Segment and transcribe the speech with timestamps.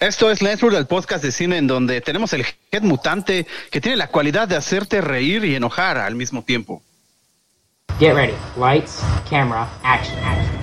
[0.00, 3.96] Esto es Lensford, el podcast de cine en donde tenemos el Head Mutante que tiene
[3.96, 6.82] la cualidad de hacerte reír y enojar al mismo tiempo.
[7.98, 8.34] Get ready.
[8.56, 10.58] Lights, camera, action, action.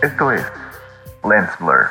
[0.00, 0.46] Esto es
[1.28, 1.90] Lens Blur.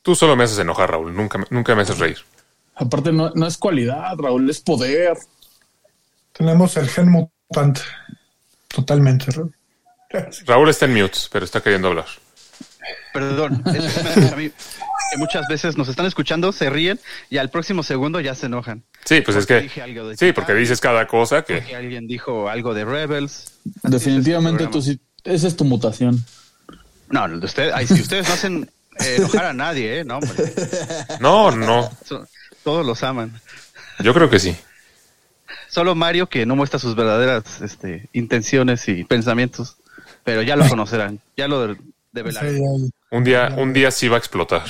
[0.00, 1.14] Tú solo me haces enojar, Raúl.
[1.14, 2.24] Nunca, nunca me haces reír.
[2.76, 5.16] Aparte, no, no es cualidad, Raúl, es poder.
[6.32, 7.80] Tenemos el gen mutante.
[8.68, 9.26] Totalmente.
[9.36, 9.50] ¿no?
[10.46, 12.06] Raúl está en mute, pero está queriendo hablar.
[13.12, 16.98] Perdón, es que me hace a mí que muchas veces nos están escuchando, se ríen
[17.30, 18.84] y al próximo segundo ya se enojan.
[19.04, 19.60] Sí, pues es que.
[19.62, 21.62] dije algo de Sí, porque dices cada cosa que.
[21.74, 23.52] alguien dijo algo de Rebels.
[23.82, 26.24] Definitivamente este tú sí, esa es tu mutación.
[27.10, 30.04] No, de usted, ay, si ustedes no hacen eh, enojar a nadie, ¿eh?
[30.04, 30.52] No, hombre.
[31.20, 31.90] No, no.
[32.64, 33.40] Todos los aman.
[34.00, 34.56] Yo creo que sí.
[35.68, 39.76] Solo Mario que no muestra sus verdaderas este, intenciones y pensamientos,
[40.24, 41.76] pero ya lo conocerán, ya lo
[42.12, 42.90] develarán.
[43.10, 44.64] Un día, un día sí va a explotar.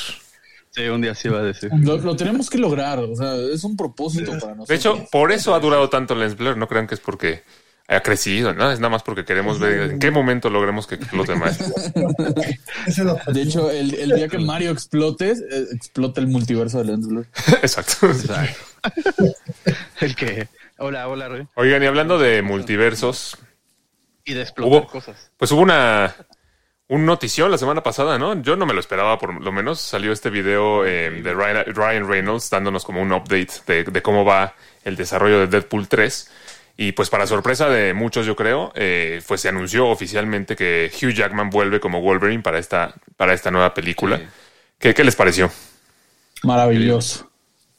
[0.71, 1.71] Sí, un día sí va a decir.
[1.79, 4.69] Lo, lo tenemos que lograr, o sea, es un propósito para nosotros.
[4.69, 6.57] De hecho, por eso ha durado tanto Lens Blur.
[6.57, 7.45] No crean que es porque
[7.87, 8.71] ha crecido, ¿no?
[8.73, 11.59] Es nada más porque queremos ver en qué momento logremos que explote más.
[13.27, 17.27] de hecho, el, el día que Mario explote, eh, explota el multiverso de Lens Blur.
[17.63, 18.09] Exacto.
[20.01, 20.49] El que.
[20.79, 21.47] Hola, hola, Rey.
[21.55, 23.37] Oigan, y hablando de multiversos,
[24.25, 25.31] Y de explotar Hubo- cosas.
[25.37, 26.15] pues hubo una
[26.89, 28.41] un notición la semana pasada, ¿no?
[28.43, 32.09] Yo no me lo esperaba, por lo menos salió este video eh, de Ryan, Ryan
[32.09, 36.31] Reynolds dándonos como un update de, de cómo va el desarrollo de Deadpool 3.
[36.77, 41.13] Y pues para sorpresa de muchos, yo creo, eh, pues se anunció oficialmente que Hugh
[41.13, 44.19] Jackman vuelve como Wolverine para esta, para esta nueva película.
[44.19, 44.25] Sí.
[44.81, 45.51] ¿Qué, qué les pareció?
[46.43, 47.31] Maravilloso.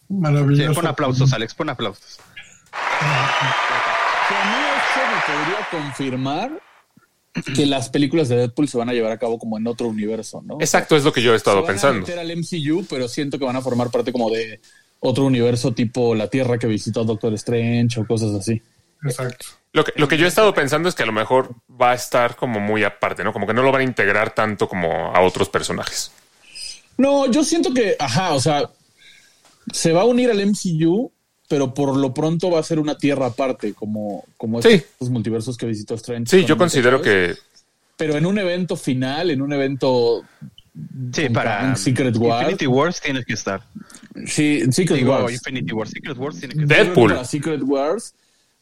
[0.07, 0.73] Sí, maravilloso.
[0.73, 2.19] pon aplausos, Alex, pon aplausos.
[4.29, 6.61] Que a mí esto me podría confirmar
[7.53, 10.41] que las películas de Deadpool se van a llevar a cabo como en otro universo,
[10.41, 10.57] ¿no?
[10.61, 11.99] Exacto, es lo que yo he Se estado van a pensando.
[11.99, 14.61] meter al MCU, pero siento que van a formar parte como de
[15.01, 18.61] otro universo tipo la Tierra que visitó Doctor Strange o cosas así.
[19.05, 19.45] Exacto.
[19.73, 21.95] Lo que, lo que yo he estado pensando es que a lo mejor va a
[21.95, 23.33] estar como muy aparte, ¿no?
[23.33, 26.11] Como que no lo van a integrar tanto como a otros personajes.
[26.97, 28.69] No, yo siento que, ajá, o sea,
[29.73, 31.11] se va a unir al MCU,
[31.49, 34.69] pero por lo pronto va a ser una tierra aparte, como, como Sí.
[34.69, 36.29] estos multiversos que visitó Strange.
[36.39, 37.35] Sí, yo considero que
[37.97, 40.23] Pero en un evento final, en un evento.
[41.13, 42.43] Sí, para Secret War.
[42.43, 43.61] Infinity Wars tienes que estar.
[44.25, 45.33] Sí, Secret Digo, Wars.
[45.33, 46.77] Infinity Wars, Secret Wars tiene que estar.
[46.77, 47.11] Deadpool.
[47.11, 48.13] Para Secret Wars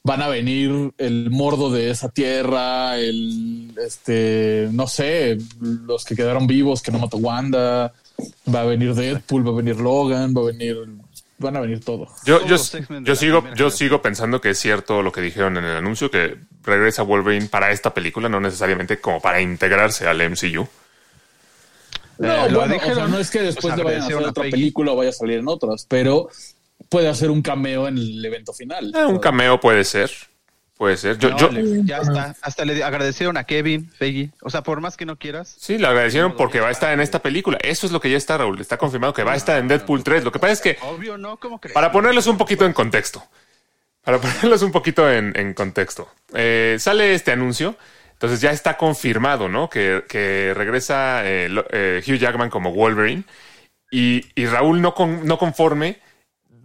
[0.03, 6.45] van a venir el mordo de esa tierra, el este, no sé, los que quedaron
[6.45, 7.93] vivos que no mató Wanda,
[8.53, 10.77] va a venir Deadpool, va a venir Logan, va a venir,
[11.37, 12.09] van a venir todos.
[12.25, 15.63] yo, yo, de yo sigo, yo sigo pensando que es cierto lo que dijeron en
[15.65, 20.67] el anuncio, que regresa Wolverine para esta película, no necesariamente como para integrarse al MCU.
[22.17, 24.17] No, Eh, lo bueno, o dijeron, sea, no es que después le vayan a hacer
[24.17, 24.51] otra Peggy.
[24.51, 26.29] película o vaya a salir en otras, pero
[26.89, 28.93] puede hacer un cameo en el evento final.
[28.95, 30.11] Eh, un cameo puede ser,
[30.77, 31.17] puede ser.
[31.17, 31.49] Yo, No, yo,
[31.83, 32.35] ya está.
[32.41, 34.31] Hasta le agradecieron a Kevin, Feige.
[34.41, 35.55] O sea, por más que no quieras.
[35.59, 37.57] sí, le agradecieron porque va a estar en esta película.
[37.61, 38.59] Eso es lo que ya está, Raúl.
[38.61, 40.23] Está confirmado que va a estar en Deadpool 3.
[40.23, 41.37] Lo que pasa es que Obvio, ¿no?
[41.37, 41.73] ¿Cómo crees?
[41.73, 43.23] Para ponerlos un poquito en contexto.
[44.03, 46.09] Para ponerlos un poquito en, en contexto.
[46.33, 47.75] Eh, sale este anuncio.
[48.13, 49.69] Entonces ya está confirmado, ¿no?
[49.69, 53.23] Que, que regresa eh, eh, Hugh Jackman como Wolverine.
[53.91, 55.99] Y, y Raúl no, con- no conforme.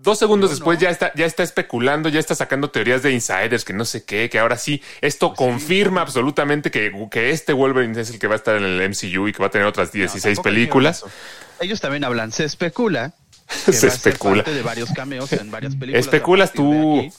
[0.01, 3.73] Dos segundos después ya está, ya está especulando, ya está sacando teorías de insiders, que
[3.73, 8.21] no sé qué, que ahora sí, esto confirma absolutamente que, que este Wolverine es el
[8.21, 10.43] que va a estar en el MCU y que va a tener otras 16 tampoco
[10.45, 11.05] películas.
[11.61, 13.13] Ellos también hablan, se especula.
[13.49, 14.45] Se a ser especula.
[14.45, 16.05] parte de varios cameos en varias películas.
[16.05, 17.01] Especulas tú.
[17.01, 17.13] aquí.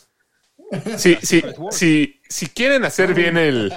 [0.98, 3.74] Si, si, si, si quieren hacer bien el.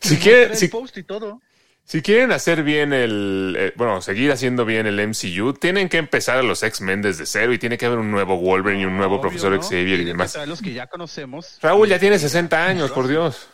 [0.00, 1.40] Si quieren, si, post y todo.
[1.84, 3.54] Si quieren hacer bien el.
[3.58, 7.52] eh, bueno, seguir haciendo bien el MCU, tienen que empezar a los X-Men desde cero
[7.52, 9.60] y tiene que haber un nuevo Wolverine y un nuevo Obvio, profesor ¿no?
[9.62, 10.36] Xavier y demás.
[10.46, 11.58] los que ya conocemos.
[11.60, 13.48] Raúl ya tiene 60 años, por Dios.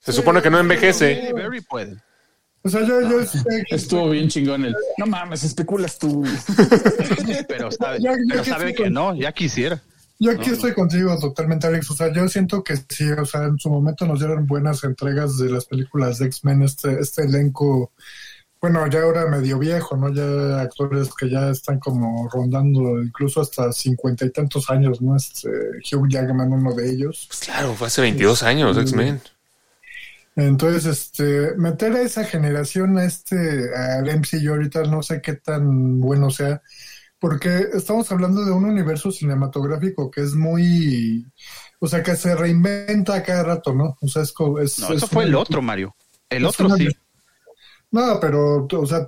[0.00, 1.32] Se supone que no envejece.
[1.68, 1.96] Puede.
[2.62, 3.38] O sea, yo, yo sé
[3.68, 4.74] que- Estuvo bien chingón el.
[4.98, 6.24] No mames, especulas tú.
[7.48, 9.80] Pero sabe, Ya- ya pero que sabe sí, que no, ya quisiera.
[10.18, 11.90] Yo aquí estoy contigo totalmente, Alex.
[11.90, 15.36] O sea, yo siento que sí, o sea, en su momento nos dieron buenas entregas
[15.38, 17.92] de las películas de X-Men, este, este elenco,
[18.60, 20.12] bueno, ya ahora medio viejo, ¿no?
[20.12, 25.14] Ya actores que ya están como rondando incluso hasta cincuenta y tantos años, ¿no?
[25.14, 25.48] Este,
[25.92, 27.26] Hugh Jackman, uno de ellos.
[27.28, 29.20] Pues claro, fue hace 22 años, X-Men.
[30.36, 36.00] Entonces, este, meter a esa generación a este, al MCU ahorita, no sé qué tan
[36.00, 36.62] bueno sea,
[37.18, 41.26] porque estamos hablando de un universo cinematográfico que es muy,
[41.80, 43.96] o sea, que se reinventa cada rato, ¿no?
[44.00, 45.94] O sea, es, es- No, es eso fue el otro, Mario.
[46.28, 46.88] El otro una- sí.
[47.92, 49.06] No, pero, o sea,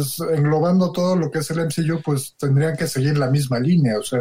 [0.00, 3.98] es- englobando todo lo que es el MCU, pues tendrían que seguir la misma línea,
[3.98, 4.20] o sea,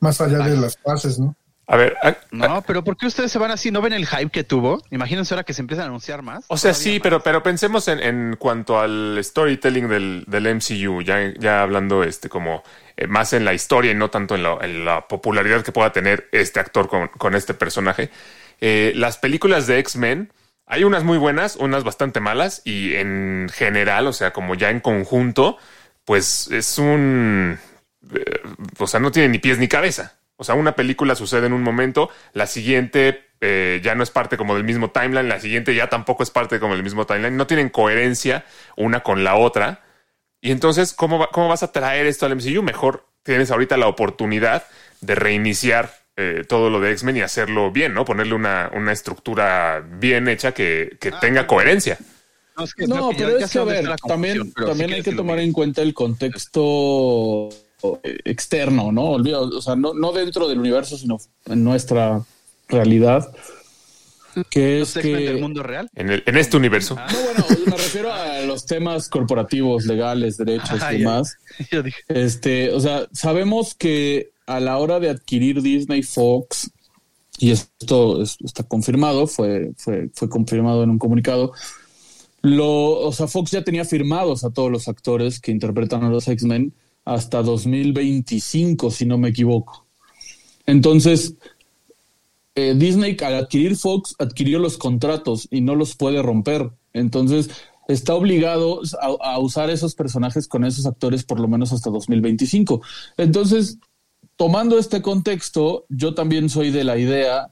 [0.00, 1.36] más allá de las fases, ¿no?
[1.68, 3.70] A ver, a- No, pero ¿por qué ustedes se van así?
[3.70, 4.82] ¿No ven el hype que tuvo?
[4.90, 6.44] Imagínense ahora que se empiezan a anunciar más.
[6.48, 7.00] o sea, sí, más.
[7.02, 12.28] pero, pero pensemos en, en cuanto al storytelling del, del MCU, ya, ya hablando este
[12.28, 12.62] como
[12.96, 16.58] eh, más en la historia y no tanto en la popularidad que pueda tener este
[16.60, 18.10] actor con, con este personaje.
[18.60, 20.32] Eh, las películas de X-Men,
[20.66, 24.80] hay unas muy buenas, unas bastante malas, y en general, o sea, como ya en
[24.80, 25.58] conjunto,
[26.04, 27.58] pues es un...
[28.14, 28.40] eh,
[28.78, 30.18] o sea, no tiene ni pies ni cabeza.
[30.42, 34.36] O sea, una película sucede en un momento, la siguiente eh, ya no es parte
[34.36, 37.46] como del mismo timeline, la siguiente ya tampoco es parte como del mismo timeline, no
[37.46, 38.44] tienen coherencia
[38.76, 39.82] una con la otra.
[40.40, 42.62] Y entonces, ¿cómo, va- cómo vas a traer esto al MCU?
[42.62, 44.64] Mejor tienes ahorita la oportunidad
[45.00, 48.04] de reiniciar eh, todo lo de X-Men y hacerlo bien, ¿no?
[48.04, 51.98] Ponerle una, una estructura bien hecha que, que tenga coherencia.
[52.56, 55.38] No, es que- No, pero es que a ver, también, también si hay que tomar
[55.38, 57.48] en cuenta el contexto
[58.24, 59.10] externo, ¿no?
[59.10, 62.22] Olvida, o sea, no, no dentro del universo, sino en nuestra
[62.68, 63.30] realidad,
[64.50, 65.14] que es que...
[65.14, 65.88] del mundo real.
[65.94, 66.96] En, el- en este universo.
[66.98, 67.06] Ah.
[67.12, 71.10] No, bueno, me refiero a los temas corporativos, legales, derechos Ah, y ya.
[71.10, 71.36] demás.
[71.70, 76.70] Yo dije, Este, o sea, sabemos que a la hora de adquirir Disney Fox,
[77.38, 81.52] y esto es- está confirmado, fue, fue, fue confirmado en un comunicado,
[82.40, 86.26] lo, o sea, Fox ya tenía firmados a todos los actores que interpretan a los
[86.26, 86.72] X-Men
[87.04, 89.86] hasta 2025, si no me equivoco.
[90.66, 91.34] Entonces,
[92.54, 96.70] eh, Disney al adquirir Fox adquirió los contratos y no los puede romper.
[96.92, 97.50] Entonces
[97.88, 102.82] está obligado a, usar esos personajes con esos actores por lo menos hasta 2025.
[103.16, 103.78] Entonces,
[104.36, 107.48] tomando este contexto, yo también soy de la idea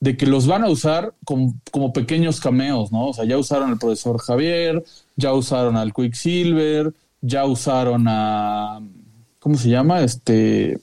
[0.00, 3.08] de que los van a usar como, como pequeños cameos, ¿no?
[3.08, 4.84] O sea, ya usaron al profesor Javier,
[5.16, 8.80] ya usaron al Quicksilver, ya usaron a...
[9.38, 10.00] ¿Cómo se llama?
[10.00, 10.78] Este...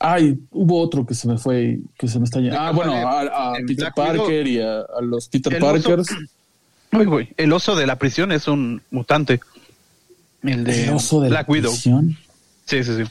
[0.00, 2.56] Ay, hubo otro que se me fue, que se me está yendo.
[2.58, 4.16] Ah, bueno, a, Peter Black Widow.
[4.26, 6.08] Parker y a, a los Peter El oso- Parkers.
[6.92, 9.40] uy, güey, el oso de la prisión es un mutante.
[10.44, 11.72] El de El oso de la Black Widow.
[11.72, 12.16] prisión.
[12.64, 13.10] Sí, sí, sí.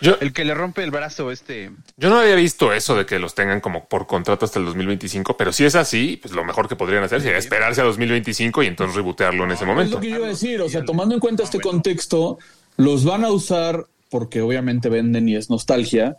[0.00, 1.70] Yo, El que le rompe el brazo este.
[1.96, 5.36] yo no había visto eso de que los tengan como por contrato hasta el 2025,
[5.36, 8.66] pero si es así, pues lo mejor que podrían hacer sería esperarse a 2025 y
[8.66, 9.96] entonces rebotearlo en ese Es momento.
[9.96, 12.38] lo que yo iba a decir, o sea, tomando en cuenta este contexto,
[12.76, 16.16] los van a usar porque obviamente venden y es nostalgia,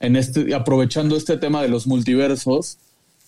[0.00, 2.76] en este, aprovechando este tema de los multiversos,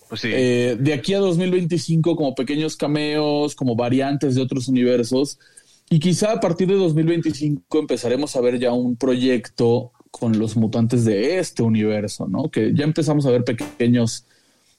[0.09, 0.29] Pues sí.
[0.33, 5.39] eh, de aquí a 2025 como pequeños cameos, como variantes de otros universos,
[5.89, 11.05] y quizá a partir de 2025 empezaremos a ver ya un proyecto con los mutantes
[11.05, 12.51] de este universo, ¿no?
[12.51, 14.27] Que ya empezamos a ver pequeños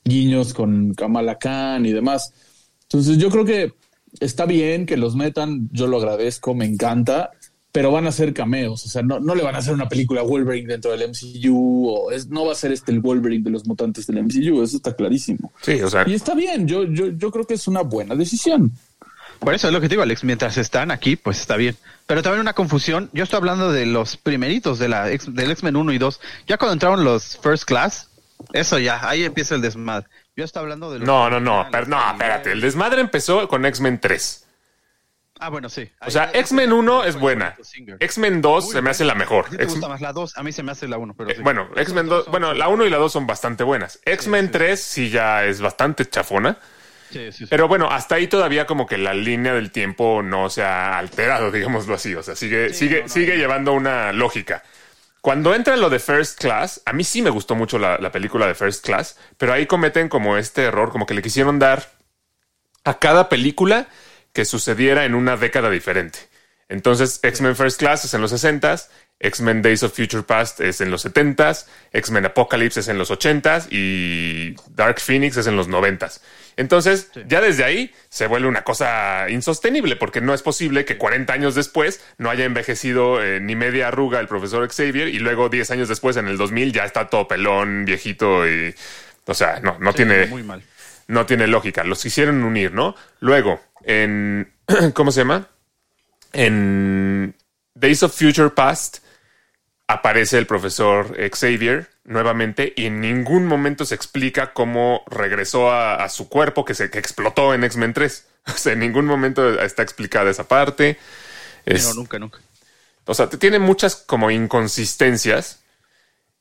[0.04, 2.34] guiños con Kamala Khan y demás.
[2.84, 3.74] Entonces yo creo que
[4.20, 7.32] está bien que los metan, yo lo agradezco, me encanta,
[7.72, 10.24] pero van a ser cameos, o sea, no, no le van a hacer una película
[10.24, 13.68] Wolverine dentro del MCU, o es, no va a ser este el Wolverine de los
[13.68, 15.54] mutantes del MCU, eso está clarísimo.
[15.62, 18.72] Sí, o sea, Y está bien, yo, yo, yo creo que es una buena decisión.
[19.40, 20.24] Por eso es lo que te digo, Alex.
[20.24, 21.78] Mientras están aquí, pues está bien.
[22.06, 23.10] Pero también una confusión.
[23.14, 26.20] Yo estoy hablando de los primeritos de la X- del X-Men 1 y 2.
[26.48, 28.10] Ya cuando entraron los First Class,
[28.54, 30.08] eso ya, ahí empieza el desmadre.
[30.36, 31.08] Yo estoy hablando de los.
[31.08, 34.44] no, no, no, pero no, espérate, el desmadre empezó con X-Men 3.
[35.40, 35.88] Ah, bueno, sí.
[36.02, 37.56] O sea, X-Men 1 es buena.
[38.00, 39.46] X-Men 2 se me hace la mejor.
[39.46, 40.36] ¿A ti te gusta más la 2?
[40.38, 41.42] A mí se me hace la 1, pero eh, sí.
[41.44, 44.00] bueno, X-Men 2, bueno, la 1 y la 2 son bastante buenas.
[44.04, 46.58] X-Men 3 sí ya es bastante chafona.
[47.12, 47.46] Sí, sí, sí.
[47.50, 51.52] Pero bueno, hasta ahí todavía como que la línea del tiempo no se ha alterado,
[51.52, 52.16] digámoslo así.
[52.16, 54.64] O sea, sigue, sigue, sigue llevando una lógica.
[55.22, 58.48] Cuando entra lo de First Class, a mí sí me gustó mucho la, la película
[58.48, 61.92] de First Class, pero ahí cometen como este error, como que le quisieron dar
[62.84, 63.88] a cada película
[64.32, 66.20] que sucediera en una década diferente.
[66.70, 68.88] Entonces, X-Men First Class es en los 60s,
[69.20, 73.68] X-Men Days of Future Past es en los 70s, X-Men Apocalypse es en los 80s
[73.72, 76.22] y Dark Phoenix es en los 90s.
[76.58, 81.32] Entonces, ya desde ahí se vuelve una cosa insostenible porque no es posible que 40
[81.32, 85.70] años después no haya envejecido eh, ni media arruga el profesor Xavier y luego 10
[85.72, 88.74] años después, en el 2000, ya está todo pelón, viejito y...
[89.26, 90.64] O sea, no, no Sí, tiene Muy mal.
[91.08, 91.84] no tiene lógica.
[91.84, 92.96] Los quisieron unir, ¿no?
[93.20, 94.52] Luego, en.
[94.94, 95.48] ¿Cómo se llama?
[96.34, 97.36] En
[97.76, 99.00] Days of Future Past
[99.88, 106.10] aparece el profesor Xavier nuevamente y en ningún momento se explica cómo regresó a, a
[106.10, 108.28] su cuerpo que, se, que explotó en X-Men 3.
[108.48, 110.98] O sea, en ningún momento está explicada esa parte.
[111.66, 112.40] Es- No, nunca, nunca.
[113.06, 115.62] O sea, te- tiene muchas como inconsistencias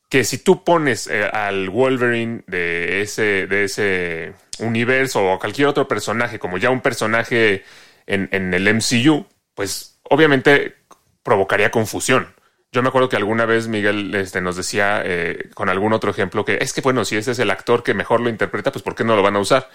[0.09, 5.67] que si tú pones eh, al Wolverine de ese, de ese universo o a cualquier
[5.67, 7.65] otro personaje como ya un personaje
[8.05, 10.75] en, en el MCU, pues obviamente
[11.23, 12.33] provocaría confusión.
[12.71, 16.43] Yo me acuerdo que alguna vez Miguel este, nos decía eh, con algún otro ejemplo
[16.43, 18.93] que es que, bueno, si ese es el actor que mejor lo interpreta, pues ¿por
[18.93, 19.69] qué no lo van a usar?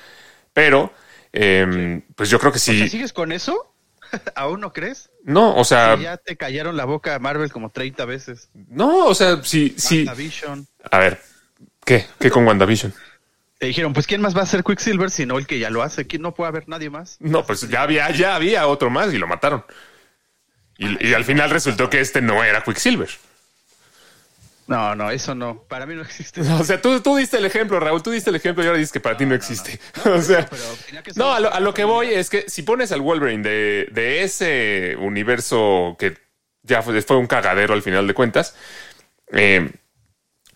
[0.53, 0.93] Pero,
[1.33, 2.89] eh, pues yo creo que sí.
[2.89, 3.75] ¿Sigues con eso?
[4.37, 5.11] ¿Aún no crees?
[5.25, 8.51] No, o sea, Que ya te callaron la boca a Marvel como 30 veces.
[8.69, 9.99] no, o sea, sí, sí.
[9.99, 10.67] WandaVision.
[10.91, 11.21] A ver,
[11.85, 12.07] ¿qué?
[12.19, 12.93] ¿Qué con WandaVision?
[13.59, 16.07] Te dijeron, pues ¿quién más va a ser Quicksilver sino el que ya lo hace?
[16.07, 17.17] ¿Quién no puede haber nadie más?
[17.21, 19.65] No, pues ya había, ya había otro más y lo mataron.
[20.83, 23.11] Y, y al final resultó que este no era Quicksilver.
[24.67, 25.65] No, no, eso no.
[25.65, 26.41] Para mí no existe.
[26.61, 28.93] O sea, tú, tú diste el ejemplo, Raúl, tú diste el ejemplo y ahora dices
[28.93, 29.79] que para ti no existe.
[30.05, 32.93] o sea, pero que no, a lo, a lo que voy es que si pones
[32.93, 36.17] al Wolverine de, de ese universo que
[36.63, 38.55] ya fue, fue un cagadero al final de cuentas,
[39.33, 39.73] eh,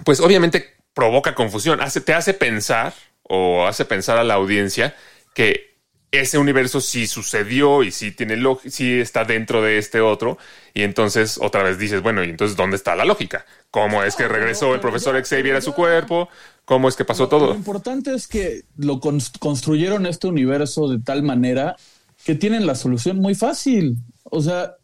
[0.05, 4.95] pues obviamente provoca confusión, hace, te hace pensar o hace pensar a la audiencia
[5.35, 5.76] que
[6.21, 8.37] ese universo sí sucedió y sí tiene
[8.69, 10.39] sí está dentro de este otro
[10.75, 14.29] y entonces otra vez dices bueno y entonces dónde está la lógica cómo es que
[14.29, 16.29] regresó el profesor Xavier a su cuerpo
[16.65, 20.99] cómo es que pasó Lo todo importante es que lo cons- construyeron este universo de
[20.99, 21.77] tal manera
[22.25, 23.97] que tienen la solución muy fácil.
[24.25, 24.75] O sea,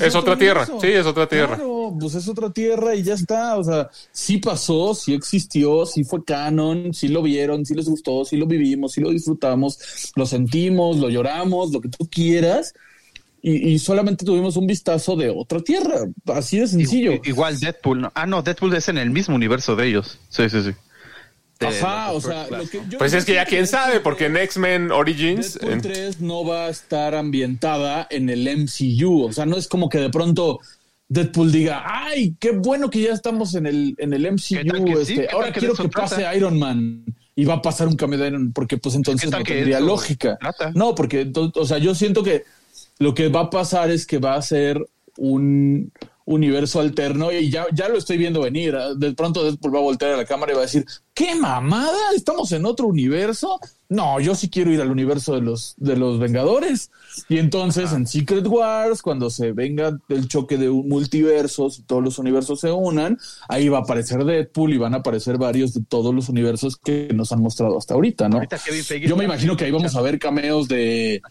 [0.00, 0.86] Es otra tierra, universo.
[0.86, 1.56] sí, es otra tierra.
[1.56, 3.56] Claro, pues es otra tierra y ya está.
[3.56, 8.24] O sea, sí pasó, sí existió, sí fue canon, sí lo vieron, sí les gustó,
[8.24, 12.74] sí lo vivimos, sí lo disfrutamos, lo sentimos, lo lloramos, lo que tú quieras.
[13.42, 16.06] Y, y solamente tuvimos un vistazo de otra tierra.
[16.26, 17.12] Así de sencillo.
[17.24, 18.12] Igual Deadpool, ¿no?
[18.14, 20.18] Ah, no, Deadpool es en el mismo universo de ellos.
[20.28, 20.70] Sí, sí, sí.
[21.58, 24.00] De Ajá, o los sea, lo que yo- pues es que ya quién sabe que-
[24.00, 29.22] porque en X-Men Origins Deadpool en- 3 no va a estar ambientada en el MCU.
[29.24, 30.60] O sea, no es como que de pronto
[31.08, 34.98] Deadpool diga, ay, qué bueno que ya estamos en el, en el MCU.
[35.00, 36.16] Este, ¿Qué tal ahora quiero que trata?
[36.16, 37.04] pase Iron Man.
[37.38, 40.36] Y va a pasar un cambio de Iron Man, porque pues entonces no tendría lógica.
[40.40, 40.72] trata?
[40.74, 42.44] No, porque, o sea, yo siento que
[42.98, 44.84] lo que va a pasar es que va a ser
[45.16, 45.90] un
[46.26, 48.76] universo alterno y ya, ya lo estoy viendo venir.
[48.96, 51.96] De pronto Deadpool va a voltear a la cámara y va a decir, ¿qué mamada?
[52.14, 53.58] ¿Estamos en otro universo?
[53.88, 56.90] No, yo sí quiero ir al universo de los, de los Vengadores.
[57.28, 62.02] Y entonces en Secret Wars, cuando se venga el choque de un multiversos y todos
[62.02, 63.18] los universos se unan,
[63.48, 67.08] ahí va a aparecer Deadpool y van a aparecer varios de todos los universos que
[67.14, 68.36] nos han mostrado hasta ahorita, ¿no?
[68.36, 68.58] Ahorita
[69.06, 71.22] Yo me imagino que ahí vamos a ver cameos de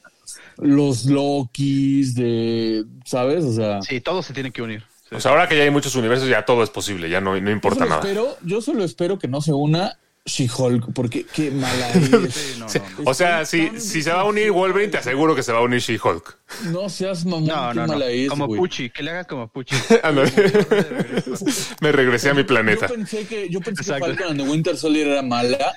[0.57, 3.43] los Lokis, de, ¿sabes?
[3.43, 4.81] O sea, Sí, todos se tienen que unir.
[5.01, 5.07] Sí.
[5.11, 7.85] pues ahora que ya hay muchos universos ya todo es posible ya no, no importa
[7.85, 12.33] nada espero, yo solo espero que no se una She-Hulk, porque qué mala es.
[12.33, 13.11] Sí, no, Sí, no, no.
[13.11, 15.61] o sea, si, si se va a unir Wolverine, te aseguro que se va a
[15.61, 16.37] unir She-Hulk.
[16.71, 18.47] No seas mamón, No, qué mala es, Como.
[18.47, 19.75] Pucci, que le hagan como Pucci.
[21.81, 22.87] Me regresé a mi planeta.
[22.87, 23.99] Yo pensé que, yo pensé que.
[23.99, 25.73] Falcon and the Winter Soldier era mala,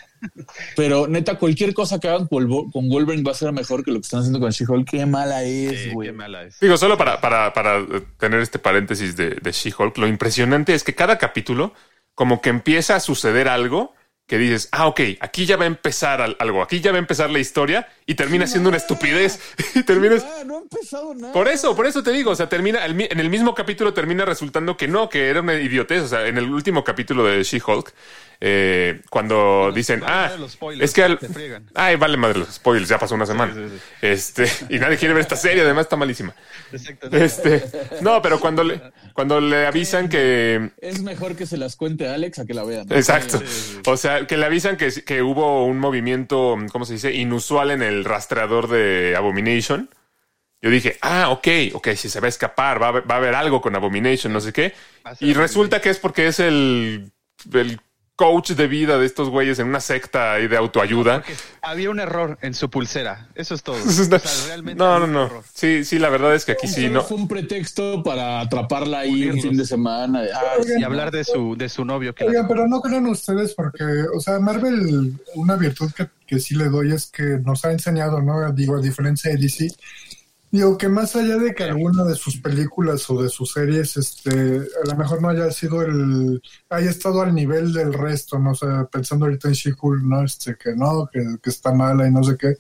[0.77, 3.91] pero neta, cualquier cosa que hagan con Wolver- con Wolverine va a ser mejor que
[3.91, 4.89] lo que están haciendo con She-Hulk.
[4.89, 6.09] Qué mala es, Sí, güey.
[6.09, 6.59] qué mala es.
[6.61, 7.85] Digo, solo para, para, para
[8.19, 11.73] tener este paréntesis de, de She-Hulk, lo impresionante es que cada capítulo
[12.15, 13.95] como que empieza a suceder algo
[14.27, 17.01] que dices, ah, ok, aquí ya va a empezar al- algo, aquí ya va a
[17.01, 19.38] empezar la historia y termina siendo una estupidez.
[19.75, 20.25] Y terminas...
[20.25, 21.33] Ah, no ha empezado nada.
[21.33, 24.77] Por eso, por eso te digo, o sea, termina, en el mismo capítulo termina resultando
[24.77, 27.93] que no, que era una idiotez, o sea, en el último capítulo de She-Hulk,
[28.41, 31.19] eh, cuando dicen, vale ah, los spoilers, es que al...
[31.75, 33.53] Ay, vale madre los spoilers, ya pasó una semana.
[33.53, 33.81] sí, sí.
[34.00, 36.35] Este, y nadie quiere ver esta serie, además está malísima.
[36.73, 37.09] Exacto.
[37.17, 37.65] Este,
[38.00, 38.81] no, pero cuando le,
[39.12, 42.87] cuando le avisan que, Es mejor que se las cuente Alex a que la vean.
[42.91, 43.43] exacto,
[43.87, 47.12] o sea, que le avisan que, que hubo un movimiento, ¿cómo se dice?
[47.12, 49.90] Inusual en el rastreador de Abomination.
[50.61, 53.19] Yo dije, ah, ok, ok, si se va a escapar, va a haber, va a
[53.19, 54.75] haber algo con Abomination, no sé qué.
[55.21, 57.12] Y resulta que es porque es el,
[57.52, 57.81] el
[58.19, 61.19] coach de vida de estos güeyes en una secta ahí de autoayuda.
[61.21, 63.29] Porque había un error en su pulsera.
[63.37, 63.77] Eso es todo.
[63.89, 65.31] Eso está- O sea, realmente no, no, no.
[65.55, 67.03] Sí, sí, la verdad es que aquí Y sí, no.
[67.05, 70.23] Fue un pretexto para atraparla ahí un fin de semana.
[70.23, 72.13] Ay, Y hablar de su, de su novio.
[72.13, 76.41] Que la- Oigan, pero no creen ustedes porque, o sea, Marvel, una virtud que, que
[76.41, 78.51] sí le doy es que nos ha enseñado, ¿no?
[78.53, 79.69] Digo, a diferencia de DC,
[80.50, 84.31] digo que más allá de que alguna de sus películas o de sus series, este,
[84.31, 88.52] a lo mejor no haya sido el, haya estado al nivel del resto, ¿no?
[88.52, 90.23] O sea, pensando ahorita en She-Hulk, ¿no?
[90.23, 92.55] Este, que no, que, que está mala y no sé qué.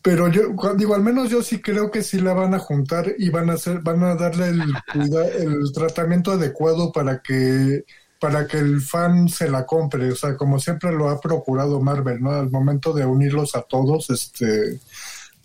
[0.00, 3.30] Pero yo digo, al menos yo sí creo que sí la van a juntar y
[3.30, 4.62] van a hacer, van a darle el,
[4.94, 7.84] el tratamiento adecuado para que
[8.20, 12.20] para que el fan se la compre, o sea, como siempre lo ha procurado Marvel,
[12.20, 12.32] ¿no?
[12.32, 14.80] Al momento de unirlos a todos, este,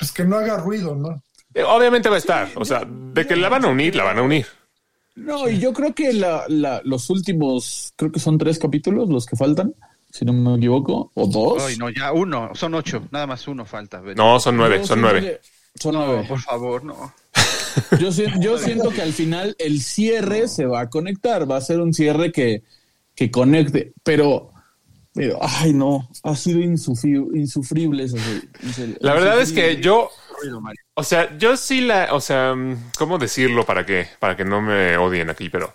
[0.03, 1.21] pues que no haga ruido, ¿no?
[1.53, 2.49] Eh, Obviamente va a estar.
[2.55, 4.45] O sea, de que la van a unir, la van a unir.
[5.15, 9.25] No, y yo creo que la, la- los últimos, creo que son tres capítulos los
[9.25, 9.73] que faltan,
[10.11, 11.63] si no me equivoco, o dos.
[11.63, 14.01] Ay, no, ya uno, son ocho, nada más uno falta.
[14.01, 14.15] ven.
[14.15, 15.21] No, son nueve, son nueve.
[15.21, 15.41] que-
[15.79, 16.25] Son No, nueve.
[16.27, 17.13] por favor, no.
[17.99, 21.79] Yo, yo siento que al final el cierre se va a conectar, va a ser
[21.79, 22.61] un cierre que,
[23.15, 24.51] que conecte, pero,
[25.13, 28.17] pero, ay no, ha sido insufri- insufrible eso.
[28.73, 28.95] serio.
[28.99, 30.09] La verdad es que yo,
[30.95, 32.55] o sea, yo sí la, o sea,
[32.97, 35.49] ¿cómo decirlo para que, para que no me odien aquí?
[35.49, 35.73] Pero,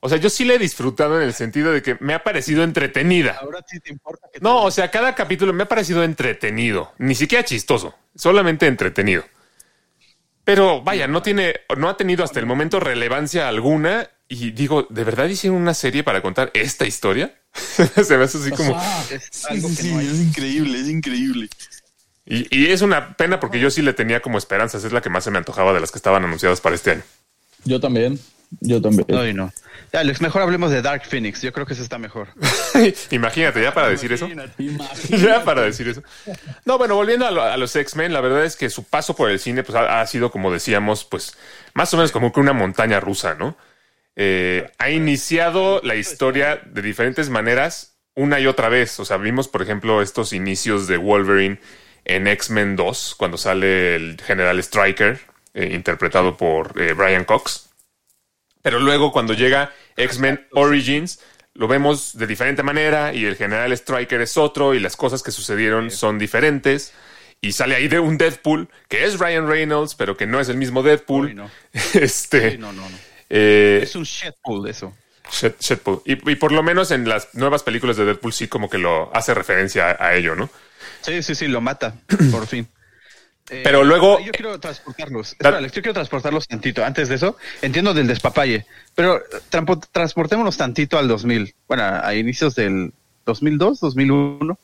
[0.00, 2.64] o sea, yo sí la he disfrutado en el sentido de que me ha parecido
[2.64, 3.38] entretenida.
[3.40, 7.14] Ahora sí te importa que No, o sea, cada capítulo me ha parecido entretenido, ni
[7.14, 9.24] siquiera chistoso, solamente entretenido.
[10.44, 14.08] Pero vaya, no tiene, no ha tenido hasta el momento relevancia alguna.
[14.32, 17.34] Y digo, ¿de verdad hicieron una serie para contar esta historia?
[17.52, 18.80] Se me hace así como.
[19.10, 20.06] Es sí, algo sí, que no hay.
[20.06, 21.48] es increíble, es increíble.
[22.24, 24.84] Y, y es una pena porque yo sí le tenía como esperanzas.
[24.84, 27.02] Es la que más se me antojaba de las que estaban anunciadas para este año.
[27.64, 28.20] Yo también,
[28.60, 29.36] yo también.
[29.36, 29.52] No.
[29.92, 31.42] Ya, Alex, mejor hablemos de Dark Phoenix.
[31.42, 32.28] Yo creo que eso está mejor.
[33.10, 34.28] Imagínate, ya para decir eso.
[34.28, 34.64] Imagínate.
[35.18, 36.04] Ya para decir eso.
[36.64, 39.28] No, bueno, volviendo a, lo- a los X-Men, la verdad es que su paso por
[39.28, 41.34] el cine pues, ha, ha sido, como decíamos, pues
[41.74, 43.56] más o menos como que una montaña rusa, ¿no?
[44.22, 49.00] Eh, ha iniciado la historia de diferentes maneras una y otra vez.
[49.00, 51.58] O sea, vimos, por ejemplo, estos inicios de Wolverine
[52.04, 55.20] en X-Men 2, cuando sale el general Stryker,
[55.54, 57.70] eh, interpretado por eh, Brian Cox.
[58.60, 61.20] Pero luego cuando llega X-Men Origins,
[61.54, 65.30] lo vemos de diferente manera y el general Stryker es otro y las cosas que
[65.30, 66.92] sucedieron son diferentes.
[67.40, 70.58] Y sale ahí de un Deadpool que es Ryan Reynolds, pero que no es el
[70.58, 71.28] mismo Deadpool.
[71.28, 71.50] Uy, no.
[71.94, 73.09] Este, no, no, no.
[73.30, 74.94] Eh, Es un shitpool eso.
[75.30, 76.02] Shedpool.
[76.04, 79.14] Y, y por lo menos en las nuevas películas de Deadpool sí como que lo
[79.14, 80.50] hace referencia a, a ello, ¿no?
[81.02, 81.94] Sí, sí, sí, lo mata,
[82.32, 82.66] por fin.
[83.48, 85.28] Eh, Pero luego- Yo quiero transportarlos.
[85.32, 86.84] Espera, Alex, yo quiero transportarlos tantito.
[86.84, 89.22] Antes de eso, entiendo del despapalle, pero eh,
[89.92, 91.54] transportémonos tantito al 2000.
[91.68, 92.92] Bueno, a inicios del
[93.26, 94.58] 2002, 2001.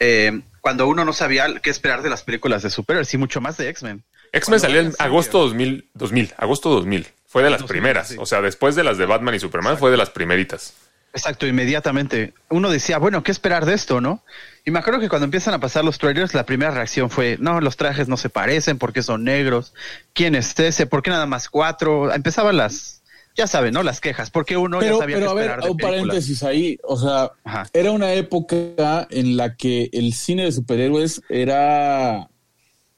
[0.00, 3.56] Eh, cuando uno no sabía qué esperar de las películas de superhéroes y mucho más
[3.56, 4.02] de X-Men.
[4.32, 7.06] X-Men salió en agosto 2000, 2000, agosto 2000.
[7.36, 8.08] Fue de las 2000, primeras.
[8.08, 8.16] sí.
[8.18, 10.72] O sea, después de las de Batman y Superman fue de las primeritas.
[11.12, 12.32] Exacto, inmediatamente.
[12.48, 14.22] Uno decía, bueno, ¿qué esperar de esto, no?
[14.64, 17.60] Y me acuerdo que cuando empiezan a pasar los trailers, la primera reacción fue, no,
[17.60, 19.74] los trajes no se parecen, ¿por qué son negros?
[20.14, 20.86] ¿Quién es ese?
[20.86, 22.12] ¿Por qué nada más cuatro?
[22.12, 23.02] Empezaban las,
[23.34, 23.82] ya saben, ¿no?
[23.82, 24.30] Las quejas.
[24.30, 26.06] ¿Por qué uno ya Pero, sabía pero a qué ver, esperar de un películas?
[26.06, 26.78] paréntesis ahí.
[26.84, 27.66] O sea, Ajá.
[27.74, 32.28] era una época en la que el cine de superhéroes era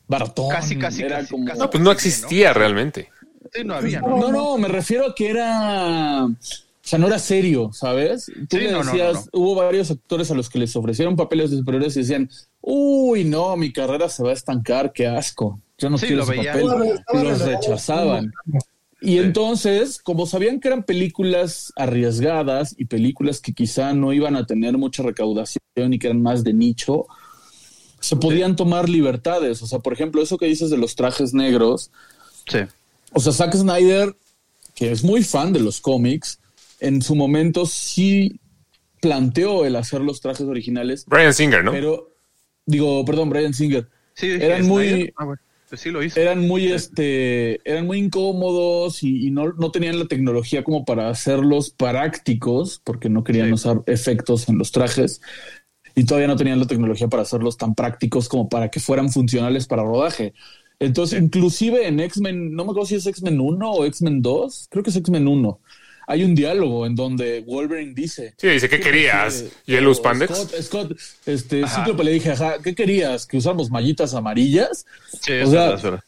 [0.06, 0.48] baratón.
[0.50, 1.58] Casi, casi, era casi, como- casi.
[1.58, 3.10] No, pues no existía realmente.
[3.52, 4.16] Sí, no había, ¿no?
[4.18, 6.24] No, no, me refiero a que era.
[6.26, 8.26] O sea, no era serio, ¿sabes?
[8.48, 9.28] Tú Sí, le no, no, decías, no, no.
[9.40, 12.30] hubo varios actores a los que les ofrecieron papeles de superhéroes y decían,
[12.62, 15.60] uy, no, mi carrera se va a estancar, qué asco.
[15.76, 16.60] Yo no Sí, quiero lo ese veían.
[16.60, 17.24] papel.
[17.24, 18.32] Los rechazaban.
[19.02, 24.46] Y entonces, como sabían que eran películas arriesgadas y películas que quizá no iban a
[24.46, 25.60] tener mucha recaudación
[25.92, 27.06] y que eran más de nicho,
[28.00, 29.62] se podían tomar libertades.
[29.62, 31.90] O sea, por ejemplo, eso que dices de los trajes negros,
[32.48, 32.60] Sí.
[33.12, 34.14] O sea, Zack Snyder,
[34.74, 36.38] que es muy fan de los cómics,
[36.80, 38.40] en su momento sí
[39.00, 41.72] planteó el hacer los trajes originales, Brian Singer, ¿no?
[41.72, 42.10] pero
[42.66, 45.12] digo, perdón, Brian Singer, Sí, dije, Eran muy-.
[45.16, 46.18] Ah, bueno, pues sí lo hizo.
[46.18, 51.08] eran muy este, eran muy incómodos y, y no, no tenían la tecnología como para
[51.08, 53.52] hacerlos prácticos, porque no querían Sí.
[53.52, 55.20] usar efectos en los trajes.
[55.94, 59.66] Y todavía no tenían la tecnología para hacerlos tan prácticos como para que fueran funcionales
[59.66, 60.32] para rodaje.
[60.80, 64.84] Entonces, inclusive en X-Men, no me acuerdo si es X-Men 1 o X-Men 2, creo
[64.84, 65.60] que es X-Men 1.
[66.06, 69.44] Hay un diálogo en donde Wolverine dice, Sí, dice, ¿qué querías?
[69.66, 70.34] ¿Yellow o Spandex?
[70.34, 73.26] Scott, Scott, este, Cíclope le dije, ajá, ¿qué querías?
[73.26, 74.86] ¿Que usáramos mallitas amarillas?
[75.20, 76.00] Sí, o es sea, verdad, es verdad.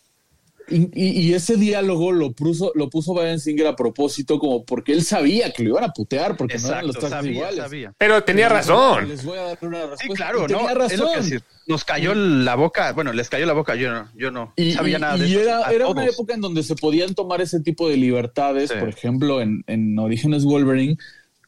[0.70, 4.92] Y, y- y ese diálogo lo puso, lo puso Brian Singer a propósito, como porque
[4.92, 7.56] él sabía que lo iban a putear porque no eran los sabía, iguales.
[7.58, 7.92] sabía.
[7.98, 9.08] Pero tenía razón.
[9.08, 10.04] Les voy a dar una respuesta.
[10.06, 10.58] Sí, claro, Y ¿no?
[10.58, 10.92] Tenía razón.
[10.92, 14.08] Es lo que sí, nos cayó la boca, bueno, les cayó la boca, yo no,
[14.16, 15.40] yo no Y, sabía y- nada de y eso.
[15.40, 18.76] era, era una época en donde se podían tomar ese tipo de libertades, Sí.
[18.78, 20.96] por ejemplo, en, en Orígenes Wolverine,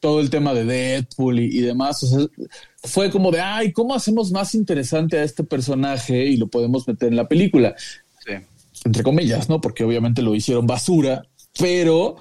[0.01, 2.03] todo el tema de Deadpool y, y demás.
[2.03, 2.27] O sea,
[2.83, 7.09] fue como de, ay, ¿cómo hacemos más interesante a este personaje y lo podemos meter
[7.11, 7.75] en la película?
[8.25, 8.33] Sí.
[8.85, 9.61] Entre comillas, ¿no?
[9.61, 11.23] Porque obviamente lo hicieron basura,
[11.59, 12.17] pero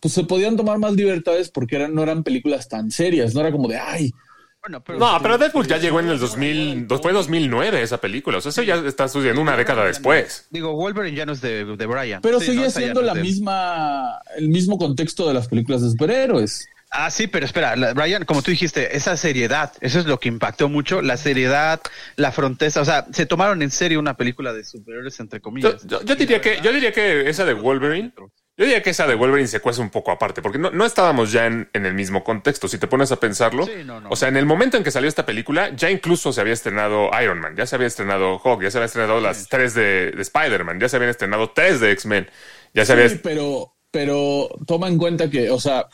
[0.00, 3.50] pues se podían tomar más libertades porque eran, no eran películas tan serias, no era
[3.50, 4.12] como de, ay,
[4.60, 8.38] Bueno, pero No, pero Deadpool ya llegó en el 2000, fue 2009 esa película.
[8.38, 10.46] O sea, eso ya está sucediendo una década después.
[10.50, 12.20] Digo, Wolverine ya no es de, de Brian.
[12.20, 15.80] pero Sí, seguía no, siendo no la de misma, el mismo contexto de las películas
[15.80, 16.66] de superhéroes.
[16.96, 20.68] Ah, sí, pero espera, Brian, como tú dijiste, esa seriedad, eso es lo que impactó
[20.68, 21.80] mucho, la seriedad,
[22.16, 25.84] la fronteza, o sea, se tomaron en serio una película de superhéroes, entre comillas.
[25.86, 28.12] yo- yo diría que, yo diría que esa de Wolverine,
[28.56, 31.32] yo diría que esa de Wolverine se cuece un poco aparte, porque no, no estábamos
[31.32, 32.68] ya en, en el mismo contexto.
[32.68, 34.08] Si te pones a pensarlo, Sí, no, no.
[34.10, 37.10] o sea, en el momento en que salió esta película, ya incluso se había estrenado
[37.20, 40.22] Iron Man, ya se había estrenado Hulk, ya se había estrenado las tres de, de
[40.22, 42.30] Spider-Man, ya se habían estrenado tres de X-Men,
[42.72, 43.08] ya se había.
[43.08, 45.86] Sí, pero, pero toma en cuenta que, o sea,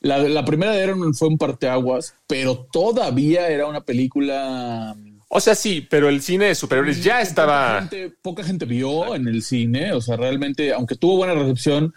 [0.00, 4.96] la, la primera de Iron Man fue un parteaguas, pero todavía era una película
[5.28, 7.78] O sea, sí, pero el cine de superhéroes ya Poca estaba.
[7.80, 11.94] gente, poca gente vio en el cine, o sea, realmente, aunque tuvo buena recepción,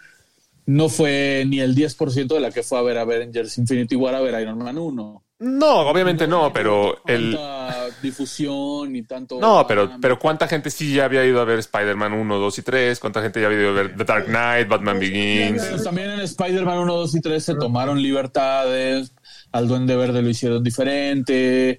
[0.66, 4.20] no fue ni el 10% de la que fue a ver Avengers Infinity War a
[4.20, 5.23] ver Iron Man 1.
[5.44, 7.32] No, obviamente no, pero el.
[7.32, 9.38] Tanta difusión y tanto...
[9.40, 12.62] No, pero, pero ¿cuánta gente sí ya había ido a ver Spider-Man 1, 2 y
[12.62, 13.00] 3?
[13.00, 15.64] ¿Cuánta gente ya había ido a ver The Dark Knight, Batman Begins?
[15.64, 19.12] Pues también en Spider-Man 1, 2 y 3 se tomaron libertades,
[19.52, 21.78] al Duende Verde lo hicieron diferente,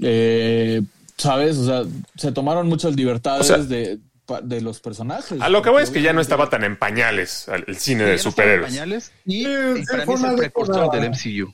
[0.00, 0.82] eh,
[1.16, 1.56] ¿sabes?
[1.58, 1.82] O sea,
[2.16, 5.40] se tomaron muchas libertades O sea, de, pa- de los personajes.
[5.40, 8.12] A lo que voy es que ya no estaba tan en pañales el cine de
[8.16, 8.70] no superhéroes.
[8.72, 11.52] pañales, y, y sí, para mí es el precursor del MCU.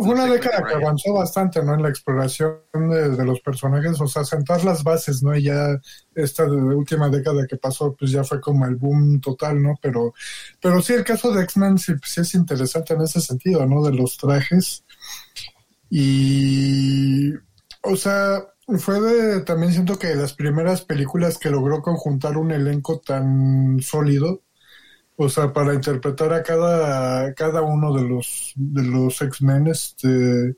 [0.00, 1.74] Fue, una década que avanzó bastante, ¿no?
[1.74, 5.36] En la exploración de, de los personajes, o sea, sentar las bases, ¿no?
[5.36, 5.78] Y ya
[6.14, 9.74] esta de- última década que pasó, pues ya fue como el boom total, ¿no?
[9.82, 10.14] Pero,
[10.60, 13.82] pero sí, el caso de X-Men sí, sí es interesante en ese sentido, ¿no?
[13.84, 14.84] De los trajes.
[15.90, 17.32] Y,
[17.82, 18.38] o sea,
[18.78, 23.80] fue de, también siento que de las primeras películas que logró conjuntar un elenco tan
[23.80, 24.42] sólido.
[25.16, 30.56] O sea, para interpretar a cada, cada uno de los, de los X-Men, este,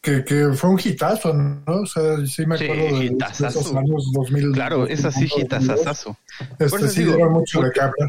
[0.00, 1.62] que, que fue un hitazo, ¿no?
[1.66, 3.60] O sea, sí me Sí, acuerdo de, de hitazazo.
[3.60, 4.52] esos años 2000.
[4.52, 6.16] Claro, es así, 2001, hitazazazo.
[6.58, 8.08] Por Este, sí, digo, mucho de hablar.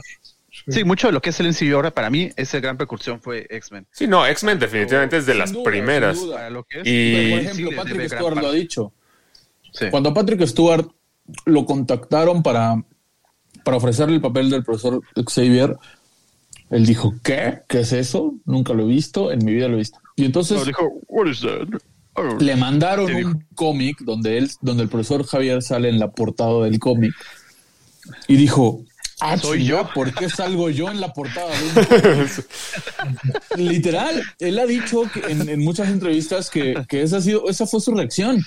[0.70, 3.46] Sí, mucho de lo que es el MCU ahora para mí, esa gran precursón fue
[3.50, 3.88] X-Men.
[3.92, 6.18] Sí, no, X-Men definitivamente es de Sin las duda, primeras.
[6.18, 6.50] sin duda.
[6.50, 6.84] Lo que es.
[6.88, 8.94] Y- por sí ejemplo, Patrick Stewart lo ha dicho.
[9.74, 9.86] Sí.
[9.92, 10.88] Cuando a Patrick Stewart
[11.46, 12.76] lo contactaron para,
[13.64, 15.76] para ofrecerle el papel del profesor Xavier,
[16.70, 17.60] él dijo, ¿qué?
[17.68, 18.36] ¿Qué es eso?
[18.46, 20.00] Nunca lo he visto, en mi vida lo he visto.
[20.16, 21.68] Y entonces No, dijo, what is that?
[22.40, 26.80] Le mandaron un cómic donde él, donde el profesor Javier sale en la portada del
[26.80, 27.14] cómic
[28.28, 28.84] y dijo,
[29.20, 29.88] ah, Soy yo.
[29.94, 32.28] ¿por qué salgo yo en la portada de
[33.56, 33.66] un?
[33.70, 37.68] Literal, él ha dicho que en, en muchas entrevistas que, que esa, ha sido, esa
[37.68, 38.44] fue su reacción,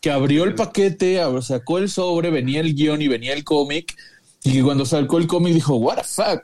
[0.00, 3.94] que abrió el paquete, sacó el sobre, venía el guion y venía el cómic,
[4.42, 6.42] y que cuando sacó el cómic dijo, what the fuck,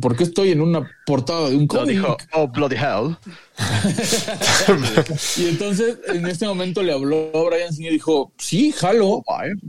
[0.00, 1.96] ¿por qué estoy en una portada de un cómic?
[1.96, 3.16] dijo, oh, bloody hell.
[5.36, 9.22] Y entonces en este momento le habló a Brian Singer y dijo, sí, jalo,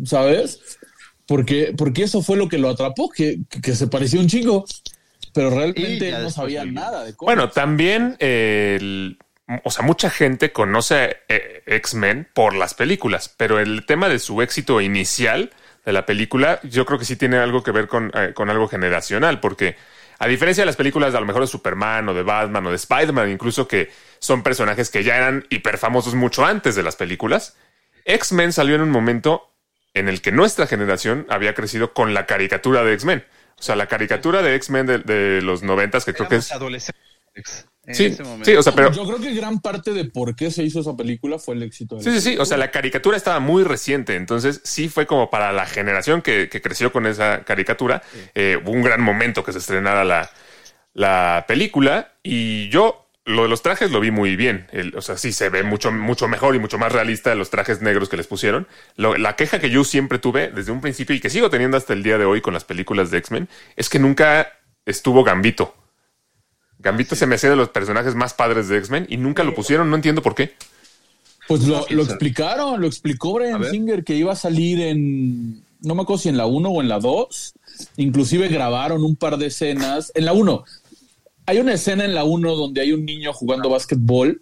[0.05, 0.59] ¿sabes?
[1.25, 4.65] Porque, porque eso fue lo que lo atrapó, que, que, se parecía un chingo,
[5.33, 7.35] pero realmente no sabía nada de cómics.
[7.35, 9.19] Bueno, también, eh, el-
[9.63, 14.41] o sea, mucha gente conoce eh, X-Men por las películas, pero el tema de su
[14.41, 15.51] éxito inicial
[15.87, 18.67] de la película, yo creo que sí tiene algo que ver con, eh, con algo
[18.67, 19.77] generacional, porque
[20.19, 22.71] a diferencia de las películas de a lo mejor de Superman o de Batman o
[22.71, 27.55] de Spider-Man, incluso que son personajes que ya eran hiperfamosos mucho antes de las películas,
[28.03, 29.53] X-Men salió en un momento
[29.93, 33.23] en el que nuestra generación había crecido con la caricatura de X-Men.
[33.57, 36.51] O sea, la caricatura de X-Men de, de los noventas, que creo que es...
[36.51, 38.45] adolescentes en Sí, ese momento.
[38.45, 38.91] sí, o sea, pero...
[38.91, 41.95] Yo creo que gran parte de por qué se hizo esa película fue el éxito
[41.95, 42.37] de Sí, sí, sí.
[42.37, 44.15] O sea, la caricatura estaba muy reciente.
[44.15, 48.03] Entonces, sí fue como para la generación que, que creció con esa caricatura.
[48.35, 50.29] eh, hubo un gran momento que se estrenara la,
[50.93, 52.13] la película.
[52.23, 54.67] Y yo, lo de los trajes lo vi muy bien.
[54.71, 57.81] El- o sea, sí se ve mucho, mucho mejor y mucho más realista los trajes
[57.81, 58.67] negros que les pusieron.
[58.95, 61.93] Lo- la queja que yo siempre tuve desde un principio y que sigo teniendo hasta
[61.93, 64.47] el día de hoy con las películas de X-Men es que nunca
[64.85, 65.73] estuvo Gambito.
[66.79, 69.89] Gambito se me hacía de los personajes más padres de X-Men y nunca lo pusieron.
[69.89, 70.53] No entiendo por qué.
[71.47, 73.63] Pues lo, explicaron, lo explicó Brian.
[73.63, 76.89] Singer que iba a salir en, no me acuerdo si en la 1 o en
[76.89, 77.53] la 2,
[77.97, 80.11] inclusive grabaron un par de escenas.
[80.13, 80.63] En la 1,
[81.45, 84.41] hay una escena en la 1 donde hay un niño jugando básquetbol.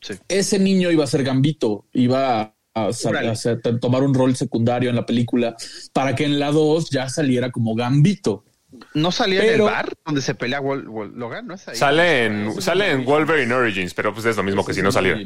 [0.00, 0.14] Sí.
[0.28, 5.04] Ese niño iba a ser Gambito, iba a, a tomar un rol secundario en la
[5.04, 5.54] película
[5.92, 8.44] para que en la 2 ya saliera como Gambito.
[8.94, 11.46] ¿No salía en el bar donde se pelea Wol- Wol- Logan?
[11.46, 11.76] ¿No es ahí?
[11.76, 15.18] Sale en, sale en Wolverine Origins, pero pues es lo mismo que si no saliera.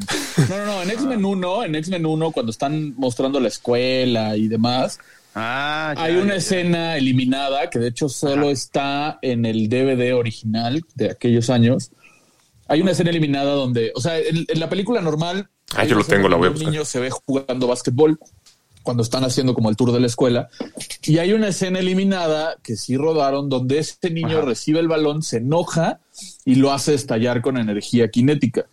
[0.48, 4.46] No, no, no, en X-Men 1, en X-Men 1, cuando están mostrando la escuela y
[4.48, 4.98] demás,
[5.35, 6.35] Ah, ya, Hay una ya, ya.
[6.37, 11.90] escena eliminada que de hecho solo está en el DVD original de aquellos años.
[12.68, 16.05] Hay una escena eliminada donde, o sea, en, en la película normal, Ah, yo lo
[16.05, 16.66] tengo, la voy a buscar.
[16.68, 18.18] Un niño se ve jugando básquetbol
[18.83, 20.49] cuando están haciendo como el tour de la escuela.
[21.05, 24.47] Y hay una escena eliminada que sí rodaron donde este niño Ajá.
[24.47, 26.01] recibe el balón, se enoja
[26.45, 28.66] y lo hace estallar con energía cinética.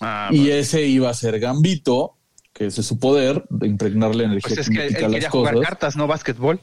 [0.00, 0.54] Ah, y bueno.
[0.54, 2.14] ese iba a ser Gambito,
[2.52, 5.22] que ese es su poder de impregnarle energía Pues es que cinética él a quería
[5.22, 5.68] las jugar cosas.
[5.68, 6.60] cartas, no básquetbol.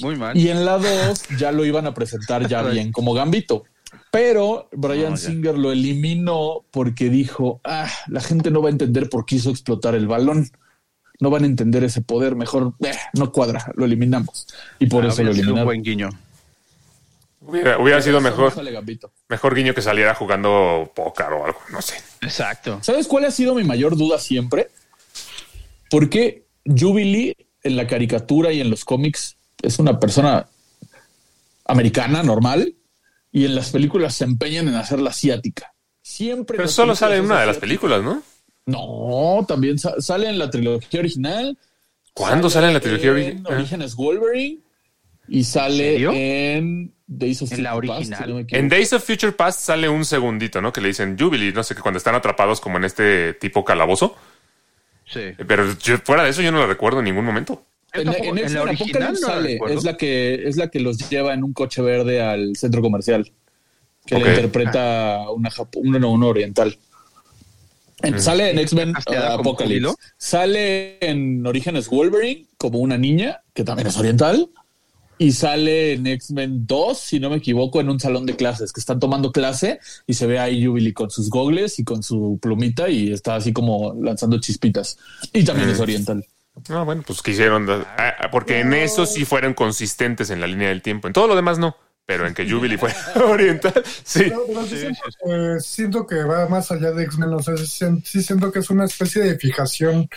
[0.00, 0.36] Muy mal.
[0.36, 3.64] Y en la 2 ya lo iban a presentar ya bien como Gambito.
[4.10, 5.16] Pero Brian No.
[5.16, 9.50] Singer lo eliminó porque dijo, ah, la gente no va a entender por qué hizo
[9.50, 10.48] explotar el balón.
[11.20, 12.34] No van a entender ese poder.
[12.34, 14.46] Mejor, eh, no cuadra, lo eliminamos.
[14.78, 16.10] Y por Ah, eso lo hubiera sido un buen guiño.
[17.40, 18.54] Hubiera, hubiera sido mejor,
[19.28, 21.96] mejor guiño que saliera jugando póker o algo, no sé.
[22.22, 22.78] Exacto.
[22.82, 24.70] ¿Sabes cuál ha sido mi mayor duda siempre?
[25.90, 30.46] ¿Por qué Jubilee en la caricatura y en los cómics es una persona
[31.66, 32.74] americana, normal,
[33.30, 35.74] y en las películas se empeñan en hacerla asiática?
[36.02, 36.56] Siempre.
[36.56, 38.22] Pero solo sale en una de las películas, ¿no?
[38.66, 41.58] No, también sa- sale en la trilogía original.
[42.14, 43.52] ¿Cuándo sale en la trilogía en original?
[43.54, 44.60] Orígenes Wolverine
[45.28, 46.12] y sale serio?
[46.14, 48.30] en Days of En la Future Past, original.
[48.30, 48.46] no.
[48.58, 50.72] En Days of Future Past sale un segundito, ¿no?
[50.72, 54.16] Que le dicen Jubilee, no sé, que cuando están atrapados como en este tipo calabozo.
[55.06, 55.20] Sí.
[55.46, 57.64] Pero yo- fuera de eso yo no lo recuerdo en ningún momento.
[57.92, 61.32] En, en la original no la sale, es la que es la que los lleva
[61.32, 63.30] en un coche verde al centro comercial,
[64.06, 66.76] que le interpreta una una, no, una oriental.
[68.06, 69.94] En- Sale en X-Men uh, Apocalypse.
[70.16, 74.48] Sale en Orígenes Wolverine como una niña, que también es oriental.
[75.16, 78.80] Y sale en X-Men 2, si no me equivoco, en un salón de clases, que
[78.80, 82.88] están tomando clase y se ve ahí Jubilee con sus gogles y con su plumita
[82.88, 84.98] y está así como lanzando chispitas.
[85.32, 86.26] Y también es oriental.
[86.68, 87.68] Ah, bueno, pues quisieron.
[87.70, 91.06] ah, ah, Porque en eso sí fueron consistentes en la línea del tiempo.
[91.06, 91.76] En todo lo demás no.
[92.06, 92.92] Pero en que Jubilee fue
[93.24, 94.24] oriental, sí.
[94.28, 97.66] Pero- pero sí siento, eh, siento que va más allá de X-Men, o sea, sí,
[97.66, 100.08] sien- sí siento que es una especie de fijación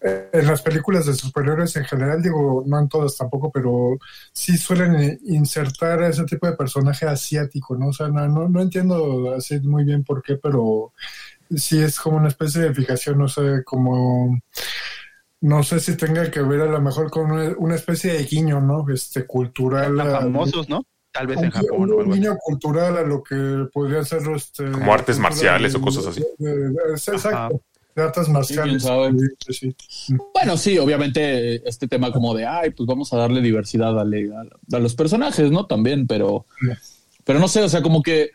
[0.00, 3.98] eh, en las películas de superhéroes en general, digo, no en todas tampoco, pero
[4.32, 7.88] sí suelen eh, insertar a ese tipo de personaje asiático, ¿no?
[7.88, 10.92] O sea, no, no, no entiendo así muy bien por qué, pero
[11.54, 14.38] sí es como una especie de fijación, no sé, como...
[15.40, 18.84] No sé si tenga que ver a lo mejor con una, especie de guiño, ¿no?
[18.90, 19.96] Este, cultural.
[19.96, 20.82] Tan famosos, ¿no?
[21.16, 22.20] Tal vez un, en Japón un o algo así.
[22.20, 26.22] guiño cultural a lo que podría ser este, Como artes marciales de- o cosas así.
[26.38, 27.60] de- de- de- exacto,
[27.94, 28.64] de artes marciales.
[28.64, 29.12] Sí, quién sabe.
[29.48, 30.14] Sí, sí.
[30.34, 34.30] Bueno, sí, obviamente este tema como de, ay, pues vamos a darle diversidad a, le-
[34.34, 35.66] a- a los personajes, ¿no?
[35.66, 36.44] También, pero,
[37.24, 38.30] pero no sé, o sea, como que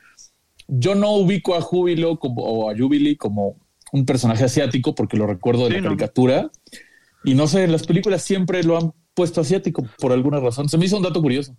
[0.68, 3.56] yo no ubico a Júbilo como, o a Jubilee como
[3.92, 5.88] un personaje asiático porque lo recuerdo de Sí, la no.
[5.90, 6.50] caricatura
[7.26, 10.70] y no sé, en las películas siempre lo han puesto asiático por alguna razón.
[10.70, 11.54] Se me hizo un dato curioso.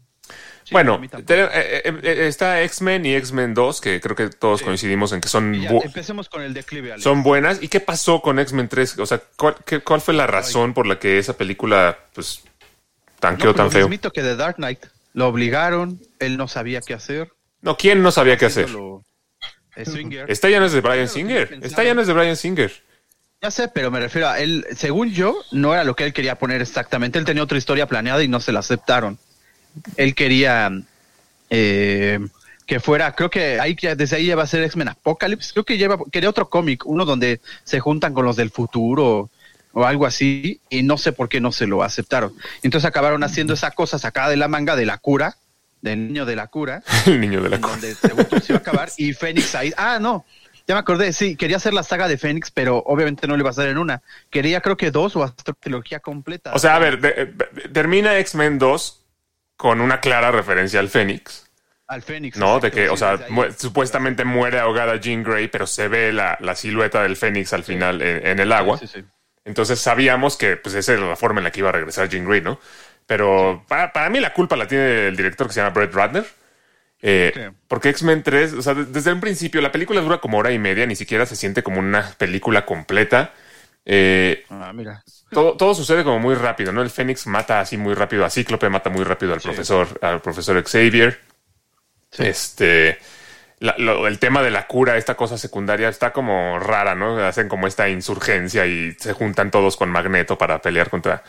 [0.64, 1.48] Sí, bueno, te- eh,
[1.84, 4.64] eh, eh, está X-Men y X-Men 2, que creo que todos Sí.
[4.64, 7.02] coincidimos en que son, ya, empecemos con el declive, Alex.
[7.02, 7.60] son buenas.
[7.62, 8.98] ¿Y qué pasó con X-Men 3?
[9.00, 12.42] O sea, ¿cuál, qué- cuál fue la razón por la que esa película, pues,
[13.18, 13.82] tan No, pues tan feo?
[13.88, 14.86] mismito que The Dark Knight.
[15.14, 17.32] Lo obligaron, él no sabía qué hacer.
[17.60, 18.68] No, ¿quién no sabía qué hacer?
[20.28, 21.58] Esta ya no es de Brian Singer.
[21.62, 22.72] Esta ya no es de Brian Singer.
[23.42, 26.36] Ya sé, pero me refiero a él, según yo, no era lo que él quería
[26.38, 27.18] poner exactamente.
[27.18, 29.18] Él tenía otra historia planeada y no se la aceptaron.
[29.96, 30.70] Él quería
[31.50, 32.18] eh,
[32.66, 35.52] que fuera, creo que ahí desde ahí ya va a ser X-Men Apocalypse.
[35.52, 39.30] Creo que lleva, quería otro cómic, uno donde se juntan con los del futuro
[39.74, 42.34] o algo así, y no sé por qué no se lo aceptaron.
[42.62, 45.36] Entonces acabaron haciendo esa cosa sacada de la manga de la cura,
[45.80, 48.08] del niño de la cura, El niño de la co- donde se
[48.50, 49.72] iba a acabar y Fénix ahí.
[49.76, 50.24] Ah, no.
[50.68, 53.48] Ya me acordé, sí, quería hacer la saga de Fénix, pero obviamente no le iba
[53.48, 54.00] a hacer en una.
[54.30, 56.52] Quería creo que dos o hasta trilogía completa.
[56.54, 59.01] O sea, a ver, de- de- termina X-Men 2
[59.62, 61.46] con una clara referencia al Fénix.
[61.86, 62.36] al Fénix.
[62.36, 62.58] ¿No?
[62.58, 66.56] De que, o sea, mu- supuestamente muere ahogada Jean Grey, pero se ve la, la
[66.56, 68.78] silueta del Fénix al final en, en el agua.
[68.78, 69.04] Sí.
[69.44, 72.24] Entonces sabíamos que pues esa era la forma en la que iba a regresar Jean
[72.26, 72.58] Grey, ¿no?
[73.06, 76.26] Pero para, para mí la culpa la tiene el director que se llama Brett Ratner.
[77.00, 77.50] Eh.
[77.68, 80.58] Porque X-Men 3, o sea, de- desde un principio la película dura como hora y
[80.58, 83.30] media, ni siquiera se siente como una película completa.
[83.84, 85.02] Eh, Ah, mira.
[85.30, 86.82] todo, todo sucede como muy rápido, ¿no?
[86.82, 90.62] El Fénix mata así muy rápido a Cíclope, mata muy rápido al profesor, al profesor
[90.62, 91.18] Xavier.
[92.10, 92.22] Sí.
[92.24, 92.98] Este,
[93.58, 97.18] la- lo- el tema de la cura, esta cosa secundaria, está como rara, ¿no?
[97.18, 101.24] Hacen como esta insurgencia y se juntan todos con Magneto para pelear contra,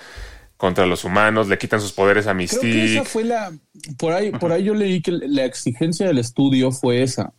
[0.57, 3.05] contra los humanos, le quitan sus poderes a Creo que esa Mystique.
[3.05, 3.51] fue la.
[3.97, 7.33] Por ahí, por ahí yo leí que la exigencia del estudio fue esa.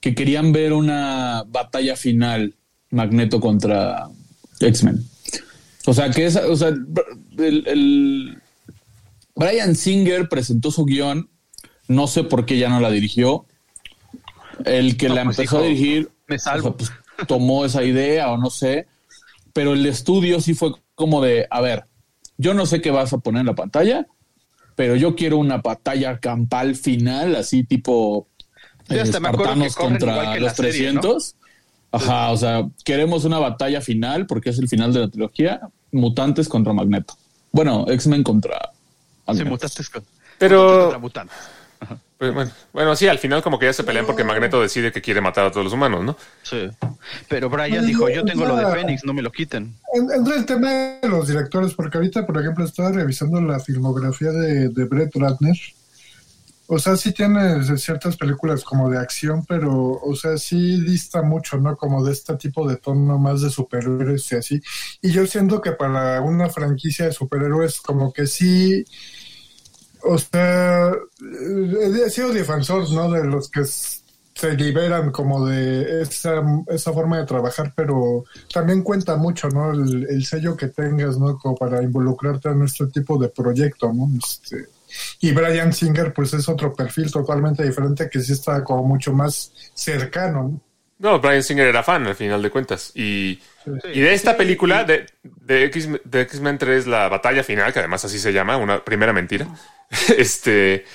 [0.00, 2.54] Que querían ver una batalla final
[2.90, 4.06] Magneto contra
[4.60, 5.04] X-Men.
[5.86, 6.46] O sea, que esa.
[6.48, 8.42] O sea, el, el-
[9.34, 11.28] Brian Singer presentó su guion.
[11.88, 13.46] No sé por qué ya no la dirigió.
[14.64, 16.70] El que No, la pues empezó a dirigir "Me salvo".
[16.70, 18.86] o sea, pues, tomó esa idea o no sé.
[19.52, 21.84] Pero el estudio sí fue como de, a ver,
[22.38, 24.06] yo no sé qué vas a poner en la pantalla,
[24.74, 28.28] pero yo quiero una batalla campal final, así tipo
[28.88, 31.35] eh, hasta me acuerdo que igual contra que los la serie, 300.
[31.96, 35.60] Ajá, o sea, queremos una batalla final porque es el final de la trilogía,
[35.92, 37.14] mutantes contra Magneto.
[37.52, 39.50] Bueno, X-Men contra Sí, Magneto.
[39.50, 40.04] mutantes con-
[40.38, 41.36] Pero- mutantes contra mutantes.
[42.18, 45.02] Pues, bueno, bueno, sí, al final como que ya se pelean porque Magneto decide que
[45.02, 46.16] quiere matar a todos los humanos, ¿no?
[46.42, 46.66] Sí.
[47.28, 48.64] Pero Brian Ay, dijo, yo tengo lo de.
[48.72, 49.74] Fénix, no me lo quiten.
[49.92, 54.30] En- Entra el tema de los directores, porque ahorita, por ejemplo, estaba revisando la filmografía
[54.30, 55.56] de, de Brett Ratner.
[56.68, 61.58] O sea, sí tiene ciertas películas como de acción, pero, o sea, sí dista mucho,
[61.58, 61.76] ¿no?
[61.76, 64.60] Como de este tipo de tono más de superhéroes y así.
[65.00, 68.84] Y yo siento que para una franquicia de superhéroes, como que sí,
[70.02, 73.12] o sea, eh, he sido defensor, ¿no?
[73.12, 79.16] De los que se liberan como de esa, esa forma de trabajar, pero también cuenta
[79.16, 79.72] mucho, ¿no?
[79.72, 81.38] El, el sello que tengas, ¿no?
[81.38, 84.08] Como para involucrarte en este tipo de proyecto, ¿no?
[84.18, 84.68] Este,
[85.20, 89.52] y Brian Singer, pues es otro perfil totalmente diferente que sí está como mucho más
[89.74, 90.60] cercano, ¿no?
[90.98, 92.90] No, Brian Singer era fan al final de cuentas.
[92.94, 93.38] Y,
[93.92, 98.02] y de esta película, de, de X- de X-Men 3, la batalla final, que además
[98.06, 99.46] así se llama, una primera mentira.
[100.16, 100.86] este.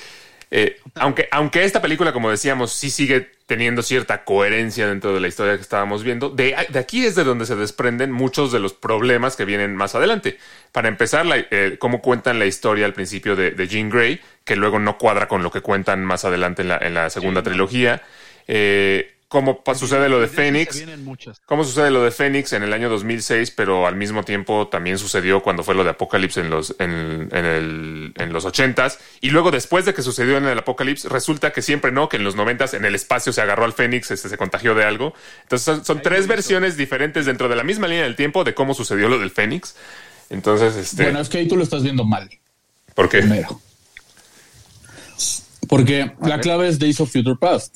[0.52, 5.30] Eh, aunque, aunque esta película, como decíamos, sí sigue teniendo cierta coherencia dentro de la
[5.30, 8.74] historia que estábamos viendo, de, de aquí es de donde se desprenden muchos de los
[8.74, 10.38] problemas que vienen más adelante.
[10.74, 14.58] Para empezar, la, eh, cómo cuentan la historia al principio de, de Jean Grey, que
[14.58, 18.02] luego no cuadra con lo que cuentan más adelante en la, en la segunda trilogía.
[18.48, 20.76] Eh, cómo sucede lo de Fénix.
[20.76, 21.40] vienen muchas.
[21.46, 25.42] ¿Cómo sucede lo de Fénix en el año 2006, pero al mismo tiempo también sucedió
[25.42, 28.98] cuando fue lo de Apocalipsis en los, en, en el, en los 80s?
[29.22, 32.26] Y luego después de que sucedió en el Apocalipsis, resulta que siempre no, que en
[32.26, 35.14] los 90s en el espacio se agarró al Fénix, este, se contagió de algo.
[35.44, 38.74] Entonces son, son tres versiones diferentes dentro de la misma línea del tiempo de cómo
[38.74, 39.78] sucedió lo del Fénix.
[40.30, 41.04] Entonces, este...
[41.04, 42.30] Bueno, es que ahí tú lo estás viendo mal,
[42.94, 43.20] ¿Por qué?
[43.20, 43.62] primero.
[45.70, 47.76] Porque la clave es Days of Future Past.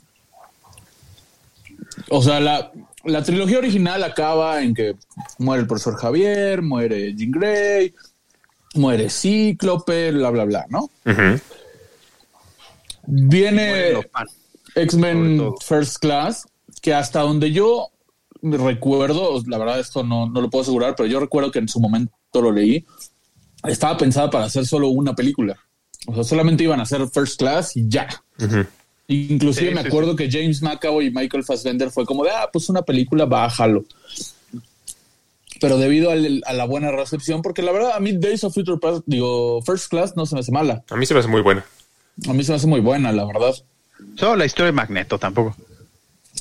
[2.10, 2.72] O sea, la,
[3.04, 4.96] la trilogía original acaba en que
[5.38, 7.94] muere el profesor Javier, muere Jean Grey,
[8.76, 10.90] muere Cíclope, bla, bla, bla, ¿no?
[11.06, 11.40] Ujú.
[13.08, 13.94] Viene
[14.76, 15.54] X-Men.
[15.64, 16.48] First Class,
[16.82, 17.90] que hasta donde yo
[18.42, 21.80] recuerdo, la verdad esto no, no lo puedo asegurar, pero yo recuerdo que en su
[21.80, 22.86] momento lo leí,
[23.64, 25.58] estaba pensada para hacer solo una película.
[26.08, 28.08] O sea, solamente iban a hacer First Class y ya.
[29.08, 32.50] Inclusive Sí, me sí, acuerdo que James McAvoy y Michael Fassbender fue como de, ah,
[32.52, 33.86] pues una película, bájalo.
[35.62, 38.78] Pero debido al- a la buena recepción, porque la verdad a mí Days of Future
[38.80, 40.84] Past, digo, First Class no se me hace mala.
[40.90, 41.66] A mí se me hace muy buena.
[42.28, 43.54] A mí se me hace muy buena, la verdad.
[44.16, 45.56] Solo la historia de Magneto tampoco.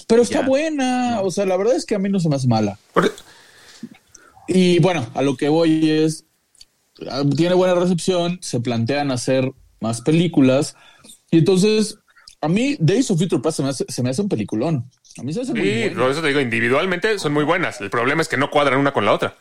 [0.08, 0.46] Pero está Ya.
[0.46, 1.20] buena.
[1.22, 2.78] O sea, la verdad es que a mí no se me hace mala.
[2.92, 3.14] Por-
[4.48, 6.24] Y bueno, a lo que voy es,
[7.10, 10.74] ah, tiene buena recepción, se plantean hacer más películas.
[11.30, 11.96] Y entonces,
[12.44, 14.90] a mí Days of Future Past se me hace, se me hace un peliculón.
[15.18, 16.02] A mí se me hace muy Sí, bueno.
[16.02, 17.80] por eso te digo, individualmente son muy buenas.
[17.80, 19.36] El problema es que no cuadran una con la otra.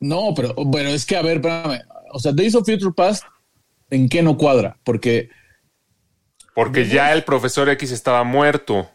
[0.00, 1.80] No, pero bueno, es que a ver, espérame.
[2.12, 3.24] O sea, Days of Future Past,
[3.90, 4.76] ¿en qué no cuadra?
[4.84, 5.30] Porque
[6.54, 8.90] Porque ya el profesor X estaba muerto.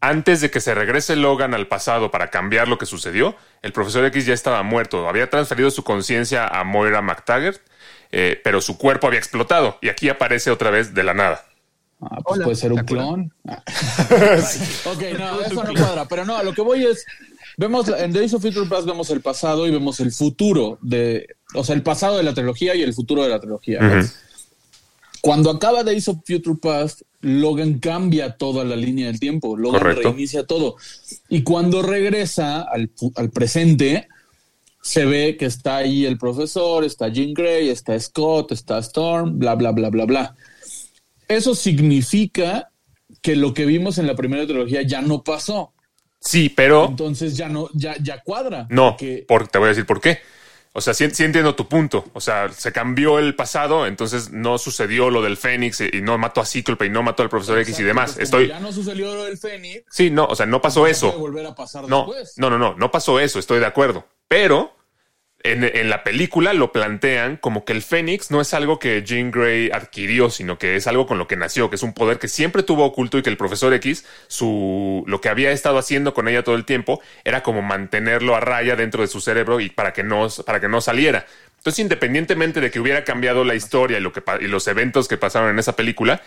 [0.00, 4.04] Antes de que se regrese Logan al pasado para cambiar lo que sucedió, el profesor
[4.04, 5.08] X ya estaba muerto.
[5.08, 7.60] Había transferido su conciencia a Moira McTaggart,
[8.12, 9.78] eh, pero su cuerpo había explotado.
[9.80, 11.46] Y aquí aparece otra vez de la nada.
[12.00, 13.32] Ah, pues Hola, puede ser ¿te un clon.
[13.44, 16.06] ok, no, eso no cuadra.
[16.08, 17.04] Pero no, a lo que voy es,
[17.56, 21.64] vemos en Days of Future Past vemos el pasado y vemos el futuro de, o
[21.64, 23.80] sea, el pasado de la trilogía y el futuro de la trilogía.
[25.20, 29.56] Cuando acaba Days of Future Past, Logan cambia toda la línea del tiempo.
[29.56, 30.02] Logan Correcto.
[30.10, 30.76] reinicia todo.
[31.30, 34.08] Y cuando regresa al, al presente,
[34.82, 39.54] se ve que está ahí el profesor, está Jean Grey, está Scott, está Storm, bla,
[39.54, 40.36] bla, bla, bla, bla.
[41.28, 42.70] Eso significa
[43.22, 45.72] que lo que vimos en la primera trilogía ya no pasó.
[46.20, 48.66] Sí, pero Entonces ya no, ya, ya cuadra.
[48.70, 50.20] no, Porque- por- te voy a decir por qué.
[50.76, 52.04] O sea, sí, sí entiendo tu punto.
[52.14, 56.40] O sea, se cambió el pasado, entonces no sucedió lo del Fénix y no mató
[56.40, 58.14] a Cíclope y no mató al profesor X y demás.
[58.14, 58.48] pues Estoy.
[58.48, 59.84] Ya no sucedió lo del Fénix.
[59.88, 61.12] Sí, no, o sea, no pasó eso.
[61.16, 62.34] volver a pasar No, después.
[62.38, 64.04] no, no, no, no pasó eso, estoy de acuerdo.
[64.26, 64.74] Pero
[65.46, 69.70] en, la película lo plantean como que el Fénix no es algo que Jean Grey
[69.70, 72.62] adquirió, sino que es algo con lo que nació, que es un poder que siempre
[72.62, 76.42] tuvo oculto y que el profesor X, su, lo que había estado haciendo con ella
[76.42, 80.02] todo el tiempo, era como mantenerlo a raya dentro de su cerebro y para que
[80.02, 81.26] no, para que no saliera.
[81.58, 85.18] Entonces, independientemente de que hubiera cambiado la historia y, lo que, y los eventos que
[85.18, 86.22] pasaron en esa película,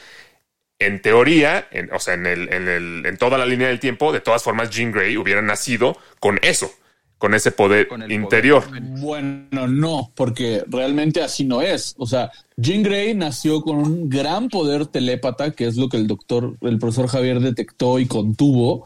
[0.79, 4.13] en teoría, en- o sea, en, el, en, el- en toda la línea del tiempo,
[4.13, 6.71] de todas formas, Jean Grey hubiera nacido con eso.
[7.17, 8.63] Con ese poder Con interior.
[8.65, 8.81] poder.
[8.83, 11.95] Bueno, no, porque realmente así no es.
[11.97, 16.07] O sea, Jean Grey nació con un gran poder telépata, que es lo que el
[16.07, 18.85] doctor, el profesor Javier detectó y contuvo.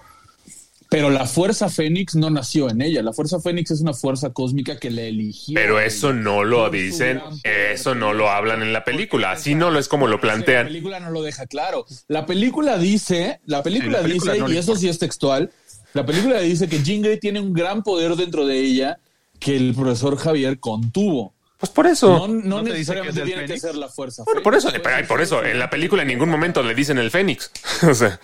[0.90, 3.02] Pero la fuerza Fénix no nació en ella.
[3.02, 5.56] La fuerza Fénix es una fuerza cósmica que le eligió.
[5.56, 9.32] Pero a eso no lo dicen, eso no lo hablan en la película.
[9.32, 10.68] Así no lo es como lo La plantean.
[10.68, 11.86] película no lo deja claro.
[12.10, 15.50] La película dice, la película, la dice, no y eso sí es textual,
[15.94, 19.00] la película dice que Jean Grey tiene un gran poder dentro de ella
[19.40, 21.34] que el profesor Javier contuvo.
[21.58, 22.10] Pues por eso.
[22.20, 24.24] No, no ¿No te dice que necesariamente tiene que ser la fuerza.
[24.26, 27.12] Bueno, por eso, pero, por eso, en la película en ningún momento le dicen el
[27.12, 27.52] Fénix.
[27.88, 28.20] o sea,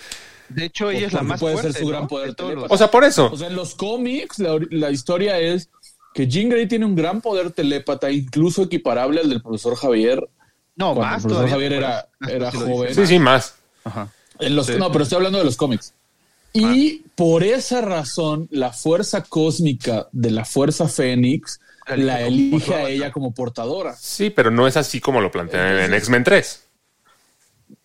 [0.50, 1.90] De hecho, ella Pues es la más puede ser su ¿no?
[1.90, 3.30] gran poder los- o sea, por eso.
[3.32, 5.70] O sea, en los cómics la, la historia es
[6.14, 10.28] que Jean Grey tiene un gran poder telépata, incluso equiparable al del profesor Javier.
[10.76, 12.96] no, cuando más el profesor todavía, Javier era, era joven.
[12.96, 13.54] Sí, sí, más.
[13.84, 14.10] Ajá.
[14.40, 14.74] En los, Sí.
[14.80, 15.94] No, pero estoy hablando de los cómics.
[16.60, 17.10] Y Ah.
[17.16, 22.74] por esa razón, la fuerza cósmica de la fuerza Fénix La elige la como elige
[22.76, 23.96] a ella como portadora.
[23.98, 26.64] Sí, pero no es así como lo plantean en X-Men 3.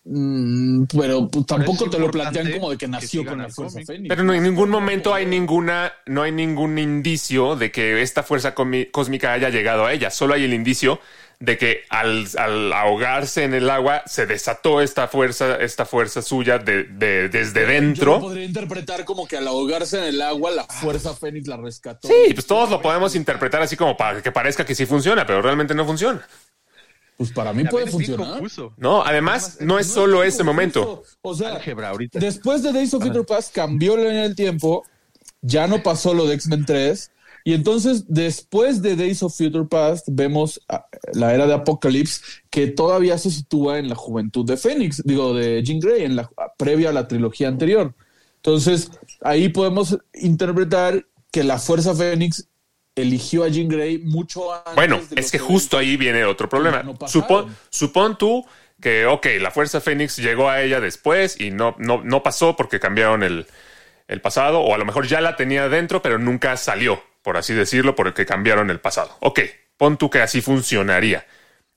[0.05, 3.79] Mm, pero pues, tampoco te lo plantean como de que nació con la fuerza.
[3.85, 4.09] Fénix.
[4.09, 8.53] Pero no, en ningún momento hay ninguna, no hay ningún indicio de que esta fuerza
[8.53, 10.09] cósmica haya llegado a ella.
[10.09, 10.99] Solo hay el indicio
[11.43, 16.57] de que al, al ahogarse en el agua se desató esta fuerza, esta fuerza suya
[16.57, 18.19] de, de- desde Yo lo dentro.
[18.21, 22.07] podría interpretar como que al ahogarse en el agua, la fuerza Fénix la rescató.
[22.07, 25.41] Sí, pues todos lo podemos interpretar así como para que parezca que sí funciona, pero
[25.41, 26.25] realmente no funciona.
[27.17, 28.41] Pues para mí puede funcionar.
[28.77, 31.03] No, además no es solo ese momento.
[31.21, 31.59] O sea,
[32.13, 34.85] después de Days of Future Past cambió la línea del tiempo,
[35.41, 37.11] ya no pasó lo de X-Men 3,
[37.43, 42.67] y entonces después de Days of Future Past vemos a- la era de Apocalypse que
[42.67, 46.89] todavía se sitúa en la juventud de Fénix, digo, de Jean Grey, en la previa
[46.89, 47.93] a la trilogía anterior.
[48.37, 48.91] Entonces,
[49.21, 52.47] ahí podemos interpretar que la Fuerza Fénix
[52.95, 54.75] eligió a Jean Grey mucho antes.
[54.75, 56.83] Bueno, de es que justo ahí viene otro problema.
[56.83, 56.95] no.
[57.07, 58.45] Supón, supón tú
[58.81, 62.79] que, ok, la Fuerza Fénix llegó a ella después y no, no, no pasó porque
[62.79, 63.47] cambiaron el,
[64.07, 67.53] el pasado, o a lo mejor ya la tenía dentro, pero nunca salió, por así
[67.55, 69.17] decirlo, porque cambiaron el pasado.
[69.21, 69.39] Ok,
[69.77, 71.25] pon tú que así funcionaría.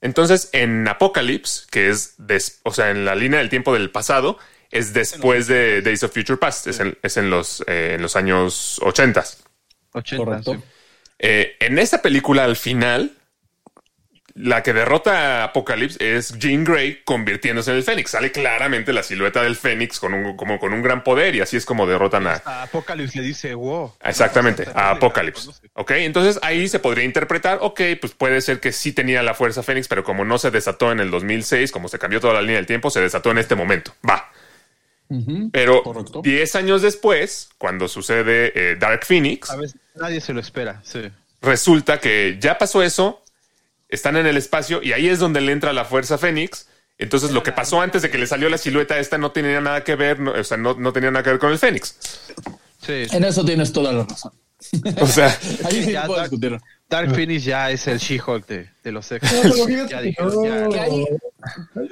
[0.03, 4.39] Entonces, en Apocalypse, que es, des- o sea, en la línea del tiempo del pasado,
[4.71, 8.15] es después de Days of Future Past, es en, es en los, eh, en los
[8.17, 9.25] años 80.
[9.93, 10.53] 80, Correcto.
[10.55, 10.61] sí.
[11.19, 13.17] Eh, en esta película, al final,
[14.37, 18.11] la que derrota a Apocalypse es Jean Grey convirtiéndose en el Fénix.
[18.11, 21.57] Sale claramente la silueta del Fénix con un, como con un gran poder y así
[21.57, 22.43] es como derrotan a...
[22.45, 23.95] A Apocalypse le dice, wow.
[24.05, 25.51] Exactamente, a Apocalypse.
[25.73, 29.63] Ok, entonces ahí se podría interpretar, ok, pues puede ser que sí tenía la fuerza
[29.63, 32.57] Fénix, pero como no se desató en el 2006, como se cambió toda la línea
[32.57, 33.95] del tiempo, se desató en este momento.
[34.09, 34.31] Va.
[35.53, 36.21] Pero correcto.
[36.23, 41.11] 10 años después, cuando sucede eh, Dark Phoenix, A veces nadie se lo espera, sí.
[41.41, 43.23] resulta que ya pasó eso,
[43.89, 46.69] están en el espacio y ahí es donde le entra la fuerza Fénix.
[46.99, 49.85] Entonces lo que pasó antes de que le salió la silueta esta no tenía nada
[49.85, 51.95] que ver, no, o sea, no, no tenía nada que ver con el Fénix.
[52.81, 53.05] Sí.
[53.13, 54.33] En eso tienes toda la razón.
[55.01, 55.27] O sea,
[55.65, 56.59] Ahí sí Ya, puedo Dark- discutir.
[56.89, 59.29] Dark Phoenix ya es el She-Hulk de, de los X.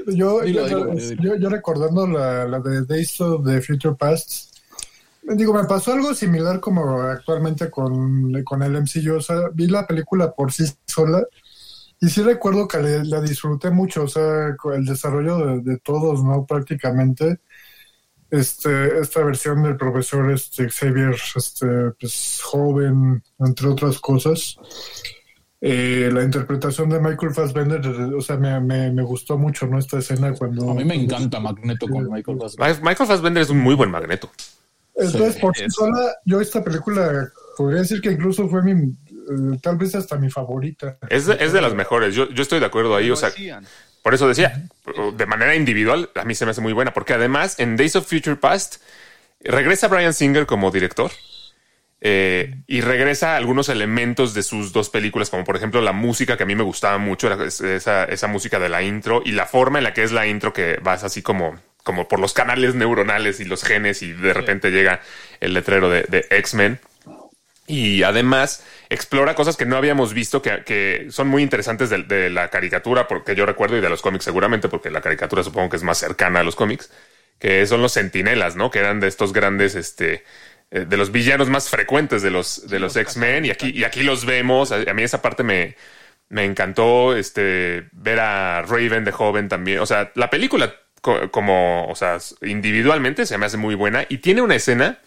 [0.06, 4.54] Yo- yo recordando la, la de Days of the Future Past,
[5.22, 9.16] digo, me pasó algo similar como actualmente con, con el MCU.
[9.16, 11.24] O sea, vi la película por sí sola
[12.04, 14.04] y sí recuerdo que le- la disfruté mucho.
[14.04, 16.44] O sea, el desarrollo de, de todos, ¿no?
[16.46, 17.40] Prácticamente.
[18.30, 21.66] Este, esta versión del profesor este, Xavier, este,
[22.00, 24.56] pues, joven, entre otras cosas.
[25.60, 27.80] Eh, la interpretación de Michael Fassbender,
[28.14, 29.78] o sea, me, me, me gustó mucho, ¿no?
[29.78, 30.68] Esta escena cuando...
[30.70, 32.82] A mí me encanta Magneto con Michael Fassbender.
[32.82, 34.28] Michael Fassbender es un muy buen magneto.
[34.96, 38.92] Entonces, Sí, por sí sola, yo esta película podría decir que incluso fue mi,
[39.62, 40.98] tal vez hasta mi favorita.
[41.08, 42.14] Es de, es de las mejores.
[42.14, 43.10] Yo, yo estoy de acuerdo ahí.
[43.10, 43.66] O sea, Decían.
[44.02, 44.66] por eso decía,
[45.14, 48.08] de manera individual, a mí se me hace muy buena, porque además en Days of
[48.08, 48.76] Future Past
[49.40, 51.10] regresa Brian Singer como director.
[52.06, 56.42] eh, y regresa algunos elementos de sus dos películas, como por ejemplo la música que
[56.42, 59.78] a mí me gustaba mucho, era esa, esa música de la intro y la forma
[59.78, 63.40] en la que es la intro que vas así como, como por los canales neuronales
[63.40, 65.00] y los genes y de repente llega
[65.40, 66.78] el letrero de, de X-Men.
[67.66, 72.28] Y además explora cosas que no habíamos visto que, que son muy interesantes de, de
[72.28, 75.76] la caricatura, porque yo recuerdo, y de los cómics seguramente, porque la caricatura supongo que
[75.76, 76.90] es más cercana a los cómics,
[77.38, 78.70] que son los sentinelas, ¿no?
[78.70, 80.24] Que eran de estos grandes, este,
[80.70, 84.02] eh, de los villanos más frecuentes de los, de los X-Men, y aquí, y aquí
[84.02, 84.70] los vemos.
[84.72, 85.76] A, mí esa parte me,
[86.28, 89.78] me encantó, este, ver a Raven de joven también.
[89.80, 94.18] O sea, la película co- como, o sea, individualmente se me hace muy buena y
[94.18, 94.98] tiene una escena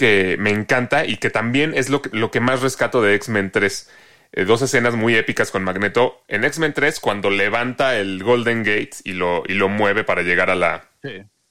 [0.00, 3.50] que me encanta y que también es lo que, lo que más rescato de X-Men
[3.52, 3.88] 3.
[4.32, 6.22] Eh, dos escenas muy épicas con Magneto.
[6.26, 10.48] En X-Men 3, cuando levanta el Golden Gate y lo, y lo mueve para llegar
[10.48, 11.10] a la, Sí.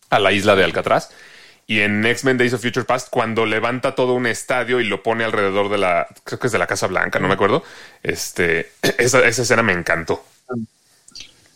[0.09, 1.11] a la isla de Alcatraz.
[1.67, 5.23] Y en X-Men Days of Future Past, cuando levanta todo un estadio y lo pone
[5.25, 7.63] alrededor de la, creo que es de la Casa Blanca, no me acuerdo.
[8.01, 10.25] Este, esa, esa escena me encantó.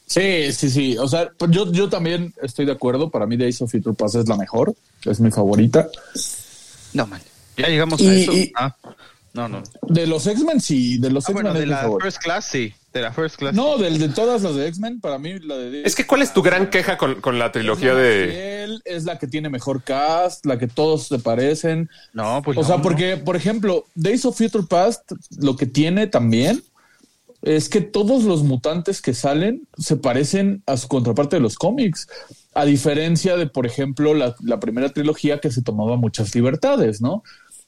[0.06, 0.96] Sí, sí, sí.
[1.00, 3.10] O sea, pues yo, yo también estoy de acuerdo.
[3.10, 4.76] Para mí Days of Future Past es la mejor.
[5.06, 5.90] Es mi favorita.
[6.94, 7.22] No, man.
[7.58, 8.32] Ya llegamos a eso.
[8.34, 8.76] y- Ah,
[9.34, 9.64] no, no.
[9.84, 10.98] De los X-Men, sí.
[11.00, 11.90] De los Ah, X-Men bueno, de la.
[12.02, 12.74] First Class, sí.
[12.94, 13.56] De la First Class.
[13.56, 15.82] No, del de todas las de X-Men, para mí la de...
[15.84, 18.28] Es que, ¿cuál es tu gran queja con, con la trilogía de...
[18.30, 21.90] Fiel, es la que tiene mejor cast, la que todos se parecen.
[22.14, 22.84] No, pues O no, sea, no.
[22.84, 26.64] porque, por ejemplo, Days of Future Past, lo que tiene también
[27.42, 32.08] es que todos los mutantes que salen se parecen a su contraparte de los cómics.
[32.56, 37.24] A diferencia de, por ejemplo, la, la primera trilogía que se tomaba muchas libertades, ¿no?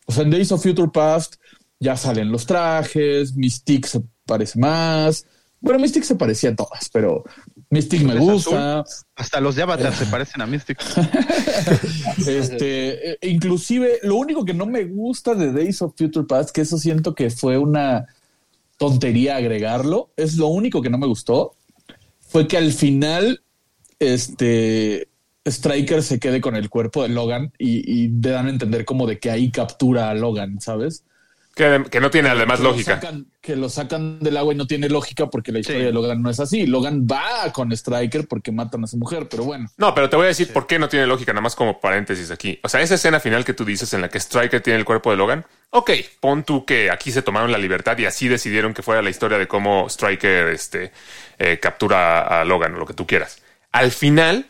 [0.06, 1.36] O sea, en Days of Future Past
[1.80, 5.26] ya salen los trajes, Mystique se parece más.
[5.60, 7.24] Bueno, Mystique se parecía a todas, pero
[7.70, 8.84] Mystique me gusta.
[9.16, 10.80] Hasta los de Avatar se parecen a Mystic.
[12.28, 16.62] Este, eh, inclusive, lo único que no me gusta de Days of Future Past, que
[16.62, 18.06] eso siento que fue una
[18.78, 21.56] tontería agregarlo, es lo único que no me gustó,
[22.22, 23.44] fue que al final,
[24.00, 25.08] este,
[25.46, 29.08] Striker se quede con el cuerpo de Logan y, y te dan a entender como
[29.08, 31.04] de que ahí captura a Logan, ¿sabes?
[31.56, 32.96] Que, que no tiene además Que lo lógica.
[33.00, 35.86] sacan- que lo sacan del agua y no tiene lógica porque la historia Sí.
[35.86, 36.66] de Logan no es así.
[36.68, 39.70] Logan va con Striker porque matan a su mujer, pero bueno.
[39.78, 42.30] No, pero te voy a decir por qué no tiene lógica, nada más como paréntesis
[42.32, 42.60] aquí.
[42.64, 45.12] O sea, esa escena final que tú dices en la que Striker tiene el cuerpo
[45.12, 48.82] de Logan, ok, pon tú que aquí se tomaron la libertad y así decidieron que
[48.82, 50.91] fuera la historia de cómo Striker este,
[51.39, 53.41] eh, captura a Logan o lo que tú quieras.
[53.76, 54.50] Al final,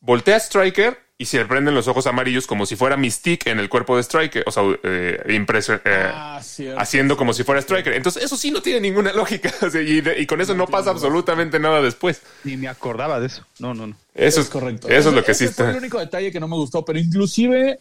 [0.00, 3.60] voltea a Striker y se le prenden los ojos amarillos como si fuera Mystique en
[3.60, 6.80] el cuerpo de Striker, o sea, eh, impreso- eh, Ah, cierto.
[6.80, 7.92] haciendo como si fuera Striker.
[7.92, 9.52] Entonces, eso sí no tiene ninguna lógica.
[9.74, 12.20] Y, de- y con eso no pasa absolutamente nada después.
[12.42, 13.44] Ni me acordaba de eso.
[13.60, 13.96] No, no, no.
[14.12, 14.88] Eso es es, correcto.
[14.88, 15.70] Eso es lo Ese- que sí ese fue está.
[15.70, 17.78] el único detalle que no me gustó, pero inclusive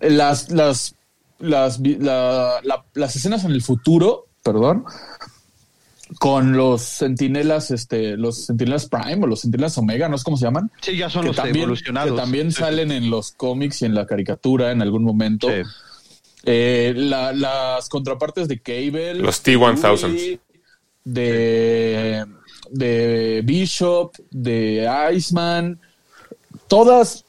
[0.00, 0.96] las, las,
[1.38, 4.84] las, vi- la- la- las escenas en el futuro, perdón,
[6.20, 10.44] con los sentinelas, este, los sentinelas Prime o los sentinelas Omega, no sé cómo se
[10.44, 10.70] llaman.
[10.82, 12.10] Sí, ya son que los también, evolucionados.
[12.12, 15.48] que también Sí, salen en los cómics y en la caricatura en algún momento.
[15.48, 15.62] Sí.
[16.44, 19.14] Eh, la- las contrapartes de Cable.
[19.14, 20.00] Los T-1000s.
[20.08, 20.40] Yuri,
[21.04, 22.26] De,
[22.70, 25.80] de Bishop, de Iceman,
[26.68, 27.24] todas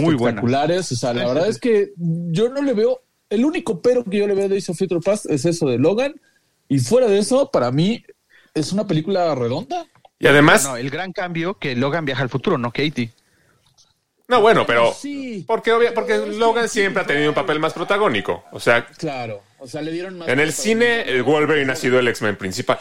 [0.00, 0.90] Muy espectaculares.
[0.90, 3.02] O sea, la Sí, verdad sí, es que yo no le veo.
[3.30, 5.78] El único pero que yo le veo de Days of Future Past es eso de
[5.78, 6.14] Logan.
[6.68, 8.04] Y fuera de eso, para mí
[8.54, 9.86] es una película redonda.
[10.18, 13.10] Y además, No, el gran cambio que Logan viaja al futuro, no Katie.
[14.28, 15.44] no, bueno, pero Sí.
[15.46, 18.44] porque obvia- porque Logan siempre ha tenido un papel más protagónico.
[18.52, 19.42] O sea, Claro.
[19.58, 20.28] O sea, le dieron más.
[20.28, 22.78] en el cine, el Wolverine ha sido el X-Men principal.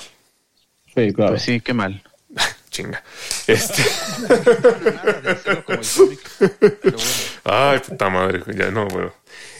[0.95, 1.31] Sí, claro.
[1.31, 2.01] Pues sí, qué mal.
[2.69, 3.03] Chinga.
[3.47, 3.83] Este.
[7.43, 9.13] Ay, puta madre, ya no, bueno.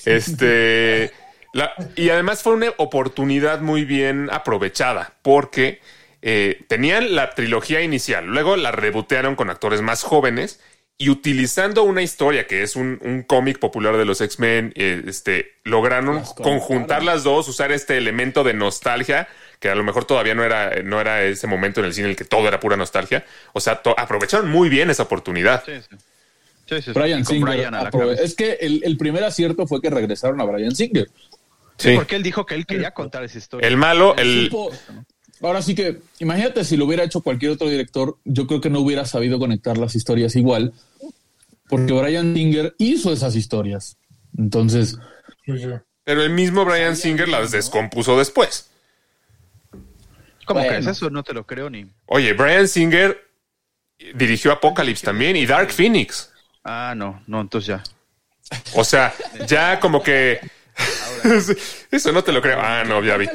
[0.06, 1.12] Este.
[1.54, 5.80] La- y además fue una oportunidad muy bien aprovechada, porque
[6.22, 10.60] eh, tenían la trilogía inicial, luego la rebotearon con actores más jóvenes
[10.98, 15.54] y utilizando una historia que es un, un cómic popular de los X-Men, eh, este,
[15.64, 19.28] lograron Las conjuntar las dos, usar este elemento de nostalgia
[19.60, 22.12] que a lo mejor todavía no era, no era ese momento en el cine en
[22.12, 23.26] el que todo era pura nostalgia.
[23.54, 25.64] O sea, to- aprovecharon muy bien esa oportunidad.
[25.66, 25.96] Sí, sí.
[26.70, 26.92] Sí, sí, sí.
[26.92, 27.56] Brian Singer.
[27.56, 28.24] Brian a la aprove- cabeza.
[28.24, 31.08] es que el, el primer acierto fue que regresaron a Brian Singer.
[31.78, 33.68] Sí, porque él dijo que él quería contar esa historia.
[33.68, 34.50] El malo, el,
[35.42, 38.80] Ahora sí que, imagínate si lo hubiera hecho cualquier otro director, yo creo que no
[38.80, 40.74] hubiera sabido conectar las historias igual,
[41.68, 43.98] porque Brian Singer hizo esas historias.
[44.38, 44.98] Entonces.
[46.04, 48.70] Pero el mismo Brian Singer las descompuso después.
[50.46, 50.70] ¿Cómo Bueno.
[50.70, 51.10] crees eso?
[51.10, 51.88] No te lo creo ni.
[52.06, 53.18] Oye, Brian Singer
[54.16, 56.32] dirigió Apocalypse también y Dark Phoenix.
[56.64, 57.84] Ah, no, no, entonces ya.
[58.76, 59.14] O sea,
[59.48, 60.40] ya como que...
[61.92, 62.58] Eso no te lo creo.
[62.60, 63.28] Ah, no, ya vi.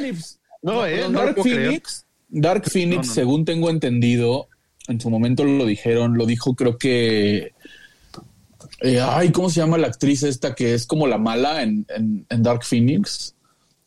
[0.63, 1.43] No, eh, no Dark.
[1.43, 3.15] Phoenix, Dark Phoenix, No, no, no.
[3.15, 4.49] según tengo entendido,
[4.89, 7.53] en su momento lo dijeron, lo dijo creo que...
[8.81, 12.27] eh, ay, ¿cómo se llama la actriz esta que es como la mala en, en-
[12.29, 13.35] en Dark Phoenix?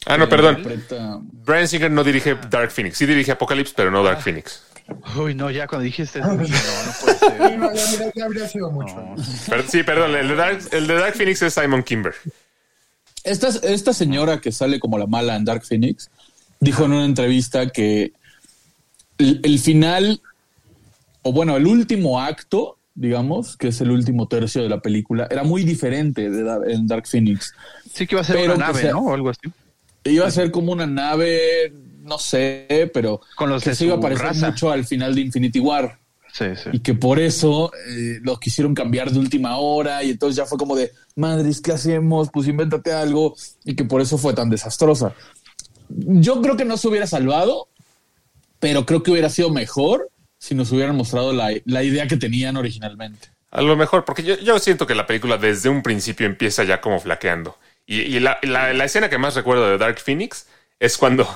[0.05, 0.57] Ah, no, perdón.
[0.63, 2.97] Interpreta- Brian Singer no dirige Dark Phoenix.
[2.97, 4.63] Sí dirige Apocalypse, pero no Dark Phoenix.
[5.15, 7.31] Uy, no, ya cuando dijiste eso, dije, no, no puede ser.
[7.51, 8.95] Sí, no, ya, habría- ya habría sido mucho.
[9.49, 10.15] Pero- sí, perdón.
[10.15, 12.15] El de, Dark, el de Dark Phoenix es Simon Kimber.
[13.23, 16.09] Esta, esta señora que sale como la mala en Dark Phoenix
[16.59, 18.13] dijo en una entrevista que
[19.17, 20.21] el, el final,
[21.21, 25.43] o bueno, el último acto digamos, que es el último tercio de la película, era
[25.43, 27.53] muy diferente de en Dark Phoenix.
[27.91, 28.99] Sí que iba a ser Pero una nave, sea- ¿no?
[29.05, 29.39] O algo así.
[30.03, 31.71] Iba a ser como una nave,
[32.03, 34.49] no sé, pero Con los que de se iba a parecer raza.
[34.49, 35.97] mucho al final de Infinity War.
[36.33, 36.69] Sí, sí.
[36.71, 40.57] y que por eso eh, lo quisieron cambiar de última hora y entonces ya fue
[40.57, 42.29] como de, madres, ¿qué hacemos?
[42.31, 45.13] Pues invéntate algo y que por eso fue tan desastrosa.
[45.89, 47.67] Yo creo que no se hubiera salvado,
[48.59, 52.57] pero creo que hubiera sido mejor si nos hubieran mostrado la, la idea que tenían
[52.57, 53.29] originalmente.
[53.51, 56.79] A lo mejor, porque yo, yo siento que la película desde un principio empieza ya
[56.79, 57.57] como flaqueando.
[57.85, 60.47] Y, y la, la- la escena que más recuerdo de Dark Phoenix
[60.79, 61.27] es cuando,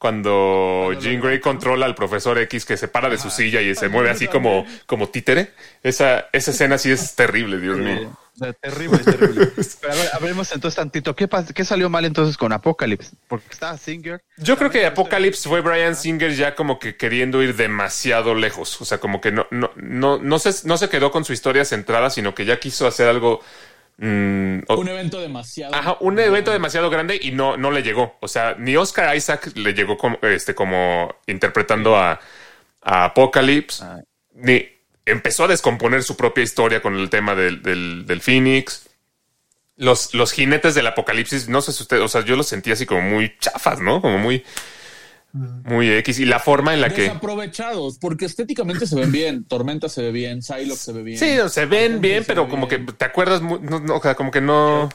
[0.00, 3.90] cuando Jean Grey controla al profesor X que se para de su silla y se
[3.90, 5.52] mueve así como, como títere.
[5.82, 8.16] Esa, esa escena sí es terrible, Dios mío.
[8.62, 9.48] Terrible, terrible.
[9.82, 11.14] Pero a ver, hablemos entonces tantito.
[11.14, 13.10] ¿Qué, ¿Qué salió mal entonces con Apocalypse?
[13.28, 14.22] Porque está Singer.
[14.38, 18.80] Yo creo que Apocalypse fue Brian Singer ya como que queriendo ir demasiado lejos.
[18.80, 21.66] O sea, como que no, no, no, no, se, no se quedó con su historia
[21.66, 23.42] centrada, sino que ya quiso hacer algo.
[24.00, 25.74] Mm, Un evento demasiado...
[25.74, 28.16] Ajá, un evento demasiado grande y no, no le llegó.
[28.20, 32.18] O sea, ni Oscar Isaac le llegó como, este, como interpretando a,
[32.82, 34.00] a Apocalypse, Ah.
[34.34, 34.66] ni
[35.06, 38.88] empezó a descomponer su propia historia con el tema del, del, del Phoenix.
[39.76, 42.84] Los, los jinetes del apocalipsis, no sé si usted, o sea, yo los sentí así
[42.84, 44.02] como muy chafas, ¿no?
[44.02, 44.44] Como muy,
[45.32, 46.18] muy X.
[46.18, 47.02] Y la forma en la que.
[47.02, 49.44] Desaprovechados, porque estéticamente se ven bien.
[49.44, 51.18] Tormenta se ve bien, Psylocke se ve bien.
[51.18, 52.96] Sí, se ven bien, se pero ve como que bien.
[52.96, 54.88] te acuerdas, mu- no, no, o sea, como que no.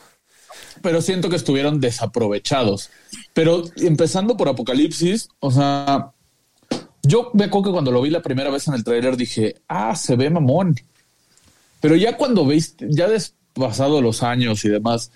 [0.81, 2.89] pero siento que estuvieron desaprovechados.
[3.33, 6.11] Pero empezando por Apocalipsis, o sea,
[7.03, 9.95] yo me acuerdo que cuando lo vi la primera vez en el tráiler dije, ah,
[9.95, 10.75] se ve mamón.
[11.81, 13.07] Pero ya cuando viste, ya
[13.53, 15.11] pasado los años y demás,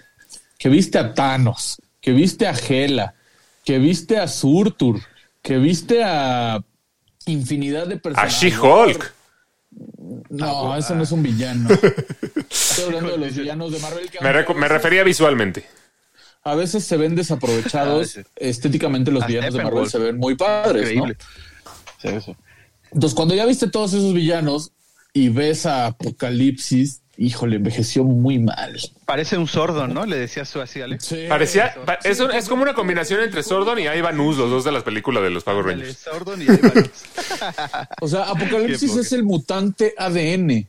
[0.57, 3.15] que viste a Thanos, que viste a Hela,
[3.69, 4.99] que viste a Surtur,
[5.43, 6.59] que viste a
[7.27, 8.39] infinidad de A personajes.
[8.41, 9.13] She-Hulk.
[10.31, 11.69] No, eso no es un villano.
[12.49, 14.09] Estoy hablando de los villanos de Marvel.
[14.09, 15.67] que Me, recu- me refería visualmente.
[16.43, 18.17] a veces se ven desaprovechados.
[18.17, 18.21] Ah.
[18.37, 21.07] Estéticamente los A villanos de Marvel se ven muy padres, ¿no?
[21.07, 21.17] Increíble.
[22.01, 22.35] Sí, sí.
[22.91, 24.71] Entonces, cuando ya viste todos esos villanos
[25.13, 28.79] y ves a Apocalipsis, híjole, envejeció muy mal.
[29.05, 30.05] Parece un sordo, ¿no?
[30.05, 31.13] Le decías tú así, Alex.
[31.27, 34.63] Parecía, pa- es, un- es como una combinación entre Sordon y Ivan Ooze, los dos
[34.63, 35.97] de las películas de los Power Rangers.
[35.97, 36.91] Sordon y Ivan.
[38.01, 40.67] O sea, Apocalipsis es el mutante ADN.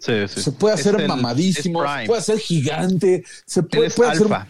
[0.00, 0.40] Sí, sí.
[0.40, 4.22] Se puede hacer el- mamadísimo, se puede hacer gigante, se puede, puede hacer.
[4.22, 4.48] alfa.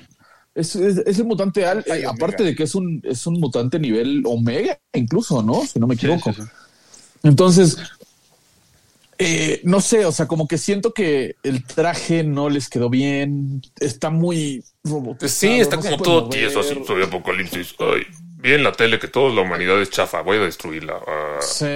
[0.54, 2.10] Es, es- es el mutante al, eh, omega.
[2.10, 5.62] aparte de que es un, es un mutante nivel omega, incluso, ¿no?
[5.66, 6.32] Si no me Sí, equivoco.
[6.32, 6.48] sí, sí.
[7.24, 7.76] Entonces,
[9.24, 13.62] eh, no sé, o sea, como que siento que el traje no les quedó bien,
[13.80, 15.28] está muy robotizado.
[15.28, 16.38] Sí, está no como todo mover.
[16.40, 16.74] tieso así.
[16.86, 17.74] Soy Apocalipsis.
[17.78, 18.02] Ay,
[18.38, 20.20] vi en la tele que toda la humanidad es chafa.
[20.22, 20.94] Voy a destruirla.
[21.06, 21.38] Ah.
[21.40, 21.66] Sí,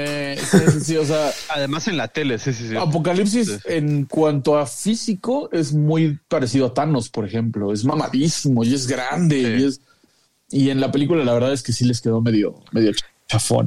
[0.45, 2.77] sí, sí, sí, o sea, Además en la tele, sí, sí, sí.
[2.77, 7.73] Apocalipsis Sí, en cuanto a físico es muy parecido a Thanos, por ejemplo.
[7.73, 9.63] Es mamadísimo y es grande Sí.
[9.63, 9.81] y es
[10.49, 12.93] y en la película la verdad es que sí les quedó medio medio
[13.29, 13.67] chafón.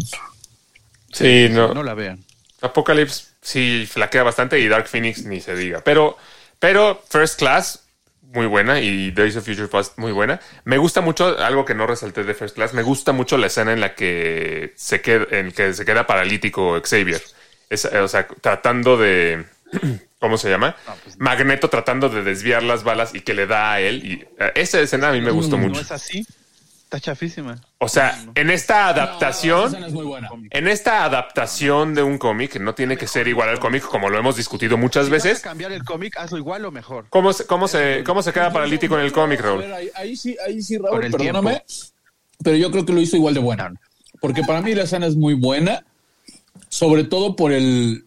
[1.12, 1.74] Sí, no.
[1.74, 2.24] No la vean.
[2.62, 5.82] Apocalypse sí flaquea bastante y Dark Phoenix ni se diga.
[5.82, 6.18] Pero,
[6.60, 7.86] pero First Class,
[8.22, 10.40] muy buena y Days of Future Past, muy buena.
[10.66, 13.74] Me gusta mucho, algo que no resalté de First Class, me gusta mucho la escena
[13.74, 17.22] en la que se queda, en que se queda paralítico Xavier.
[17.70, 19.46] Es, eh, o sea, tratando de.
[20.20, 20.76] ¿Cómo se llama?
[21.18, 24.04] Magneto tratando de desviar las balas y que le da a él.
[24.06, 25.80] Y eh, esa escena a mí me gustó No mucho.
[25.80, 26.26] es así.
[26.90, 27.62] Está chafísima.
[27.78, 29.66] O sea, en esta No, adaptación.
[29.68, 30.28] escena es muy buena.
[30.50, 34.18] En esta adaptación de un cómic, no tiene que ser igual al cómic, como lo
[34.18, 35.40] hemos discutido muchas Si vas veces.
[35.46, 37.06] a cambiar el cómic, hazlo igual o mejor.
[37.12, 39.60] ¿Cómo se, cómo se, cómo se queda paralítico en el cómic, A Raúl?
[39.60, 41.64] ver, ahí, ahí sí, ahí sí, Raúl, perdóname,
[42.44, 43.72] pero yo creo que lo hizo igual de buena.
[44.20, 45.86] Porque para mí la escena es muy buena,
[46.70, 48.04] sobre todo por el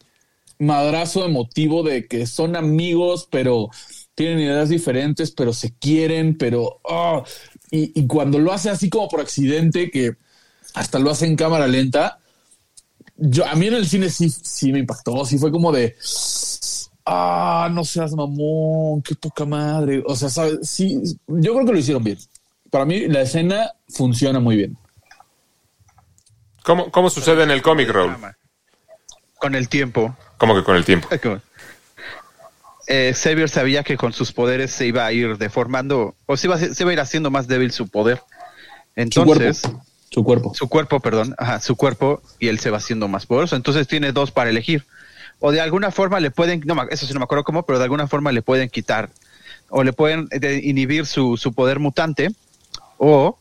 [0.59, 3.69] madrazo emotivo de que son amigos, pero
[4.17, 6.81] tienen ideas diferentes, pero se quieren, pero...
[6.89, 7.23] ah,
[7.73, 10.15] y, y cuando lo hace así como por accidente, que
[10.75, 12.19] hasta lo hace en cámara lenta,
[13.17, 15.97] yo, a mí en el cine sí, sí me impactó, sí fue como de...
[17.05, 20.03] Ah, no seas mamón, qué poca madre.
[20.07, 20.69] O sea, ¿sabes?
[20.69, 22.19] sí, yo creo que lo hicieron bien.
[22.71, 24.77] Para mí la escena funciona muy bien.
[26.63, 28.17] ¿Cómo, cómo sucede en el cómic, Raúl?
[29.39, 30.17] Con el tiempo.
[30.37, 31.09] ¿Cómo que con el tiempo?
[32.95, 36.57] Eh, Xavier sabía que con sus poderes se iba a ir deformando, o se iba,
[36.57, 38.19] a- se iba a ir haciendo más débil su poder.
[38.19, 38.25] Su
[38.97, 39.85] Entonces, cuerpo.
[40.11, 40.53] Su cuerpo.
[40.55, 43.57] su cuerpo, perdón, ajá, su cuerpo, y él se va haciendo más poderoso.
[43.57, 44.85] Entonces tiene dos para elegir.
[45.41, 47.85] O de alguna forma le pueden, no, eso sí no me acuerdo cómo, pero de
[47.85, 49.09] alguna forma le pueden quitar,
[49.71, 52.29] o le pueden eh, inhibir su, su poder mutante,
[52.99, 53.39] o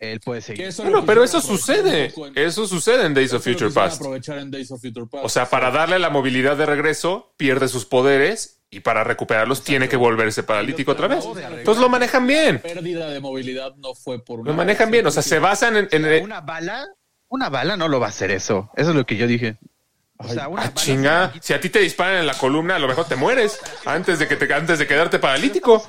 [0.00, 0.64] Él puede seguir.
[0.66, 2.06] Eso Bueno, pero eso sucede.
[2.16, 4.00] en- Eso sucede en Days of Future Past.
[4.00, 5.24] aprovechar en Days of Future Past.
[5.24, 9.88] O sea, para darle la movilidad de regreso, pierde sus poderes y para recuperarlos tiene
[9.88, 11.24] que volverse paralítico otra vez.
[11.24, 12.60] Entonces lo manejan bien.
[12.60, 15.06] pérdida de movilidad no fue por una Lo manejan bien.
[15.06, 15.88] O sea, se basan en...
[15.90, 16.86] en- Una bala,
[17.28, 18.70] una bala no lo va a hacer eso.
[18.76, 19.56] Eso es lo que yo dije.
[20.18, 21.32] O sea, una Ah, bala chinga.
[21.40, 24.28] Si a ti te disparan en la columna, a lo mejor te mueres antes de
[24.28, 25.82] que te, antes de quedarte paralítico.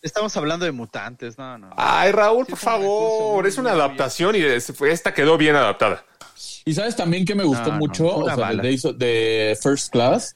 [0.00, 1.70] Estamos hablando de mutantes, no, no.
[1.76, 3.46] Ay, Raúl, por favor.
[3.46, 6.04] Es una adaptación y es- esta quedó bien adaptada.
[6.64, 8.62] Y sabes también que me gustó No, no, mucho o una sea, de, bala.
[8.64, 10.34] Days of- de First Class,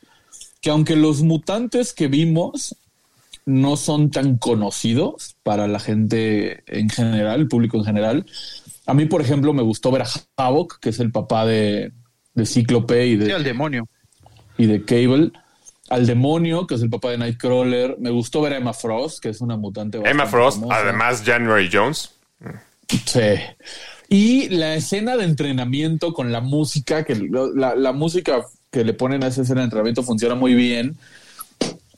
[0.67, 2.75] que aunque los mutantes que vimos
[3.45, 8.27] no son tan conocidos para la gente en general, el público en general,
[8.85, 11.93] a mí, por ejemplo, me gustó ver a Havok, que es el papá de,
[12.35, 13.87] de Cíclope y Sí, de, al demonio.
[14.59, 15.31] y de Cable,
[15.89, 17.95] al demonio, que es el papá de Nightcrawler.
[18.01, 20.01] Me gustó ver a Emma Frost, que es una mutante.
[20.05, 20.81] Emma Frost, famosa.
[20.81, 22.11] además January Jones.
[23.05, 23.21] Sí.
[24.09, 27.15] Y la escena de entrenamiento con la música, que
[27.55, 28.45] la, la música
[28.77, 30.99] que le ponen a esa escena de entrenamiento funciona muy bien.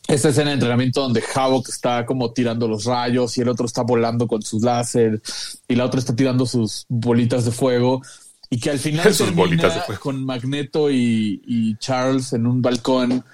[0.06, 3.82] Esta escena de entrenamiento donde Havok está como tirando los rayos y el otro está
[3.82, 5.20] volando con sus láser
[5.66, 8.00] y la otra está tirando sus bolitas de fuego
[8.48, 10.00] y que al final Sus termina bolitas de fuego.
[10.00, 13.24] con Magneto y, y Charles en un balcón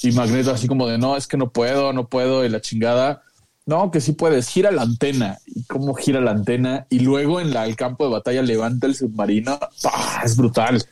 [0.00, 3.22] y Magneto así como de no, es que no puedo, no puedo y la chingada.
[3.66, 5.38] No, que sí puedes, gira la antena.
[5.46, 6.86] ¿Y cómo gira la antena?
[6.90, 9.58] Y luego en la, el campo de batalla levanta el submarino.
[9.82, 10.22] ¡Pah!
[10.24, 10.84] Es brutal.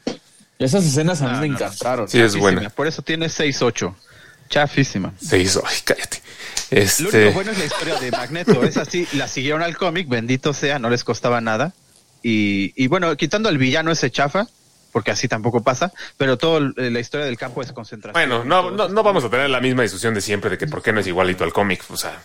[0.62, 2.08] Esas escenas a mí me no, encantaron.
[2.08, 2.70] Sí, es buena.
[2.70, 3.94] Por eso tiene 6-8.
[4.48, 5.12] Chafísima.
[5.20, 5.62] Se hizo.
[5.66, 6.22] Ay, cállate.
[6.70, 7.02] Lo Este.
[7.18, 8.62] único bueno es la historia de Magneto.
[8.64, 11.72] Es así, la siguieron al cómic, bendito sea, no les costaba nada.
[12.22, 14.46] Y, y bueno, quitando al villano ese chafa,
[14.92, 18.12] porque así tampoco pasa, pero toda la historia del campo es concentración.
[18.12, 20.82] Bueno, no, no, no vamos a tener la misma discusión de siempre de que por
[20.82, 21.82] qué no es igualito al cómic.
[21.90, 22.22] O sea,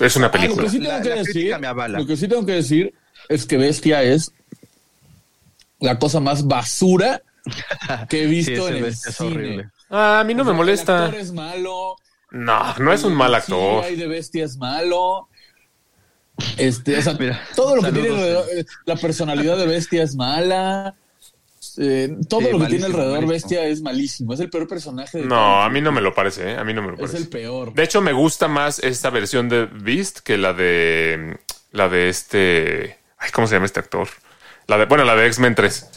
[0.00, 0.64] es una Ah, lo película.
[0.64, 1.98] que sí tengo La- que la decir, crítica me avala.
[2.00, 2.92] lo que sí tengo que decir
[3.28, 4.32] es que Bestia es
[5.80, 7.22] la cosa más basura
[8.08, 9.30] que he Sí, visto en el bestia es cine.
[9.30, 9.70] horrible.
[9.90, 11.06] Ah, a mí no O me El molesta.
[11.06, 11.96] actor es malo.
[12.30, 13.84] No, no es un mal El actor.
[13.84, 15.28] CGI de bestia es malo.
[16.56, 20.14] Este, o sea, Mira, todo lo que tiene alrededor, eh, la personalidad de bestia es
[20.14, 20.94] mala.
[21.80, 23.32] Eh, todo Sí, lo que tiene alrededor malísimo.
[23.32, 24.34] bestia es malísimo.
[24.34, 25.18] Es el peor personaje.
[25.18, 26.56] De No, a mí no me lo parece, ¿eh?
[26.58, 27.18] A mí no me lo es parece.
[27.18, 27.72] el peor.
[27.74, 31.38] De hecho, me gusta más esta versión de Beast que la de.
[31.72, 32.98] La de este.
[33.18, 34.08] Ay, ¿cómo se llama este actor?
[34.66, 35.90] La de, bueno, la de X-Men 3.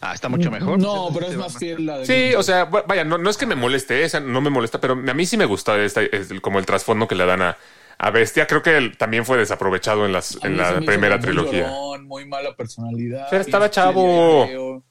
[0.00, 0.78] Ah, está mucho mejor.
[0.78, 2.06] No, pero es más fiel la de.
[2.06, 4.94] Sí, o sea, vaya, no, no es que me moleste, esa no me molesta, pero
[4.94, 7.56] a mí sí me gusta esta, es como el trasfondo que le dan a,
[7.98, 8.46] a Bestia.
[8.46, 11.68] Creo que él también fue desaprovechado en, las, en la primera muy trilogía.
[11.68, 13.26] llorón, muy mala personalidad.
[13.30, 14.82] Pero estaba chavo.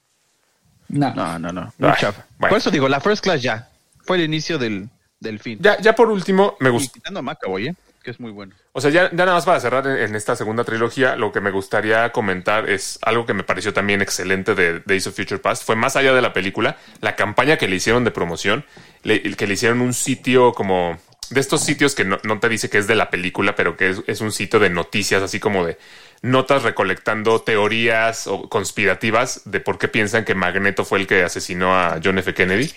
[0.88, 1.74] No, no, no.
[1.80, 1.96] Ay,
[2.38, 2.50] bueno.
[2.50, 3.70] Por eso digo, la First Class ya.
[4.04, 4.90] Fue el inicio del,
[5.20, 5.58] del fin.
[5.62, 6.92] Ya, ya por último, me gusta.
[6.94, 7.76] quitando a Macaboy, ¿eh?
[8.06, 8.56] Que es muy bueno.
[8.72, 11.42] O sea, ya, ya nada más para cerrar en, en esta segunda trilogía, lo que
[11.42, 15.66] me gustaría comentar es algo que me pareció también excelente de Days of Future Past.
[15.66, 18.64] Fue más allá de la película, la campaña que le hicieron de promoción,
[19.04, 20.98] le- que le hicieron un sitio como
[21.32, 23.90] de estos sitios que no, no te dice que es de la película, pero que
[23.90, 25.78] es, es un sitio de noticias, así como de
[26.22, 31.76] notas recolectando teorías o conspirativas de por qué piensan que Magneto fue el que asesinó
[31.76, 32.34] a John F.
[32.36, 32.72] Kennedy.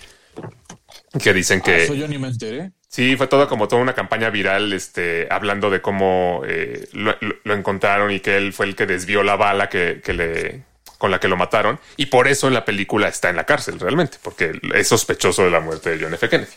[1.21, 1.83] Que dicen Ah, que...
[1.83, 2.71] eso yo ni me enteré.
[2.91, 7.35] Sí, fue toda como toda una campaña viral, este, hablando de cómo eh, lo, lo-
[7.43, 10.63] lo encontraron y que él fue el que desvió la bala que, que le,
[10.97, 11.79] con la que lo mataron.
[11.97, 15.51] Y por eso en la película está en la cárcel, realmente, porque es sospechoso de
[15.51, 16.27] la muerte de John F.
[16.27, 16.49] Kennedy.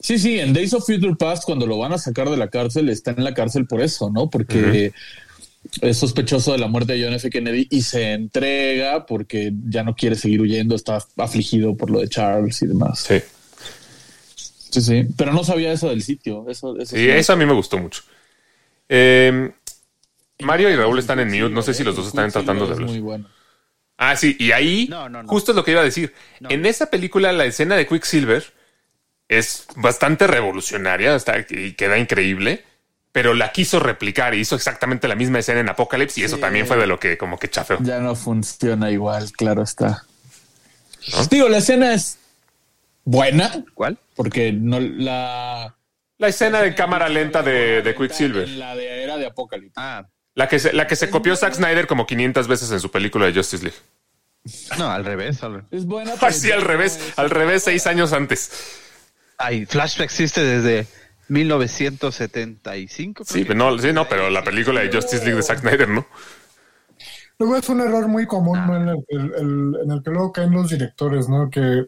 [0.00, 2.88] Sí, sí, en Days of Future Past, cuando lo van a sacar de la cárcel,
[2.88, 4.28] está en la cárcel por eso, ¿no?
[4.28, 4.92] Porque
[5.80, 7.30] es sospechoso de la muerte de John F.
[7.30, 12.08] Kennedy y se entrega porque ya no quiere seguir huyendo, está afligido por lo de
[12.08, 13.00] Charles y demás.
[13.00, 13.20] Sí,
[14.70, 15.06] Sí, sí.
[15.16, 16.44] Pero no sabía eso del sitio.
[16.48, 17.08] Eso, eso sí, sí.
[17.10, 18.02] eso a mí me gustó mucho.
[18.88, 19.50] Eh,
[20.40, 21.50] Mario y Raúl están en mute.
[21.54, 22.88] No sé si los dos están tratando de hablar.
[22.90, 23.28] Muy bueno.
[23.98, 25.28] Ah, sí, y ahí No, no, no.
[25.28, 26.12] justo es lo que iba a decir.
[26.50, 28.44] En esa película, la escena de Quicksilver
[29.28, 32.62] es bastante revolucionaria está, y queda increíble,
[33.12, 36.40] pero la quiso replicar y hizo exactamente la misma escena en Apocalypse y eso Sí.
[36.42, 37.78] también fue de lo que como que chafeó.
[37.80, 40.04] Ya no funciona igual, claro está.
[41.30, 42.18] Digo, la escena es
[43.06, 43.98] buena ¿Cuál?
[44.14, 45.72] porque no la.
[46.18, 49.74] La escena de cámara lenta de, de Quicksilver, la de era de Apocalipsis.
[49.76, 52.90] Ah, la que se, la que se copió Zack Snyder como 500 veces en su
[52.90, 53.78] película de Justice League.
[54.78, 55.42] no, al revés.
[55.42, 56.12] al- Es buena.
[56.12, 58.50] Ay, pero sí, al revés, al revés, seis años antes.
[59.38, 60.86] Ay, Flashback existe desde
[61.28, 63.24] 1975.
[63.24, 65.88] creo Sí, pero no, sí, no, pero la película de Justice League de Zack Snyder,
[65.88, 66.06] ¿no?
[67.38, 68.76] Luego es un error muy común ¿no?
[68.76, 71.50] en, el, el- el- en el que luego caen los directores, ¿no?
[71.50, 71.84] Que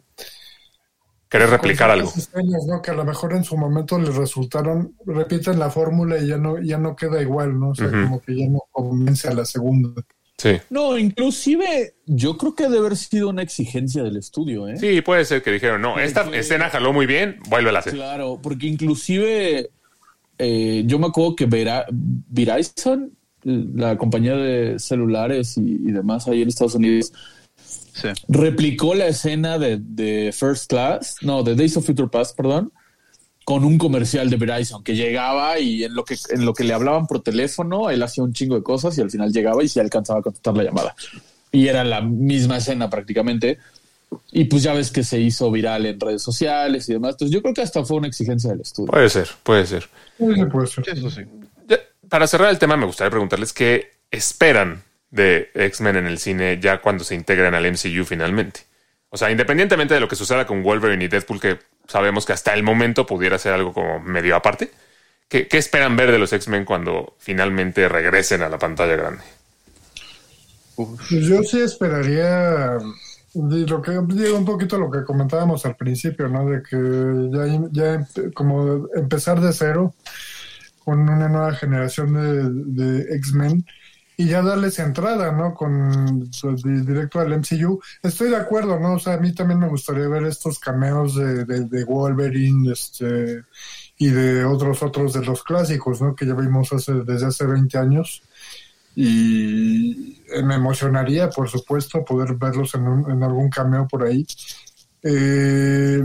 [1.29, 2.11] querer replicar algo.
[2.15, 2.81] escenas, ¿no?
[2.81, 6.59] Que a lo mejor en su momento les resultaron, repiten la fórmula y ya no,
[6.59, 7.69] ya no queda igual, ¿no?
[7.69, 9.89] O sea, como que ya no convence a la segunda.
[10.37, 10.57] Sí.
[10.69, 14.77] No, inclusive yo creo que debe haber sido una exigencia del estudio, ¿eh?
[14.77, 17.93] Sí, puede ser que dijeron, no, esta escena jaló muy bien, vuelve a hacer.
[17.93, 19.69] Claro, porque inclusive
[20.37, 23.11] eh, yo me acuerdo que Vera, Verizon,
[23.43, 27.11] la compañía de celulares y, y demás ahí en Estados Unidos,
[28.01, 28.07] Sí.
[28.27, 32.71] replicó la escena de, de First Class, no, de Days of Future Past, perdón,
[33.43, 36.73] con un comercial de Verizon que llegaba y en lo que, en lo que le
[36.73, 39.81] hablaban por teléfono, él hacía un chingo de cosas y al final llegaba y se
[39.81, 40.95] alcanzaba a contestar la llamada.
[41.51, 43.57] Y era la misma escena prácticamente.
[44.31, 47.15] Y pues ya ves que se hizo viral en redes sociales y demás.
[47.15, 48.91] Entonces yo creo que hasta fue una exigencia del estudio.
[48.91, 49.89] Puede ser, puede ser.
[50.17, 50.89] Sí, puede ser.
[50.89, 51.21] Eso sí.
[51.67, 51.77] Ya,
[52.07, 56.81] Para cerrar el tema, me gustaría preguntarles qué esperan de X-Men en el cine ya
[56.81, 58.61] cuando se integran al MCU finalmente.
[59.09, 62.53] O sea, independientemente de lo que suceda con Wolverine y Deadpool, que sabemos que hasta
[62.53, 64.71] el momento pudiera ser algo como medio aparte,
[65.27, 69.23] ¿qué, qué esperan ver de los X-Men cuando finalmente regresen a la pantalla grande?
[70.75, 72.77] Pues yo sí esperaría
[73.33, 76.49] de lo que digo un poquito lo que comentábamos al principio, ¿no?
[76.49, 79.93] De que ya, ya como empezar de cero
[80.83, 83.65] con una nueva generación de, de X-Men
[84.19, 85.53] y ya darles entrada, ¿no?
[85.53, 87.79] Con pues, di- directo al MCU.
[88.03, 88.95] Estoy de acuerdo, ¿no?
[88.95, 93.45] O sea, a mí también me gustaría ver estos cameos de, de, de Wolverine, este
[93.97, 96.15] y de otros otros de los clásicos, ¿no?
[96.15, 98.21] Que ya vimos hace, desde hace 20 años
[98.95, 104.25] y me emocionaría, por supuesto, poder verlos en, un- en algún cameo por ahí.
[105.01, 106.03] Eh,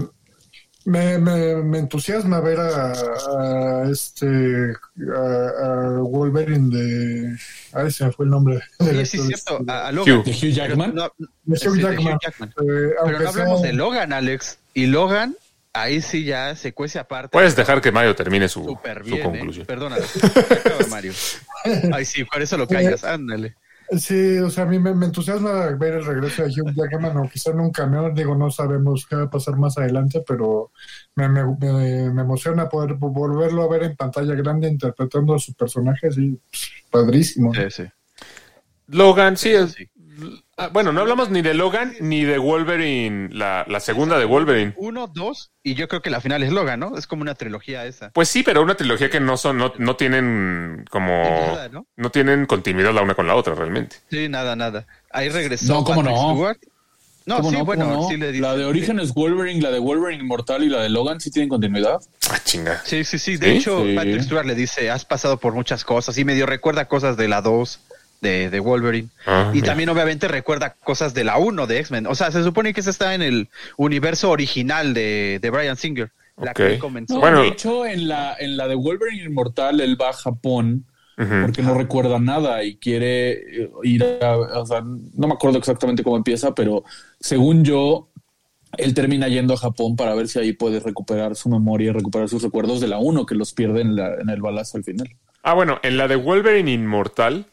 [0.86, 4.72] me, me, me entusiasma ver a, a este
[5.16, 7.36] a, a Wolverine de
[7.72, 9.64] ay se me fue el nombre Sí, sí, es cierto.
[9.66, 10.18] A, a Logan.
[10.18, 10.24] Hugh.
[10.24, 10.94] De Hugh Jackman.
[10.94, 11.12] No,
[11.44, 12.14] de Hugh de Jackman.
[12.14, 12.48] Hugh Jackman.
[12.50, 12.54] Eh,
[13.04, 14.58] Pero no hablamos sea- de Logan, Alex.
[14.74, 15.36] Y Logan,
[15.72, 17.30] ahí sí ya se cuece aparte.
[17.32, 18.72] Puedes dejar que Mario termine su, su
[19.16, 19.20] ¿eh?
[19.22, 19.66] conclusión.
[19.66, 20.02] Perdóname.
[20.50, 21.12] Acaba, Mario.
[21.92, 23.04] Ay, sí, por eso lo callas.
[23.04, 23.54] Ándale.
[23.98, 27.38] Sí, o sea, a mí me, me entusiasma ver el regreso de Hugh Jackman, aunque
[27.38, 30.72] sea en un camión, digo, no sabemos qué va a pasar más adelante, pero
[31.14, 35.52] me, me, me- me emociona poder volverlo a ver en pantalla grande interpretando a su
[35.54, 37.52] personaje, así, pff, padrísimo.
[37.54, 37.84] Sí, sí.
[38.88, 39.88] Logan, sí, es- sí.
[40.56, 44.74] Ah, bueno, no hablamos ni de Logan ni de Wolverine, la, la segunda de Wolverine.
[44.76, 46.96] Uno, dos, y yo creo que la final es Logan, ¿no?
[46.98, 48.10] Es como una trilogía esa.
[48.10, 51.86] Pues sí, pero una trilogía que no son, no, no tienen como, Nada, ¿no?
[51.96, 53.96] no tienen continuidad la una con la otra realmente.
[54.10, 54.86] Sí, nada, nada.
[55.10, 55.72] Ahí regresó.
[55.72, 56.32] No, ¿cómo Patrick no?
[56.34, 56.58] Stewart.
[57.26, 57.64] No, ¿Cómo sí, no?
[57.64, 58.42] bueno, sí le dice.
[58.42, 61.98] La de Orígenes Wolverine, la de Wolverine Inmortal y la de Logan sí tienen continuidad.
[62.30, 62.82] Ah, chinga.
[62.84, 63.38] Sí, sí, sí.
[63.38, 63.56] De ¿Sí?
[63.56, 63.94] hecho, Sí.
[63.94, 67.40] Patrick Stewart le dice, has pasado por muchas cosas y medio recuerda cosas de la
[67.40, 67.80] 2
[68.24, 69.08] de, de Wolverine.
[69.26, 69.66] Ah, y mira.
[69.66, 72.08] también obviamente recuerda cosas de la 1 de X-Men.
[72.08, 76.10] O sea, se supone que ese está en el universo original de, de Brian Singer.
[76.42, 77.14] La que comenzó.
[77.14, 77.42] No, Bueno.
[77.42, 80.84] de hecho, en la, en la de Wolverine Inmortal, él va a Japón
[81.16, 83.30] porque no recuerda nada y quiere
[83.62, 86.82] eh, ir a, o sea, no me acuerdo exactamente cómo empieza, pero
[87.20, 88.08] según yo,
[88.78, 92.28] él termina yendo a Japón para ver si ahí puede recuperar su memoria y recuperar
[92.28, 95.08] sus recuerdos de la 1 que los pierde en, la- en el balazo al final.
[95.44, 97.46] Ah, bueno, en la de Wolverine Inmortal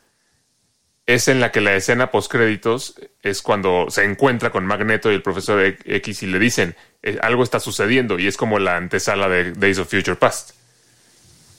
[1.06, 5.16] es en la que la escena post créditos es cuando se encuentra con Magneto y
[5.16, 8.78] el profesor E- X y le dicen eh, algo está sucediendo y es como la
[8.78, 10.52] antesala de Days of Future Past.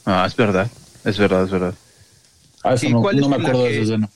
[0.07, 0.71] Ah, es verdad.
[1.05, 1.75] Es verdad, es verdad.
[2.65, 4.09] Ah, eso ¿Y no, cuál no es me la acuerdo de que- esa escena.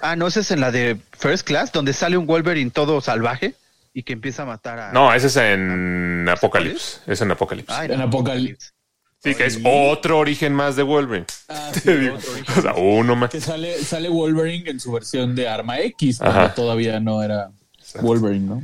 [0.00, 3.54] Ah, no, esa es en la de First Class, donde sale un Wolverine todo salvaje
[3.94, 4.92] y que empieza a matar a.
[4.92, 6.98] No, ese es en Apocalypse.
[7.06, 7.72] Es en Apocalypse.
[7.72, 8.70] Ay, En Apocalypse.
[9.22, 11.26] Sí, que es otro origen más de Wolverine.
[11.48, 12.16] Ah, Te digo.
[12.56, 13.30] O sea, uno más.
[13.30, 16.54] Que sale, sale Wolverine en su versión de Arma X, cuando Ajá.
[16.54, 17.50] todavía no era
[18.00, 18.62] Wolverine, ¿no?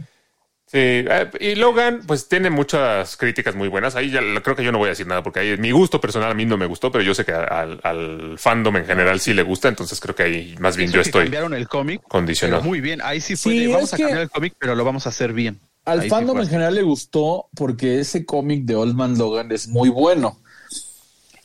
[0.70, 3.94] Sí, eh, y Logan, pues tiene muchas críticas muy buenas.
[3.96, 6.30] Ahí ya creo que yo no voy a decir nada porque ahí mi gusto personal
[6.30, 9.32] a mí no me gustó, pero yo sé que al, al fandom en general sí
[9.32, 12.02] le gusta, entonces creo que ahí más bien Eso yo estoy cambiaron el cómic.
[12.06, 12.62] condicionado.
[12.62, 13.52] Muy bien, ahí sí fue.
[13.52, 15.58] Sí, de, vamos a cambiar el cómic, pero lo vamos a hacer bien.
[15.86, 19.50] Al Ahí sí fandom en general le gustó porque ese cómic de Old Man Logan
[19.52, 20.38] es muy bueno.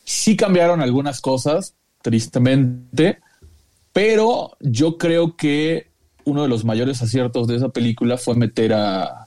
[0.04, 3.18] Sí cambiaron algunas cosas, tristemente,
[3.92, 5.88] pero yo creo que
[6.24, 9.26] uno de los mayores aciertos de esa película fue meter a,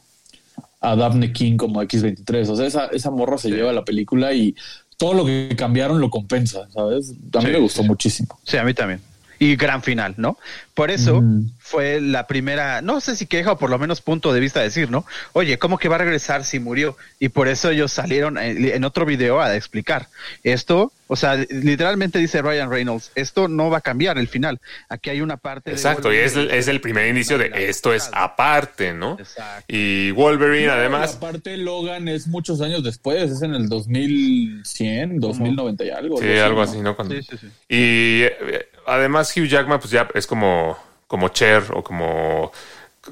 [0.81, 2.49] a Daphne King como X23.
[2.49, 4.55] O sea, esa, esa morra se lleva la película y
[4.97, 7.11] todo lo que cambiaron lo compensa, ¿sabes?
[7.33, 7.87] A mí Sí, me gustó sí.
[7.87, 8.39] muchísimo.
[8.43, 8.99] Sí, a mí también.
[9.39, 10.37] Y gran final, ¿no?
[10.73, 11.49] Por eso Mm.
[11.59, 14.89] fue la primera, no sé si queja o por lo menos punto de vista decir,
[14.91, 15.05] ¿no?
[15.33, 16.95] Oye, ¿cómo que va a regresar si murió?
[17.19, 20.07] Y por eso ellos salieron en, en otro video a explicar
[20.43, 20.91] esto.
[21.09, 24.59] O sea, literalmente dice Ryan Reynolds, esto no va a cambiar el final.
[24.89, 25.69] Aquí hay una parte.
[25.71, 29.17] de Exacto, y es, el- es el primer indicio de esto es aparte, ¿no?
[29.17, 29.65] Exacto.
[29.69, 35.85] Y Wolverine, No, además, Aparte, Logan es muchos años después, es en el 2100, 2090
[35.85, 36.19] y algo.
[36.21, 36.95] sí, algo así, ¿no?
[36.95, 37.47] Cuando- Sí, sí, sí.
[37.69, 40.77] Y eh, además Hugh Jackman, pues ya es como,
[41.07, 42.51] como Cher o como...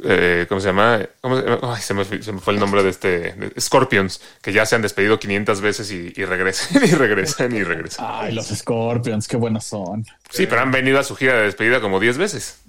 [0.03, 0.99] eh, ¿Cómo se llama?
[1.21, 3.07] ¿Cómo se, ay, se me, fue- se me fue el nombre de este...
[3.33, 7.63] de Scorpions, que ya se han despedido 500 veces y, y regresan y regresan y
[7.63, 8.05] regresan.
[8.07, 10.05] Ay, los Scorpions, qué buenos son.
[10.29, 12.59] Sí, pero han venido a su gira de despedida como 10 veces.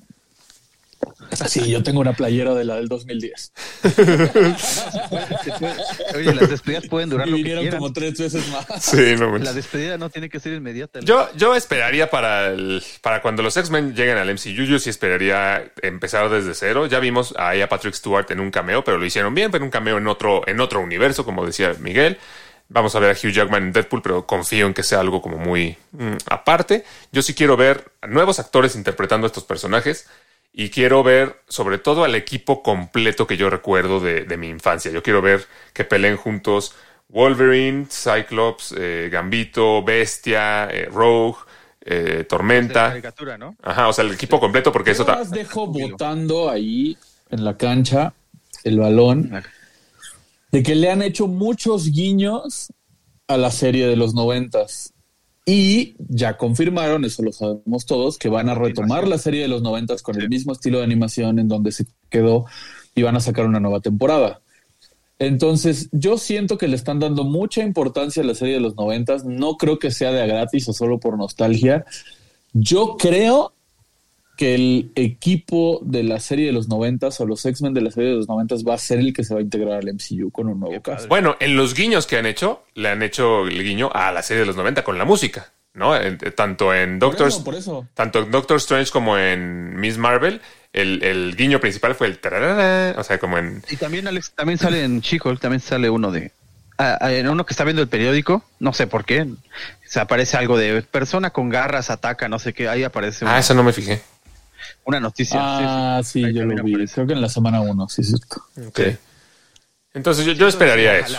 [1.49, 3.53] Sí, yo tengo una playera de la del 2010.
[3.82, 5.76] Se puede-
[6.16, 7.80] Oye, las despedidas pueden durar Y lo que vinieron quieran.
[7.80, 8.66] como tres veces más.
[8.82, 9.37] Sí, no.
[9.39, 11.01] La despedida no tiene que ser inmediata.
[11.01, 15.72] Yo, yo esperaría para, el, para cuando los X-Men lleguen al MCU, yo sí esperaría
[15.82, 16.87] empezar desde cero.
[16.87, 19.70] Ya vimos ahí a Patrick Stewart en un cameo, pero lo hicieron bien, pero un
[19.70, 22.18] cameo en otro, en otro universo, como decía Miguel.
[22.68, 25.37] Vamos a ver a Hugh Jackman en Deadpool, pero confío en que sea algo como
[25.37, 26.84] muy mm, aparte.
[27.12, 30.09] Yo sí quiero ver a nuevos actores interpretando a estos personajes
[30.59, 34.90] y quiero ver sobre todo al equipo completo que yo recuerdo de, de mi infancia.
[34.90, 36.74] Yo quiero ver que peleen juntos
[37.09, 41.36] Wolverine, Cyclops, eh, Gambito, Bestia, eh, Rogue,
[41.82, 42.88] eh, Tormenta.
[42.88, 43.54] caricatura, ¿no?
[43.62, 45.02] Ajá, o sea, el equipo completo porque eso...
[45.02, 46.96] Yo ta- las dejo votando ahí
[47.28, 48.14] en la cancha
[48.64, 49.30] el balón
[50.52, 52.72] de que le han hecho muchos guiños
[53.28, 54.94] a la serie de los noventas.
[55.49, 59.62] Y ya confirmaron, eso lo sabemos todos, que van a retomar la serie de los
[59.62, 62.47] noventas con el mismo estilo de animación en donde se quedó
[62.97, 64.40] y van a sacar una nueva temporada.
[65.20, 69.24] Entonces, yo siento que le están dando mucha importancia a la serie de los noventas.
[69.24, 71.86] No creo que sea de a gratis o solo por nostalgia.
[72.53, 73.53] Yo creo
[74.37, 78.11] que el equipo de la serie de los noventas o los X-Men de la serie
[78.11, 80.49] de los noventas va a ser el que se va a integrar al MCU con
[80.49, 81.09] un nuevo cast.
[81.09, 84.41] Bueno, en los guiños que han hecho, le han hecho el guiño a la serie
[84.43, 85.97] de los 90 con la música, ¿no?
[85.97, 87.89] En- tanto en Por Doctor, eso, por eso.
[87.95, 90.41] tanto en Doctor Strange como en Miss Marvel,
[90.72, 93.62] el, el guiño principal fue el tararara, o sea, como en...
[93.70, 96.32] Y también, Alex, también sale en Chico, también sale uno de.
[96.76, 99.26] ah, ah, en uno que está viendo el periódico, no sé por qué.
[99.87, 102.68] Se aparece algo de persona con garras ataca, no sé qué.
[102.68, 104.03] Ahí aparece una, Ah, eso no me fijé.
[104.84, 105.38] Una noticia.
[105.40, 106.72] Ah, sí, yo lo vi.
[106.74, 106.94] aparece.
[106.94, 108.42] Creo que en la semana uno, sí, es cierto.
[108.68, 108.80] Ok.
[109.94, 111.18] Entonces yo, yo esperaría eso.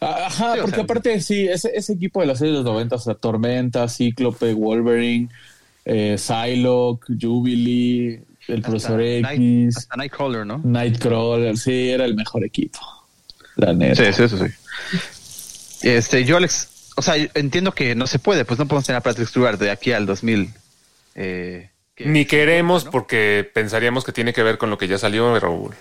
[0.00, 2.58] Ah, Ajá, Sí, o porque sea- aparte, sí, ese, ese equipo de la serie de
[2.58, 5.28] los 90, o sea, Tormenta, Cíclope, Wolverine,
[5.84, 10.60] eh, Psylocke, Jubilee, el Profesor Night- X, hasta Nightcrawler, ¿no?
[10.64, 12.78] Nightcrawler, sí, era el mejor equipo.
[13.56, 14.04] La neta.
[14.04, 14.52] Sí, sí, eso sí.
[15.82, 19.02] Este, yo, Alex, o sea, entiendo que no se puede, pues no podemos tener a
[19.02, 20.52] Patrick Stewart de aquí al 2000.
[21.14, 22.90] Eh, que- Ni queremos ¿no?
[22.92, 25.74] porque pensaríamos que tiene que ver con lo que ya salió, Raúl.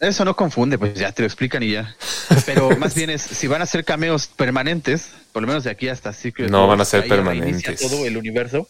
[0.00, 1.94] Eso no confunde, pues ya te lo explican y ya.
[2.46, 5.88] Pero más bien es, si van a ser cameos permanentes, por lo menos de aquí
[5.88, 7.80] hasta Secret No Wars, van a ser permanentes.
[7.80, 8.68] todo el universo.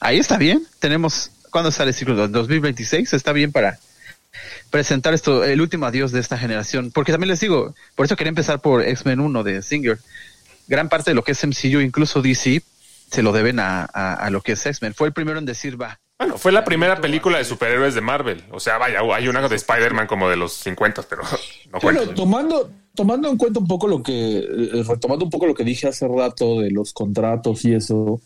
[0.00, 0.66] Ahí está bien.
[0.80, 2.32] Tenemos, ¿cuándo sale Secret Wars?
[2.32, 3.12] 2026.
[3.12, 3.78] Está bien para
[4.70, 6.90] presentar esto, el último adiós de esta generación.
[6.90, 9.98] Porque también les digo, por eso quería empezar por X-Men 1 de Singer.
[10.68, 12.62] Gran parte de lo que es MCU, incluso DC,
[13.10, 14.94] se lo deben a, a- a lo que es X-Men.
[14.94, 18.44] Fue el primero en decir, va, Bueno, fue la primera película de superhéroes de Marvel.
[18.52, 21.22] O sea, vaya, hay una de Spider-Man como de los 50, pero
[21.72, 22.14] no Bueno, cuenta.
[22.14, 25.88] tomando, tomando en cuenta un poco lo que, eh, retomando un poco lo que dije
[25.88, 28.20] hace rato de los contratos y eso,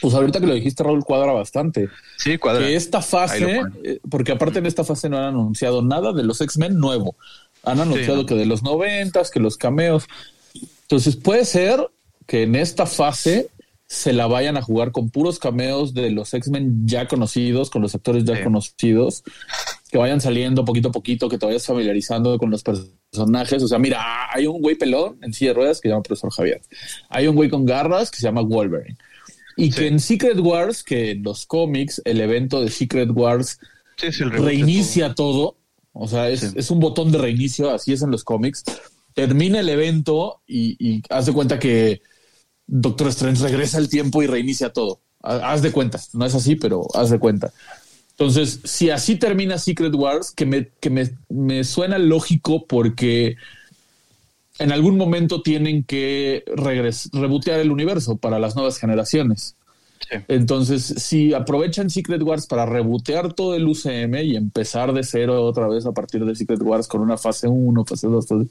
[0.00, 1.88] pues ahorita que lo dijiste, Raúl, cuadra bastante.
[2.16, 2.64] sí, cuadra.
[2.66, 6.40] Que esta fase, eh, porque aparte en esta fase no han anunciado nada de los
[6.40, 7.16] X-Men nuevo.
[7.64, 8.26] Han anunciado ¿no?
[8.26, 10.04] que de los noventas, que los cameos.
[10.82, 11.88] Entonces puede ser
[12.26, 13.48] que en esta fase
[13.94, 17.94] se la vayan a jugar con puros cameos de los X-Men ya conocidos, con los
[17.94, 18.42] actores ya Sí.
[18.42, 19.22] conocidos,
[19.90, 23.62] que vayan saliendo poquito a poquito, que te vayas familiarizando con los personajes.
[23.62, 26.32] O sea, mira, hay un güey pelón en silla de ruedas que se llama Profesor
[26.32, 26.60] Javier.
[27.08, 28.96] Hay un güey con garras que se llama Wolverine.
[29.56, 29.78] Y Sí.
[29.78, 33.58] que en Secret Wars, que en los cómics, el evento de Secret Wars
[33.96, 35.56] Sí, reinicia todo.
[35.92, 38.64] O sea, es, es un botón de reinicio, así es en los cómics.
[39.14, 42.02] Termina el evento y, y haz de cuenta que
[42.66, 45.00] Doctor Strange regresa al tiempo y reinicia todo.
[45.22, 47.52] Ha- Haz de cuenta, no es así, pero haz de cuenta.
[48.12, 53.36] Entonces, si así termina Secret Wars, que me, que me, me suena lógico porque
[54.58, 56.44] en algún momento tienen que
[57.12, 59.56] rebotear el universo para las nuevas generaciones.
[60.08, 60.18] Sí.
[60.28, 65.66] Entonces, si aprovechan Secret Wars para rebotear todo el UCM y empezar de cero otra
[65.66, 68.46] vez a partir de Secret Wars con una fase 1, fase 2, todo-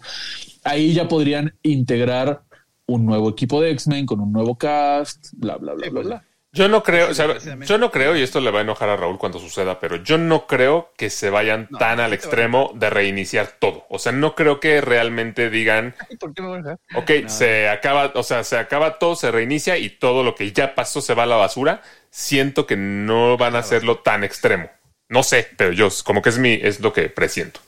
[0.63, 2.43] ahí ya podrían integrar
[2.87, 6.07] un nuevo equipo de X-Men con un nuevo cast, bla, bla, bla, Sí, bla, pues,
[6.07, 6.25] bla.
[6.55, 8.95] Yo no creo, o sea, yo no creo, y esto le va a enojar a
[8.95, 12.91] Raúl cuando suceda, pero yo no creo que se vayan No, tan al extremo de
[12.91, 13.87] reiniciar todo.
[13.89, 16.79] O sea, no creo que realmente digan, ¿Por qué me voy a dejar?
[16.95, 17.29] ok, No.
[17.29, 21.01] se acaba, o sea, se acaba todo, se reinicia y todo lo que ya pasó
[21.01, 21.81] se va a la basura.
[22.11, 24.69] Siento que no van a hacerlo tan extremo.
[25.09, 27.61] No sé, pero yo, como que es mi, es lo que presiento.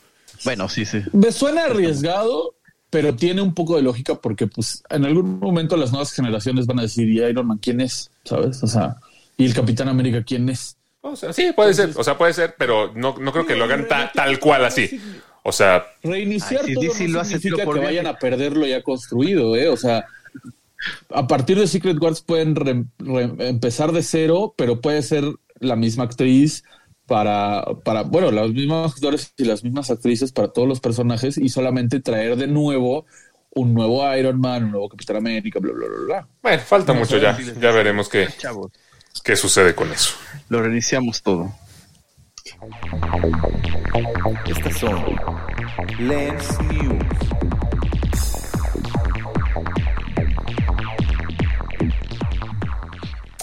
[0.44, 1.02] Bueno, sí, sí.
[1.12, 2.55] Me suena arriesgado,
[2.96, 6.80] pero tiene un poco de lógica porque pues en algún momento las nuevas generaciones van
[6.80, 8.10] a decir, ¿y Iron Man quién es?
[8.24, 8.64] ¿Sabes?
[8.64, 8.96] O sea,
[9.36, 10.78] ¿y el Capitán América quién es?
[11.02, 13.66] O sea, sí, puede ser, o sea, puede ser, pero no, no creo que lo
[13.66, 14.98] hagan ta- tal cual así.
[15.44, 18.56] O sea, Reiniciar Ay, si todo no lo hace significa por que vayan a perder
[18.56, 19.68] lo ya construido, ¿eh?
[19.68, 20.06] O sea,
[21.10, 25.26] a partir de Secret Wars pueden re- re- empezar de cero, pero puede ser
[25.60, 26.64] la misma actriz
[27.06, 31.50] para, para, bueno, los mismos actores y las mismas actrices para todos los personajes y
[31.50, 33.06] solamente traer de nuevo
[33.52, 36.28] un nuevo Iron Man, un nuevo Capitán América, bla, bla, bla, bla.
[36.42, 37.38] bueno, falta No mucho ya.
[37.38, 38.72] Ya veremos qué, Chavos,
[39.24, 40.16] qué sucede con eso.
[40.50, 41.54] lo reiniciamos todo.
[44.46, 45.04] Estas son
[46.00, 47.04] Lens News.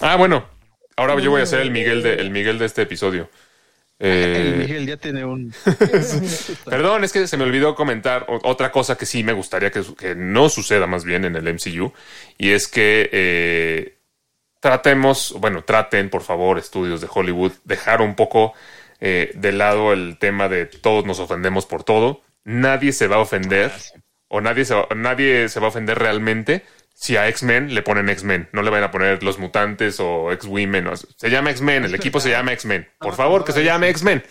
[0.01, 0.45] Ah, bueno.
[0.97, 3.31] Ahora yo voy a ser el Miguel de, el Miguel de este episodio.
[4.05, 5.55] Eh, El Miguel ya tiene un.
[6.65, 10.49] Perdón, es que se me olvidó comentar otra cosa que sí me gustaría que, no
[10.49, 11.93] suceda más bien en el MCU.
[12.37, 13.99] Y es que eh,
[14.59, 18.55] tratemos, bueno, traten, por favor, estudios de Hollywood, dejar un poco
[19.01, 22.23] eh, de lado el tema de todos nos ofendemos por todo.
[22.43, 23.71] Nadie se va a ofender
[24.27, 26.65] o nadie se va, nadie se va a ofender realmente
[26.95, 28.49] si a X-Men le ponen X-Men.
[28.53, 30.87] No le van a poner los mutantes o X-Women.
[30.89, 32.89] o- Se llama X-Men, el equipo se llama X-Men.
[32.99, 34.23] Por favor, que se llame X-Men.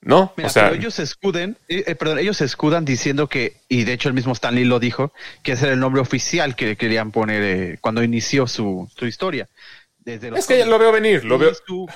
[0.00, 0.34] ¿No?
[0.36, 3.56] Mira, o sea, pero ellos se escuden, eh, eh, perdón, ellos se escudan diciendo que,
[3.70, 6.76] y de hecho el mismo Stanley lo dijo, que ese era el nombre oficial que
[6.76, 9.48] querían poner eh, cuando inició su, su historia.
[10.00, 11.52] Desde los es que ya lo veo venir, lo Y veo.
[11.54, 11.88] su-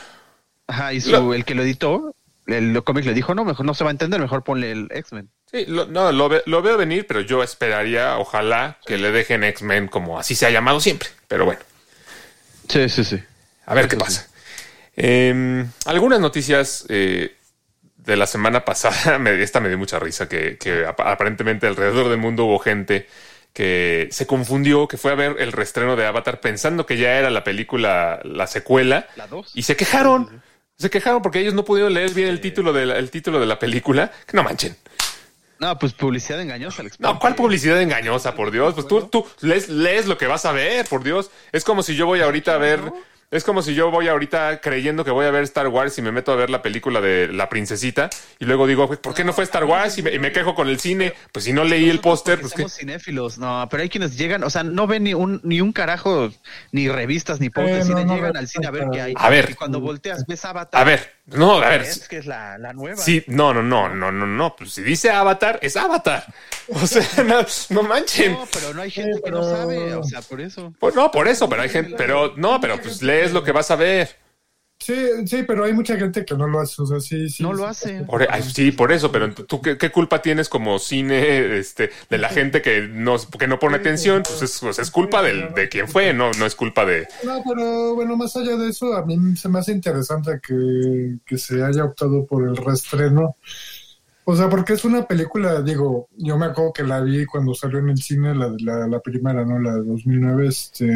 [0.66, 2.14] ajá, y su, Lo- el que lo editó,
[2.46, 5.28] el cómic le dijo, no, mejor no se va a entender, mejor ponle el X-Men.
[5.50, 9.44] Sí, lo, no, lo, ve- lo veo venir, pero yo esperaría, ojalá, que le dejen
[9.44, 11.08] X-Men como así se ha llamado siempre.
[11.26, 11.60] Pero bueno,
[12.68, 13.18] Sí, sí, sí.
[13.66, 14.28] a ver Eso qué pasa.
[14.96, 17.34] Eh, algunas noticias eh,
[17.96, 22.08] de la semana pasada, me- esta me dio mucha risa, que, que ap- aparentemente alrededor
[22.08, 23.06] del mundo hubo gente
[23.54, 27.30] que se confundió, que fue a ver el restreno de Avatar pensando que ya era
[27.30, 29.50] la película, la secuela, La dos.
[29.54, 30.42] y se quejaron.
[30.76, 33.46] Se quejaron porque ellos no pudieron leer bien el título de la, el título de
[33.46, 34.12] la película.
[34.26, 34.76] Que no manchen.
[35.60, 37.00] No, pues publicidad engañosa, Alex.
[37.00, 38.74] No, ¿cuál publicidad engañosa, por Dios?
[38.74, 41.30] Pues tú, tú lees, lees lo que vas a ver, por Dios.
[41.52, 42.80] Es como si yo voy ahorita a ver.
[43.30, 46.10] Es como si yo voy ahorita creyendo que voy a ver Star Wars y me
[46.10, 48.08] meto a ver la película de La Princesita
[48.38, 49.98] y luego digo, "Pues, ¿por qué no fue Star Wars?
[49.98, 51.12] Y me, y me quejo con el cine.
[51.30, 52.62] Pues si no leí el póster, pues que.
[52.62, 55.72] somos cinéfilos, no, pero hay quienes llegan, o sea, no ven ni un ni un
[55.72, 56.30] carajo,
[56.72, 59.14] ni revistas, ni de Eh, cine, no, no llegan al cine a ver qué hay.
[59.14, 59.50] A ver.
[59.50, 60.80] Y cuando volteas, ves Avatar.
[60.80, 61.82] A ver, no, a ver.
[61.82, 62.96] Es que es la, la nueva.
[62.96, 64.56] Sí, no, no, no, no, no, no.
[64.56, 66.24] Pues si dice Avatar, es Avatar.
[66.70, 68.32] O sea, no, no manchen.
[68.32, 70.74] No, pero no hay gente que no sabe, o sea, por eso.
[70.78, 73.70] Pues no, por eso, pero hay gente, pero no, pero pues lees lo que vas
[73.70, 74.08] a ver.
[74.80, 74.94] Sí,
[75.26, 76.80] sí, pero hay mucha gente que no lo hace.
[76.80, 77.42] O sea, sí, sí.
[77.42, 78.04] No lo hace.
[78.04, 82.18] Por- ay, sí, por eso, pero tú qué, qué culpa tienes como cine este, de
[82.18, 85.68] la gente que no, que no pone atención, pues es, pues es culpa del, de
[85.68, 87.08] quien fue, no, no es culpa de.
[87.24, 91.38] No, pero bueno, más allá de eso, a mí se me hace interesante que, que
[91.38, 93.34] se haya optado por el reestreno.
[94.30, 97.80] O sea, porque es una película, digo, yo me acuerdo que la vi cuando salió
[97.80, 99.58] en el cine, la, de- la, la primera, ¿no?
[99.58, 100.86] La de 2009, este...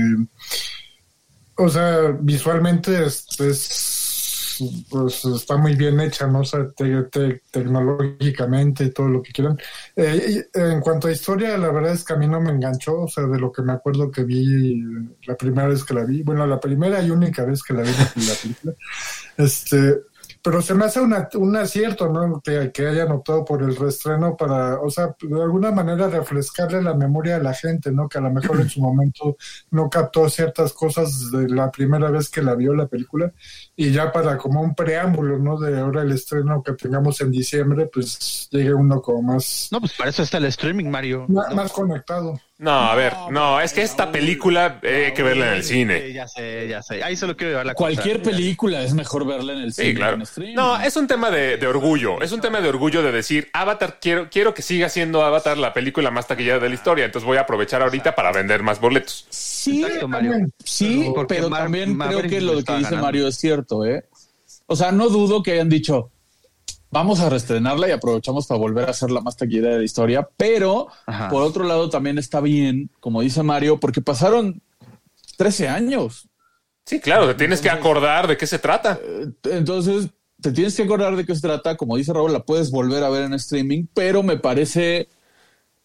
[1.57, 4.57] O sea, visualmente este es,
[4.89, 6.41] pues está muy bien hecha, ¿no?
[6.41, 9.59] O sea, te- te- tecnológicamente todo lo que quieran.
[9.97, 13.09] Eh, en cuanto a historia, la verdad es que a mí no me enganchó, o
[13.09, 14.83] sea, de lo que me acuerdo que vi
[15.27, 17.91] la primera vez que la vi, bueno, la primera y única vez que la vi
[17.91, 18.75] la, la película,
[19.37, 20.01] este,
[20.43, 22.41] pero se me hace una, un acierto, ¿no?
[22.41, 26.95] Que, que hayan optado por el reestreno para, o sea, de alguna manera refrescarle la
[26.95, 28.09] memoria a la gente, ¿no?
[28.09, 29.37] Que a lo mejor en su momento
[29.71, 33.33] no captó ciertas cosas de la primera vez que la vio la película
[33.77, 35.59] y ya para como un preámbulo, ¿no?
[35.61, 39.93] De ahora el estreno que tengamos en diciembre, pues llegue uno como más, No, pues
[39.93, 41.27] para eso está el streaming, Mario.
[41.29, 42.39] más conectado.
[42.63, 45.75] No, a ver, no, es que esta película eh, hay que verla en el Sí,
[45.75, 46.13] cine.
[46.13, 47.03] ya sé, ya sé.
[47.03, 48.31] Ahí solo quiero llevar la Cualquier cosa.
[48.31, 49.89] película es mejor verla en el cine.
[49.89, 50.13] Sí, claro.
[50.13, 50.55] que en streaming.
[50.55, 52.23] No, es un tema de, de orgullo.
[52.23, 55.73] Es un tema de orgullo de decir, Avatar, quiero, quiero que siga siendo Avatar la
[55.73, 57.05] película más taquillera de la historia.
[57.05, 59.27] Entonces voy a aprovechar ahí para vender más boletos.
[59.31, 60.35] Sí, Exacto, Mario.
[60.65, 62.99] sí, Pero- porque pero Mar- también creo que lo que dice ganando.
[62.99, 64.05] Mario es cierto, ¿eh?
[64.67, 66.12] O sea, no dudo que hayan dicho,
[66.93, 70.29] vamos a reestrenarla y aprovechamos para volver a hacer la más taquillera de la historia,
[70.37, 71.29] pero Ajá.
[71.29, 74.63] por otro lado también está bien, como dice Mario, porque pasaron
[75.39, 76.29] 13 años.
[76.85, 79.01] Sí, claro, te tienes que acordar de qué se trata.
[79.45, 80.09] Entonces,
[80.41, 81.77] te tienes que acordar de qué se trata.
[81.77, 85.09] Como dice Raúl, la puedes volver a ver en streaming, pero me parece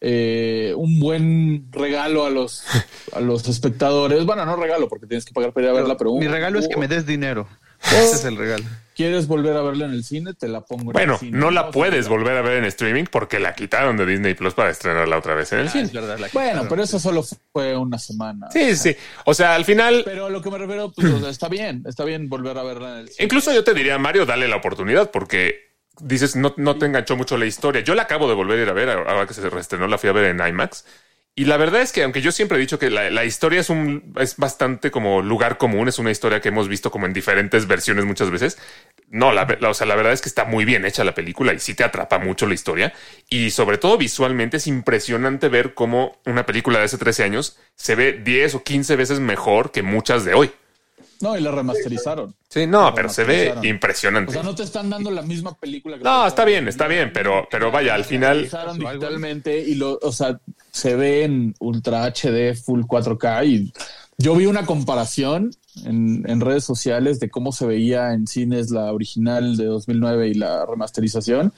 [0.02, 2.64] eh, un buen regalo a los,
[3.14, 4.26] a los espectadores.
[4.26, 6.60] Bueno, no regalo porque tienes que pagar para ir a verla, pero un- Mi regalo
[6.60, 7.48] es que me des dinero.
[7.84, 8.66] Ese es el regalo.
[8.98, 10.34] ¿Quieres volver a verla en el cine?
[10.34, 11.38] Te la pongo en Bueno, el cine.
[11.38, 14.72] no la puedes volver a ver en streaming porque la quitaron de Disney Plus para
[14.72, 15.84] estrenarla otra vez en el Ah, cine.
[15.84, 18.48] es verdad, la Bueno, pero eso solo fue una semana.
[18.52, 18.96] Sí, sí.
[19.26, 21.84] O sea, al final, Pero a lo que me refiero, pues, o sea, está bien,
[21.88, 23.24] está bien volver a verla en el cine.
[23.26, 27.38] incluso yo te diría, Mario, dale la oportunidad porque dices, no, no te enganchó mucho
[27.38, 27.82] la historia.
[27.82, 30.10] Yo la acabo de volver a ir a ver, ahora que se reestrenó, la fui
[30.10, 30.86] a ver en IMAX.
[31.40, 33.70] Y la verdad es que, aunque yo siempre he dicho que la, la historia es
[33.70, 37.68] un es bastante como lugar común, es una historia que hemos visto como en diferentes
[37.68, 38.58] versiones muchas veces.
[39.10, 41.54] No, la, la- o sea, la verdad es que está muy bien hecha la película
[41.54, 42.92] y sí te atrapa mucho la historia.
[43.30, 47.94] Y sobre todo visualmente es impresionante ver cómo una película de hace 13 años se
[47.94, 50.52] ve 10 o 15 veces mejor que muchas de hoy.
[51.20, 52.36] No, y la remasterizaron.
[52.48, 54.30] Sí, no, La pero se ve impresionante.
[54.32, 55.98] O sea, no te están dando la misma película.
[55.98, 58.38] Que No, está bien, está bien, pero, pero vaya, al final.
[58.50, 60.40] Remasterizaron digitalmente y lo, o sea,
[60.78, 63.74] se ve en Ultra HD Full 4K y
[64.18, 65.52] yo vi una comparación
[65.86, 70.34] en, en redes sociales de cómo se veía en cines la original de 2009 y
[70.36, 71.54] la remasterización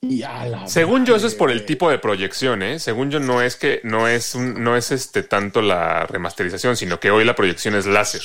[0.00, 2.80] y a la Según yo, eso es por el tipo de proyección, ¿eh?
[2.80, 6.98] Según yo, no es que no es un- no es este tanto la remasterización, sino
[6.98, 8.22] que hoy la proyección es láser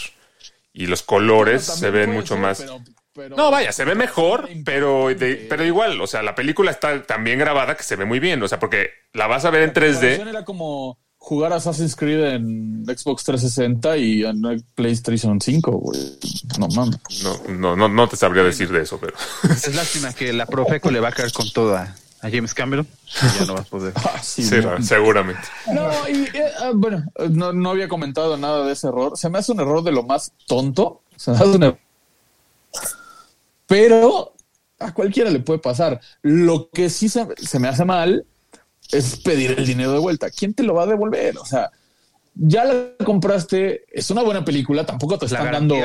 [0.73, 2.61] y los colores se ven mucho ser, más.
[2.61, 2.79] pero-
[3.17, 7.01] pero- No, vaya, se ve mejor, pero, de- pero igual, o sea, la película está
[7.03, 9.63] tan bien grabada que se ve muy bien, o sea, porque la vas a ver
[9.63, 10.29] en La comparación 3D.
[10.29, 14.41] Era como jugar Assassin's Creed en Xbox 360 y en
[14.75, 15.99] PlayStation 5, güey.
[16.57, 16.99] No mames.
[17.23, 19.13] No, no, no, no te sabría decir de eso, pero
[19.49, 22.87] Es lástima que la Profeco le va a caer con toda a James Cameron.
[23.39, 23.93] Ya no vas a poder.
[24.05, 24.81] Ah, sí, sí, no.
[24.81, 25.41] seguramente.
[25.73, 29.17] No, y eh, ah, bueno, no, no había comentado nada de ese error.
[29.17, 31.01] Se me hace un error de lo más tonto.
[31.17, 31.79] Se me hace un error.
[33.67, 34.33] Pero
[34.79, 35.99] a cualquiera le puede pasar.
[36.21, 38.25] Lo que sí se, se me hace mal
[38.91, 40.29] es pedir el dinero de vuelta.
[40.29, 41.37] ¿Quién te lo va a devolver?
[41.37, 41.71] O sea,
[42.35, 45.75] ya la compraste, es una buena película, tampoco te La están dando.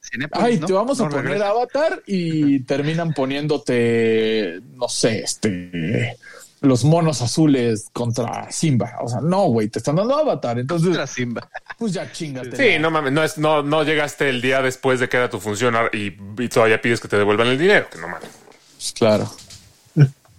[0.00, 0.66] Cinépolis, Ay, ¿no?
[0.66, 1.48] te vamos a poner regresa.
[1.48, 6.16] Avatar y terminan poniéndote, no sé, este,
[6.60, 8.96] los monos azules contra Simba.
[9.00, 10.58] O sea, no, güey, te están dando Avatar.
[10.58, 11.48] Entonces, Contra Simba.
[11.78, 12.56] pues ya chingate.
[12.56, 15.40] Sí, no mames, no, es, no, no llegaste el día después de que era tu
[15.40, 18.30] función y, y todavía pides que te devuelvan el dinero, que no mames.
[18.76, 19.30] Pues claro.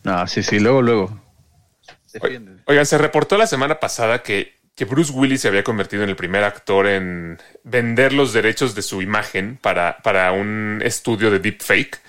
[0.04, 1.22] No, sí, sí, luego, luego.
[2.14, 2.62] Defiende.
[2.66, 6.16] Oigan, se reportó la semana pasada que, que Bruce Willis se había convertido en el
[6.16, 12.00] primer actor en vender los derechos de su imagen para, para un estudio de deepfake,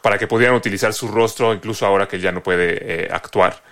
[0.00, 3.62] para que pudieran utilizar su rostro incluso ahora que ya no puede eh, actuar.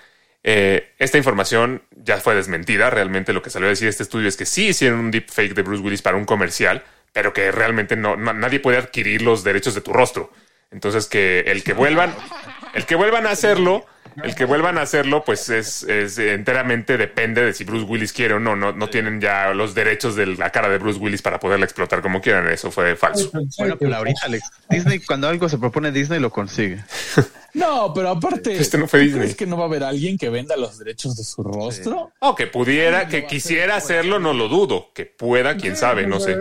[0.42, 2.90] Eh, esta información ya fue desmentida.
[2.90, 5.62] Realmente lo que salió a decir este estudio es que sí hicieron un deepfake de
[5.62, 6.82] Bruce Willis para un comercial,
[7.12, 10.30] pero que realmente no, na- nadie puede adquirir los derechos de tu rostro.
[10.70, 12.14] Entonces que el que vuelvan,
[12.74, 13.86] el que vuelvan a hacerlo,
[14.22, 18.34] el que vuelvan a hacerlo, pues es, es enteramente depende de si Bruce Willis quiere
[18.34, 18.56] o no.
[18.56, 22.02] No, no tienen ya los derechos de la cara de Bruce Willis para poderla explotar
[22.02, 22.48] como quieran.
[22.48, 23.30] Eso fue falso.
[23.58, 26.82] Bueno, pero ahorita, Alex, Disney, cuando algo se propone Disney, lo consigue.
[27.52, 29.22] No, pero aparte, Este no fue ¿tú Disney.
[29.22, 32.12] ¿crees que no va a haber alguien que venda los derechos de su rostro?
[32.20, 34.90] O que pudiera, que quisiera hacerlo, no lo dudo.
[34.94, 36.36] Que pueda, quién sabe, no sé.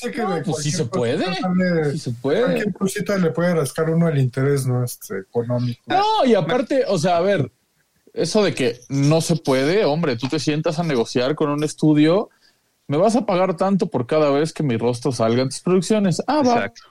[0.00, 1.24] Sí de Pues sí se puede.
[1.92, 2.42] Sí se puede.
[2.42, 4.84] Cualquier cosita le puede rascar uno el interés, ¿no?
[4.84, 5.80] Este, económico.
[5.86, 7.52] No, y aparte, o sea, a ver,
[8.12, 12.30] eso de que no se puede, hombre, tú te sientas a negociar con un estudio,
[12.86, 16.22] me vas a pagar tanto por cada vez que mi rostro salga en tus producciones.
[16.26, 16.54] Ah, va.
[16.54, 16.82] Exacto.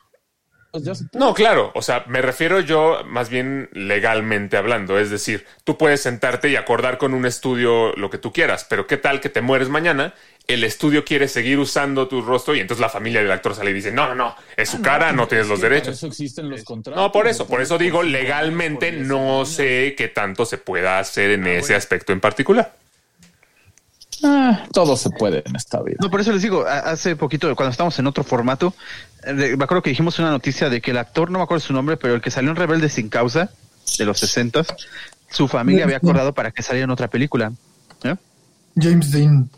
[0.72, 1.26] Pues se puede.
[1.26, 6.02] No, claro, o sea, me refiero yo más bien legalmente hablando, es decir, tú puedes
[6.02, 9.42] sentarte y acordar con un estudio lo que tú quieras, pero ¿qué tal que te
[9.42, 10.14] mueres mañana?
[10.49, 13.74] El estudio quiere seguir usando tu rostro y entonces la familia del actor sale y
[13.74, 15.98] dice, no, no, no, es su cara, no tienes los Sí, Por derechos.
[15.98, 17.03] eso existen los contratos.
[17.03, 21.45] No, por eso, por eso digo, legalmente no sé qué tanto se pueda hacer en
[21.48, 22.74] ese aspecto en particular.
[24.24, 25.98] Ah, todo se puede en esta vida.
[25.99, 28.74] No, por eso les digo, hace poquito, cuando estábamos en otro formato,
[29.26, 31.74] eh, me acuerdo que dijimos una noticia de que el actor, no me acuerdo su
[31.74, 33.52] nombre, pero el que salió en Rebelde sin causa,
[33.98, 34.64] de los 60
[35.30, 37.52] su familia había acordado para que saliera en otra película.
[38.03, 38.15] ¿eh?
[38.78, 39.49] James Dean.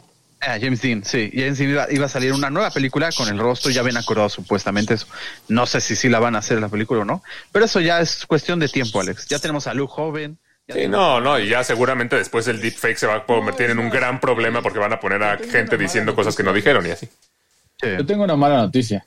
[0.42, 1.30] Ah, James Dean, sí.
[1.34, 4.30] James Dean iba, iba a salir una nueva película con el rostro, ya habían acordado
[4.30, 5.06] supuestamente eso.
[5.50, 7.22] No sé si sí la van a hacer la película o no,
[7.52, 9.28] pero eso ya es cuestión de tiempo, Alex.
[9.28, 10.38] Ya tenemos a Luke joven.
[10.68, 13.90] Sí, no, no, y ya seguramente después el deepfake se va a convertir en un
[13.90, 17.08] gran problema porque van a poner a gente diciendo cosas que no dijeron y así.
[17.82, 17.88] Sí.
[17.98, 19.06] Yo tengo una mala noticia.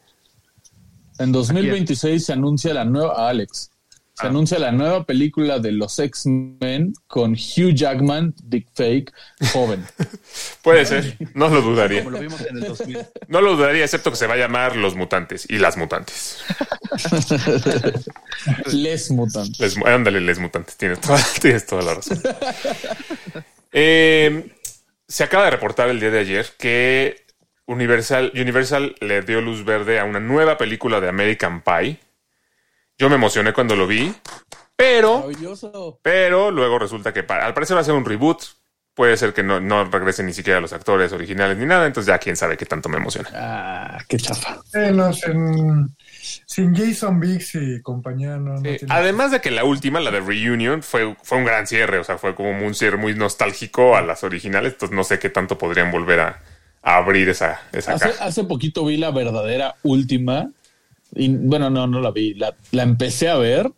[1.18, 3.70] En 2026 se anuncia la nueva Alex.
[4.14, 4.28] Se Ah.
[4.30, 9.10] anuncia la nueva película de los X-Men con Hugh Jackman, Dick Fake,
[9.52, 9.84] joven.
[10.62, 12.04] Puede ser, no lo dudaría.
[12.04, 12.98] Como lo vimos en el 2000.
[13.28, 16.44] No lo dudaría, excepto que se va a llamar Los Mutantes y las Mutantes.
[18.72, 19.56] Les Mutant.
[19.58, 20.76] Les, ándale, les mutantes.
[20.76, 22.20] Tienes toda, tienes toda la razón.
[23.72, 24.52] Eh,
[25.08, 27.24] se acaba de reportar el día de ayer que
[27.66, 31.98] Universal, Universal le dio luz verde a una nueva película de American Pie.
[33.02, 34.14] Yo me emocioné cuando lo vi,
[34.76, 35.98] pero, Maravilloso.
[36.02, 38.40] pero luego resulta que al parecer va a ser un reboot.
[38.94, 42.18] Puede ser que no, no regresen ni siquiera los actores originales ni nada, entonces ya
[42.18, 43.28] quién sabe qué tanto me emociona.
[43.34, 44.60] Ah, qué chafa.
[44.74, 45.96] Eh, no, sin,
[46.46, 50.12] sin Jason Biggs y compañía, no, no Eh, tiene- además de que la última, la
[50.12, 53.96] de Reunion, fue, fue un gran cierre, o sea, fue como un cierre muy nostálgico
[53.96, 56.40] a las originales, entonces no sé qué tanto podrían volver a,
[56.82, 58.24] a abrir esa, esa Hace, caja.
[58.26, 60.50] hace poquito vi la verdadera última.
[61.14, 62.34] Y bueno, no, no la vi.
[62.34, 63.70] La, la empecé a ver,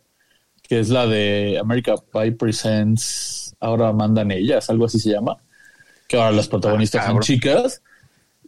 [0.67, 3.55] que es la de America Pie Presents.
[3.59, 5.37] Ahora mandan ellas, algo así se llama.
[6.07, 7.81] Que ahora las protagonistas Ah, son chicas.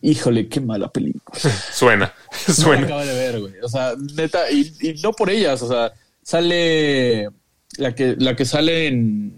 [0.01, 1.39] Híjole, qué mala película.
[1.73, 2.14] Suena,
[2.47, 2.85] No suena.
[2.85, 3.53] acabo de ver, güey.
[3.64, 5.91] O sea, neta, y, y no por ellas, o sea,
[6.22, 7.30] sale
[7.77, 9.34] la que, la que sale en.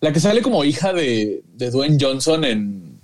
[0.00, 3.00] La que sale como hija de, de Dwayne Johnson en.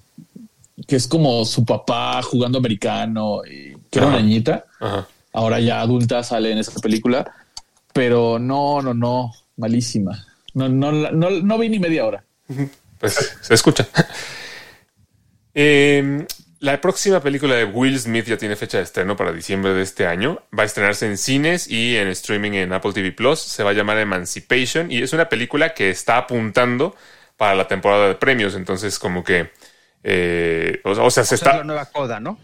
[0.87, 4.65] que es como su papá jugando americano y que era una niñita.
[4.81, 5.09] Ajá.
[5.33, 7.33] Ahora ya adulta sale en esa película.
[7.93, 10.27] Pero no, no, no, malísima.
[10.55, 12.25] No, no, la- no, no vi ni media hora.
[12.99, 13.87] Pues se escucha.
[15.55, 16.27] Eh,
[16.61, 20.07] la próxima película de Will Smith ya tiene fecha de estreno para diciembre de este
[20.07, 20.41] año.
[20.57, 23.41] Va a estrenarse en cines y en streaming en Apple TV Plus.
[23.41, 26.95] Se va a llamar Emancipation y es una película que está apuntando
[27.37, 28.55] para la temporada de premios.
[28.55, 29.51] Entonces, como que.
[30.05, 31.65] eh, o, o sea, se Esa es la está.
[31.65, 32.39] nueva coda, ¿no?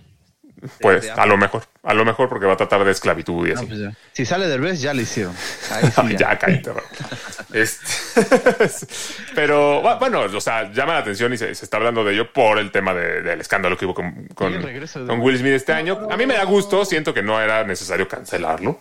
[0.80, 1.64] Pues a lo mejor.
[1.82, 3.66] A lo mejor porque va a tratar de esclavitud y No, así.
[3.66, 3.92] pues ya.
[4.12, 5.34] Si sale del revés, ya lo hicieron.
[5.70, 6.82] Ahí sí, ya, cállate, Raúl.
[7.52, 8.86] Este-
[9.34, 12.32] pero bu- bueno, o sea, llama la atención y se, se está hablando de ello
[12.32, 16.08] por el tema de- del escándalo que hubo con, de- con Will Smith este año.
[16.10, 18.80] A mí me da gusto, siento que no era necesario cancelarlo.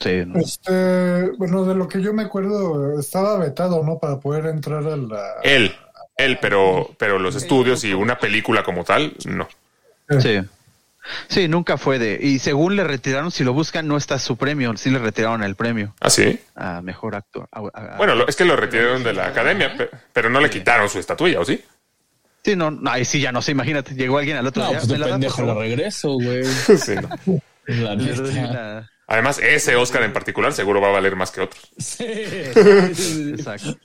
[0.00, 0.38] Sí, ¿no?
[0.40, 3.98] Este, bueno, de lo que yo me acuerdo, estaba vetado, ¿no?
[3.98, 5.22] Para poder entrar a la.
[5.44, 5.74] Él,
[6.16, 9.48] él, pero, pero los estudios y una película como tal, no.
[10.20, 10.40] Sí.
[11.28, 12.18] Sí, nunca fue de.
[12.20, 14.74] Y según le retiraron, si lo buscan, no está su premio.
[14.78, 16.40] Sí le retiraron el premio ¿Ah, sí?
[16.54, 17.46] a mejor actor.
[17.52, 20.40] a- a- a- Bueno, lo- es que lo retiraron de la academia, pe- pero no
[20.40, 21.62] le quitaron su estatuilla, ¿o sí?
[22.42, 23.52] Sí, no, no, ahí sí ya no sé.
[23.52, 24.78] Imagínate, llegó alguien al otro No, día.
[24.78, 25.62] pues de ¿me la da, por pendejo la favor?
[25.62, 26.44] regreso, güey.
[26.78, 27.40] Sí, no.
[27.66, 27.96] La
[29.06, 31.70] Además, ese Oscar en particular seguro va a valer más que otros.
[31.78, 32.04] Sí.
[32.04, 33.76] Exacto.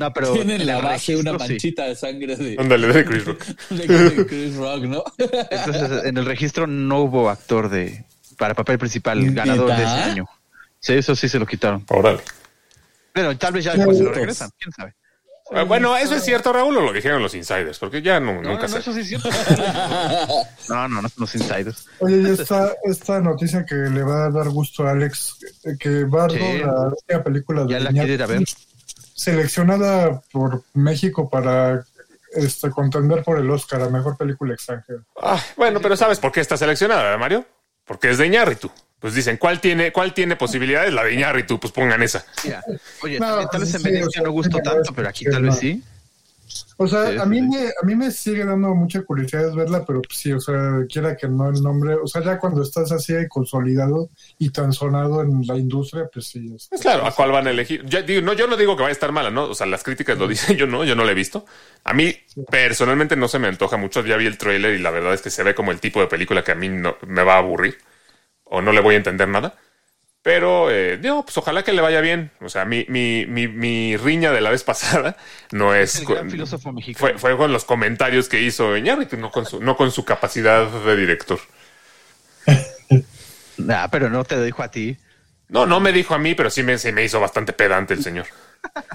[0.00, 0.32] No, pero.
[0.32, 1.38] Tiene en en la base una sí.
[1.38, 3.44] manchita de sangre de, Ándale, de Chris Rock.
[3.70, 5.04] de Chris Rock, ¿no?
[5.18, 8.04] Entonces, en el registro no hubo actor de
[8.36, 10.28] para papel principal ganador de ese año.
[10.80, 11.84] Sí, eso sí se lo quitaron.
[11.88, 12.20] Órale.
[13.12, 14.94] Pero tal vez ya después se lo regresan, quién sabe.
[15.52, 18.50] Ah, Bueno, eso es cierto, Raúl, o lo dijeron los insiders, porque ya no, No,
[18.50, 18.78] nunca no, sé.
[18.78, 19.28] eso sí es cierto.
[20.68, 21.86] No, no, no son los insiders.
[22.00, 26.04] Oye, y esta, esta noticia que le va a dar gusto a Alex, eh, que
[26.04, 26.58] Bardo, Sí.
[26.58, 28.44] la última película Ya de la Iñárritu, quiere ir a ver.
[29.14, 31.84] seleccionada por México para
[32.32, 35.00] este, contender por el Oscar a Mejor Película Extranjera.
[35.22, 37.44] Ah, bueno, pero ¿sabes por qué está seleccionada, Mario?
[37.84, 38.70] Porque es de Iñárritu.
[39.04, 40.90] Pues dicen, ¿cuál tiene, ¿cuál tiene posibilidades?
[40.90, 42.24] La de Iñárritu, pues pongan esa.
[42.42, 42.64] Mira,
[43.02, 45.50] oye, No, tal vez en o Venecia sea, no gustó tanto, pero aquí tal no.
[45.50, 45.82] vez sí.
[46.78, 47.42] O sea, Sí, a mí sí.
[47.42, 51.18] me a mí me sigue dando mucha curiosidad verla, pero pues sí, o sea, quiera
[51.18, 54.08] que no el nombre, o sea, ya cuando estás así de consolidado
[54.38, 56.50] y tan sonado en la industria, pues sí.
[56.56, 57.84] este, Pues claro, ¿a cuál van a elegir?
[57.84, 59.44] Yo, digo, no, yo no digo que vaya a estar mala, ¿no?
[59.50, 61.44] O sea, las críticas lo dicen, yo no, yo no la he visto.
[61.84, 62.16] A mí
[62.50, 64.02] personalmente no se me antoja mucho.
[64.02, 66.06] Ya vi el tráiler y la verdad es que se ve como el tipo de
[66.06, 67.76] película que a mí no me va a aburrir
[68.54, 69.54] o no le voy a entender nada.
[70.22, 72.30] Pero, eh, digo, pues ojalá que le vaya bien.
[72.40, 75.16] O sea, mi, mi, mi, mi riña de la vez pasada
[75.52, 75.96] no es...
[76.00, 77.18] el gran con- filósofo mexicano.
[77.18, 80.66] fue, fue con los comentarios que hizo Iñárritu, no con su, no con su capacidad
[80.66, 81.38] de director.
[83.58, 84.96] Nah, pero no te dijo a ti.
[85.48, 88.02] No, no me dijo a mí, pero sí me, se me hizo bastante pedante el
[88.02, 88.26] señor.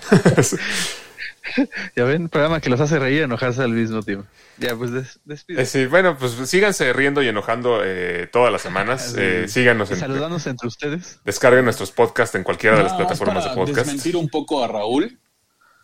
[1.96, 4.26] Ya ven, programa que los hace reír y enojarse al mismo tiempo.
[4.58, 5.62] Ya, pues des, despide.
[5.62, 9.16] Eh, sí, bueno, pues síganse riendo y enojando eh, todas las semanas.
[9.20, 11.20] Eh, síganos en, saludándose entre ustedes.
[11.26, 13.86] descarguen nuestros podcasts en cualquiera de las Nada plataformas de para podcast.
[13.88, 15.20] desmentir un poco a Raúl.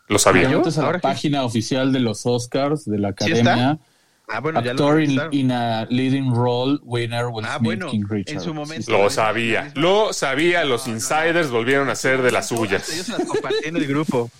[0.08, 0.50] Lo sabía.
[0.50, 0.62] ¿yo?
[0.64, 3.52] A la página oficial de los Oscars, de la ¿Sí está?
[3.54, 3.80] academia.
[4.27, 8.02] Ah, bueno, ya lo Actor in, in a leading role, winner Will Ah, bueno, King
[8.02, 8.41] en Richard.
[8.41, 8.91] su momento.
[8.91, 10.65] Lo sabía, lo sabía.
[10.65, 12.84] Los insiders volvieron a ser de las suyas.
[12.85, 14.31] se las compartí en el grupo.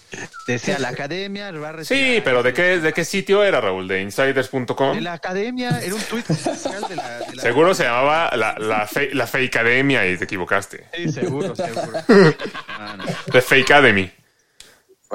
[0.48, 3.88] Decía, la academia va Sí, pero ¿de qué, de qué sitio era, Raúl?
[3.88, 4.98] ¿De De insiders.com?
[5.00, 7.20] la academia, era un tuit oficial de la...
[7.20, 10.86] de la- Seguro se llamaba la, la, fe- la Fake Academia y te equivocaste.
[10.96, 11.92] Sí, seguro, seguro.
[12.80, 13.04] No, no.
[13.32, 14.10] The Fake Academy.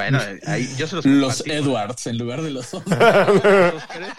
[0.00, 1.46] Bueno, ahí yo se los Los.
[1.46, 2.98] Edwards en lugar de los otros.
[2.98, 4.12] Los tres.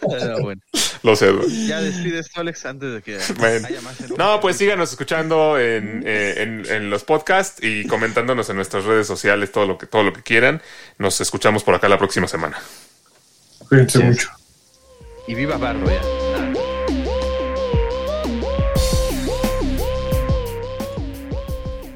[0.00, 0.60] Pero bueno,
[1.02, 1.66] Los Edwards.
[1.66, 3.66] ya despides tú, Alex, antes de que Bueno.
[3.68, 8.48] haya más en- No, pues síganos escuchando en, eh, en- en los podcasts y comentándonos
[8.50, 10.62] en nuestras redes sociales todo lo que, todo lo que quieran.
[10.98, 12.58] Nos escuchamos por acá la próxima semana.
[13.68, 14.28] Cuídense mucho.
[15.28, 16.00] Y viva Barro ya.